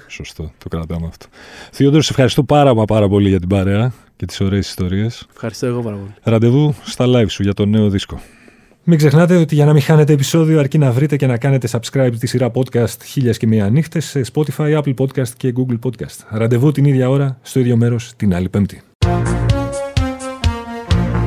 Σωστό, 0.08 0.52
το 0.58 0.70
κρατάμε 0.70 1.08
αυτό. 1.08 1.26
Θείοντρο, 1.72 2.02
σε 2.02 2.08
ευχαριστώ 2.12 2.44
πάρα 2.44 2.74
μα 2.74 2.86
πάρα 2.86 3.08
πολύ 3.10 3.30
για 3.30 3.40
την 3.40 3.48
παρέα 3.50 3.94
και 4.16 4.26
τις 4.26 4.40
ωραίες 4.42 4.68
ιστορίες. 4.68 5.28
Ευχαριστώ 5.32 5.66
εγώ 5.66 5.82
πάρα 5.82 5.96
πολύ. 5.96 6.14
Ραντεβού 6.24 6.76
στα 6.84 7.06
live 7.08 7.30
σου 7.30 7.44
για 7.44 7.54
το 7.54 7.66
νέο 7.66 7.90
δίσκο. 7.90 8.22
Μην 8.84 8.98
ξεχνάτε 8.98 9.36
ότι 9.36 9.56
για 9.56 9.66
να 9.66 9.74
μην 9.74 9.82
χάνετε 9.82 10.14
επεισόδιο 10.14 10.60
αρκεί 10.60 10.78
να 10.78 10.92
βρείτε 10.92 11.16
και 11.16 11.28
να 11.28 11.38
κάνετε 11.38 11.68
subscribe 11.72 12.12
τη 12.20 12.28
σειρά 12.28 12.52
podcast 12.54 13.02
χίλιας 13.06 13.38
και 13.38 13.48
μία 13.48 13.70
νύχτες 13.70 14.06
σε 14.06 14.22
Spotify, 14.34 14.82
Apple 14.82 14.94
Podcast 14.98 15.30
και 15.38 15.54
Google 15.58 15.80
Podcast. 15.84 16.26
Ραντεβού 16.30 16.72
την 16.72 16.86
ίδια 16.86 17.10
ώρα, 17.10 17.38
στο 17.42 17.60
ίδιο 17.60 17.78
μέρος, 17.78 18.14
την 18.16 18.34
άλλη 18.34 18.50
πέμπτη. 18.50 18.82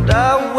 And 0.05 0.11
I 0.11 0.52